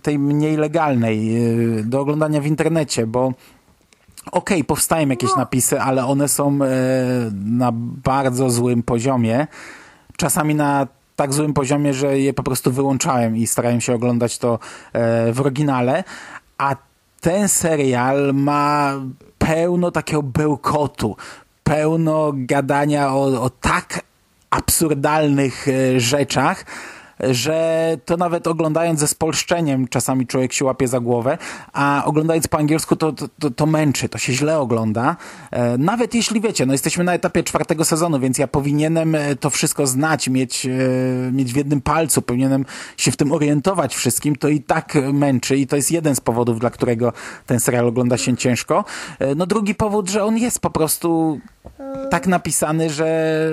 tej 0.03 0.18
mniej 0.18 0.57
legalnej 0.57 1.36
e, 1.36 1.82
do 1.82 2.00
oglądania 2.00 2.40
w 2.40 2.46
internecie, 2.46 3.07
bo 3.07 3.32
Okej, 4.27 4.57
okay, 4.57 4.64
powstają 4.64 5.09
jakieś 5.09 5.31
no. 5.31 5.37
napisy, 5.37 5.81
ale 5.81 6.07
one 6.07 6.29
są 6.29 6.49
e, 6.49 6.68
na 7.45 7.70
bardzo 8.05 8.51
złym 8.51 8.83
poziomie. 8.83 9.47
Czasami 10.16 10.55
na 10.55 10.87
tak 11.16 11.33
złym 11.33 11.55
poziomie, 11.55 11.95
że 11.95 12.18
je 12.18 12.33
po 12.33 12.43
prostu 12.43 12.73
wyłączałem 12.73 13.37
i 13.37 13.47
starałem 13.47 13.81
się 13.81 13.95
oglądać 13.95 14.39
to 14.39 14.59
e, 14.93 15.33
w 15.33 15.41
oryginale. 15.41 16.05
A 16.59 16.77
ten 17.20 17.49
serial 17.49 18.35
ma 18.35 18.93
pełno 19.39 19.91
takiego 19.91 20.23
bełkotu, 20.23 21.16
pełno 21.64 22.33
gadania 22.35 23.14
o, 23.14 23.43
o 23.43 23.51
tak 23.51 24.01
absurdalnych 24.51 25.68
e, 25.68 26.01
rzeczach, 26.01 26.64
że 27.31 27.97
to 28.05 28.16
nawet 28.16 28.47
oglądając 28.47 29.01
ze 29.01 29.09
spolszczeniem 29.09 29.89
czasami 29.89 30.27
człowiek 30.27 30.53
się 30.53 30.64
łapie 30.64 30.89
za 30.89 31.01
głowę, 31.01 31.39
a 31.73 32.03
oglądając 32.05 32.49
po 32.49 32.59
angielsku 32.59 32.97
to, 32.97 33.12
to, 33.12 33.51
to 33.51 33.66
męczy, 33.66 34.09
to 34.09 34.18
się 34.18 34.33
źle 34.33 34.59
ogląda. 34.59 35.16
E, 35.51 35.79
nawet 35.79 36.14
jeśli 36.14 36.41
wiecie, 36.41 36.66
no 36.66 36.73
jesteśmy 36.73 37.05
na 37.05 37.14
etapie 37.14 37.43
czwartego 37.43 37.85
sezonu, 37.85 38.20
więc 38.20 38.39
ja 38.39 38.47
powinienem 38.47 39.14
e, 39.14 39.37
to 39.37 39.51
wszystko 39.51 39.87
znać, 39.87 40.29
mieć, 40.29 40.66
e, 40.66 40.70
mieć 41.33 41.53
w 41.53 41.57
jednym 41.57 41.81
palcu, 41.81 42.23
powinienem 42.23 42.64
się 42.97 43.12
w 43.12 43.16
tym 43.16 43.33
orientować 43.33 43.95
wszystkim, 43.95 44.37
to 44.37 44.49
i 44.49 44.61
tak 44.61 44.95
męczy 45.12 45.57
i 45.57 45.66
to 45.66 45.77
jest 45.77 45.93
jeden 45.93 46.14
z 46.14 46.20
powodów, 46.20 46.61
dla 46.61 46.70
którego 46.70 47.12
ten 47.47 47.61
serial 47.61 47.87
ogląda 47.87 48.18
się 48.18 48.37
ciężko. 48.37 48.85
No 49.37 49.47
drugi 49.47 49.75
powód, 49.75 50.11
że 50.11 50.25
on 50.25 50.39
jest 50.39 50.61
po 50.61 50.70
prostu 50.70 51.41
tak 52.11 52.27
napisany, 52.27 52.91
że 52.91 53.51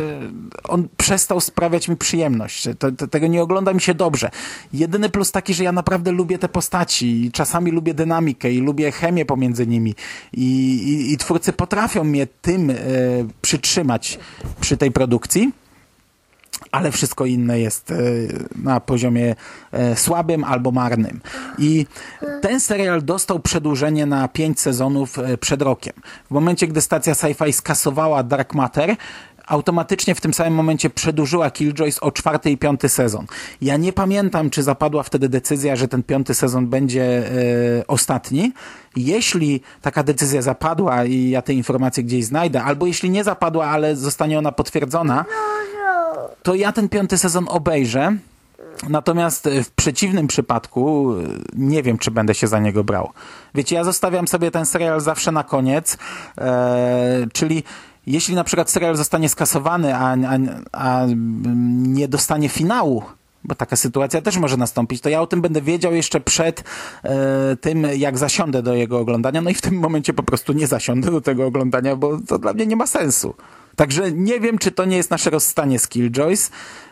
on 0.68 0.88
przestał 0.98 1.42
sprawiać 1.42 1.88
mi 1.88 1.98
przyjemność. 1.98 2.68
To, 2.80 2.92
to, 2.92 3.08
tego 3.08 3.28
nie 3.28 3.44
ogląda 3.60 3.74
mi 3.74 3.82
się 3.82 3.94
dobrze. 3.94 4.30
Jedyny 4.74 5.10
plus 5.10 5.32
taki, 5.32 5.54
że 5.54 5.64
ja 5.64 5.72
naprawdę 5.72 6.12
lubię 6.12 6.38
te 6.38 6.50
postaci. 6.50 7.32
Czasami 7.34 7.72
lubię 7.72 7.94
dynamikę 7.94 8.52
i 8.52 8.60
lubię 8.60 8.92
chemię 8.92 9.26
pomiędzy 9.26 9.68
nimi. 9.68 9.96
I, 10.34 10.46
i, 10.90 11.14
i 11.14 11.18
twórcy 11.18 11.54
potrafią 11.54 12.04
mnie 12.04 12.28
tym 12.28 12.70
e, 12.70 12.76
przytrzymać 13.42 14.20
przy 14.62 14.78
tej 14.78 14.92
produkcji 14.92 15.52
ale 16.72 16.92
wszystko 16.92 17.26
inne 17.26 17.60
jest 17.60 17.92
e, 17.92 17.96
na 18.56 18.80
poziomie 18.80 19.36
e, 19.72 19.96
słabym 19.96 20.44
albo 20.44 20.72
marnym. 20.72 21.22
I 21.58 21.86
ten 22.42 22.60
serial 22.60 23.02
dostał 23.02 23.40
przedłużenie 23.40 24.06
na 24.06 24.28
pięć 24.28 24.60
sezonów 24.60 25.20
e, 25.20 25.38
przed 25.38 25.62
rokiem. 25.62 25.94
W 26.28 26.32
momencie, 26.32 26.68
gdy 26.68 26.82
stacja 26.82 27.14
Sci-Fi 27.14 27.54
skasowała 27.54 28.24
Dark 28.24 28.54
Matter, 28.54 28.96
automatycznie 29.50 30.16
w 30.16 30.22
tym 30.22 30.34
samym 30.34 30.54
momencie 30.54 30.90
przedłużyła 30.90 31.52
Killjoys 31.52 32.00
o 32.00 32.12
czwarty 32.12 32.52
i 32.52 32.58
piąty 32.58 32.90
sezon. 32.90 33.26
Ja 33.62 33.78
nie 33.78 33.94
pamiętam, 33.94 34.50
czy 34.50 34.64
zapadła 34.64 35.04
wtedy 35.04 35.30
decyzja, 35.30 35.76
że 35.76 35.88
ten 35.88 36.04
piąty 36.04 36.34
sezon 36.34 36.68
będzie 36.68 37.04
e, 37.04 37.88
ostatni. 37.88 38.54
Jeśli 38.96 39.62
taka 39.82 40.04
decyzja 40.04 40.42
zapadła 40.42 41.06
i 41.06 41.30
ja 41.30 41.42
te 41.42 41.54
informacje 41.54 42.04
gdzieś 42.04 42.26
znajdę, 42.26 42.64
albo 42.64 42.86
jeśli 42.86 43.10
nie 43.10 43.24
zapadła, 43.24 43.66
ale 43.66 43.96
zostanie 43.96 44.38
ona 44.38 44.52
potwierdzona, 44.52 45.26
to 46.44 46.56
ja 46.56 46.72
ten 46.72 46.90
piąty 46.90 47.18
sezon 47.18 47.46
obejrzę. 47.50 48.18
Natomiast 48.90 49.50
w 49.64 49.72
przeciwnym 49.72 50.28
przypadku 50.28 51.14
e, 51.14 51.24
nie 51.54 51.84
wiem, 51.84 51.98
czy 51.98 52.12
będę 52.12 52.36
się 52.36 52.48
za 52.48 52.60
niego 52.60 52.84
brał. 52.84 53.10
Wiecie, 53.56 53.76
ja 53.76 53.84
zostawiam 53.84 54.28
sobie 54.28 54.52
ten 54.52 54.66
serial 54.66 55.02
zawsze 55.02 55.32
na 55.32 55.44
koniec, 55.44 55.98
e, 56.38 57.28
czyli 57.34 57.64
jeśli 58.08 58.36
na 58.36 58.44
przykład 58.44 58.70
serial 58.70 58.96
zostanie 58.96 59.30
skasowany, 59.30 59.96
a, 59.96 60.16
a, 60.28 60.38
a 60.72 61.06
nie 61.78 62.08
dostanie 62.08 62.50
finału, 62.50 63.04
bo 63.44 63.56
taka 63.56 63.76
sytuacja 63.76 64.22
też 64.22 64.38
może 64.38 64.58
nastąpić, 64.58 65.02
to 65.02 65.10
ja 65.10 65.22
o 65.22 65.28
tym 65.28 65.42
będę 65.42 65.62
wiedział 65.62 65.94
jeszcze 65.94 66.20
przed 66.20 66.64
e, 67.04 67.56
tym, 67.56 67.88
jak 67.96 68.18
zasiądę 68.18 68.64
do 68.64 68.74
jego 68.74 69.00
oglądania, 69.00 69.42
no 69.42 69.50
i 69.50 69.54
w 69.54 69.62
tym 69.62 69.76
momencie 69.76 70.14
po 70.14 70.24
prostu 70.24 70.54
nie 70.54 70.68
zasiądę 70.68 71.12
do 71.12 71.22
tego 71.22 71.46
oglądania, 71.46 71.96
bo 71.96 72.20
to 72.28 72.40
dla 72.40 72.54
mnie 72.54 72.66
nie 72.66 72.76
ma 72.76 72.88
sensu. 72.88 73.34
Także 73.76 74.12
nie 74.12 74.40
wiem, 74.40 74.58
czy 74.58 74.72
to 74.72 74.86
nie 74.86 74.98
jest 74.98 75.12
nasze 75.12 75.30
rozstanie 75.30 75.80
z 75.80 75.88
Killjoys. 75.88 76.52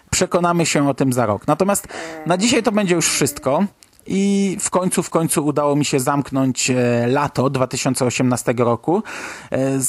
Przekonamy 0.09 0.65
się 0.65 0.89
o 0.89 0.93
tym 0.93 1.13
za 1.13 1.25
rok. 1.25 1.47
Natomiast 1.47 1.87
na 2.25 2.37
dzisiaj 2.37 2.63
to 2.63 2.71
będzie 2.71 2.95
już 2.95 3.09
wszystko. 3.09 3.63
I 4.07 4.57
w 4.59 4.69
końcu, 4.69 5.03
w 5.03 5.09
końcu 5.09 5.45
udało 5.45 5.75
mi 5.75 5.85
się 5.85 5.99
zamknąć 5.99 6.69
e, 6.69 7.07
lato 7.07 7.49
2018 7.49 8.53
roku. 8.57 9.03
E, 9.51 9.79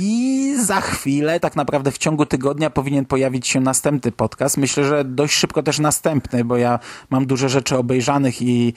I 0.00 0.54
za 0.58 0.80
chwilę, 0.80 1.40
tak 1.40 1.56
naprawdę 1.56 1.90
w 1.90 1.98
ciągu 1.98 2.26
tygodnia 2.26 2.70
powinien 2.70 3.04
pojawić 3.04 3.48
się 3.48 3.60
następny 3.60 4.12
podcast. 4.12 4.56
Myślę, 4.56 4.84
że 4.84 5.04
dość 5.04 5.34
szybko 5.34 5.62
też 5.62 5.78
następny, 5.78 6.44
bo 6.44 6.56
ja 6.56 6.78
mam 7.10 7.26
dużo 7.26 7.48
rzeczy 7.48 7.76
obejrzanych 7.76 8.42
i 8.42 8.74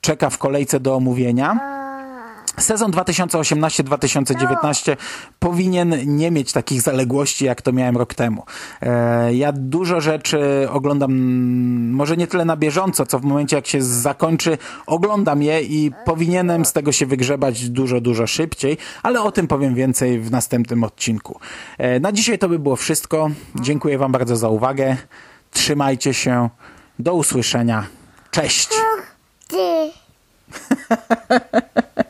czeka 0.00 0.30
w 0.30 0.38
kolejce 0.38 0.80
do 0.80 0.94
omówienia. 0.94 1.80
Sezon 2.58 2.90
2018-2019 2.90 4.96
powinien 5.38 5.94
nie 6.06 6.30
mieć 6.30 6.52
takich 6.52 6.82
zaległości, 6.82 7.44
jak 7.44 7.62
to 7.62 7.72
miałem 7.72 7.96
rok 7.96 8.14
temu. 8.14 8.44
E, 8.82 9.34
ja 9.34 9.52
dużo 9.52 10.00
rzeczy 10.00 10.68
oglądam, 10.70 11.12
może 11.92 12.16
nie 12.16 12.26
tyle 12.26 12.44
na 12.44 12.56
bieżąco, 12.56 13.06
co 13.06 13.18
w 13.18 13.22
momencie, 13.22 13.56
jak 13.56 13.66
się 13.66 13.82
zakończy, 13.82 14.58
oglądam 14.86 15.42
je 15.42 15.62
i 15.62 15.90
powinienem 16.04 16.64
z 16.64 16.72
tego 16.72 16.92
się 16.92 17.06
wygrzebać 17.06 17.68
dużo, 17.68 18.00
dużo 18.00 18.26
szybciej, 18.26 18.78
ale 19.02 19.22
o 19.22 19.32
tym 19.32 19.48
powiem 19.48 19.74
więcej 19.74 20.20
w 20.20 20.30
następnym 20.30 20.84
odcinku. 20.84 21.40
E, 21.78 22.00
na 22.00 22.12
dzisiaj 22.12 22.38
to 22.38 22.48
by 22.48 22.58
było 22.58 22.76
wszystko. 22.76 23.30
Dziękuję 23.54 23.98
Wam 23.98 24.12
bardzo 24.12 24.36
za 24.36 24.48
uwagę. 24.48 24.96
Trzymajcie 25.50 26.14
się. 26.14 26.48
Do 26.98 27.14
usłyszenia. 27.14 27.86
Cześć! 28.30 28.68
Ty. 29.48 29.90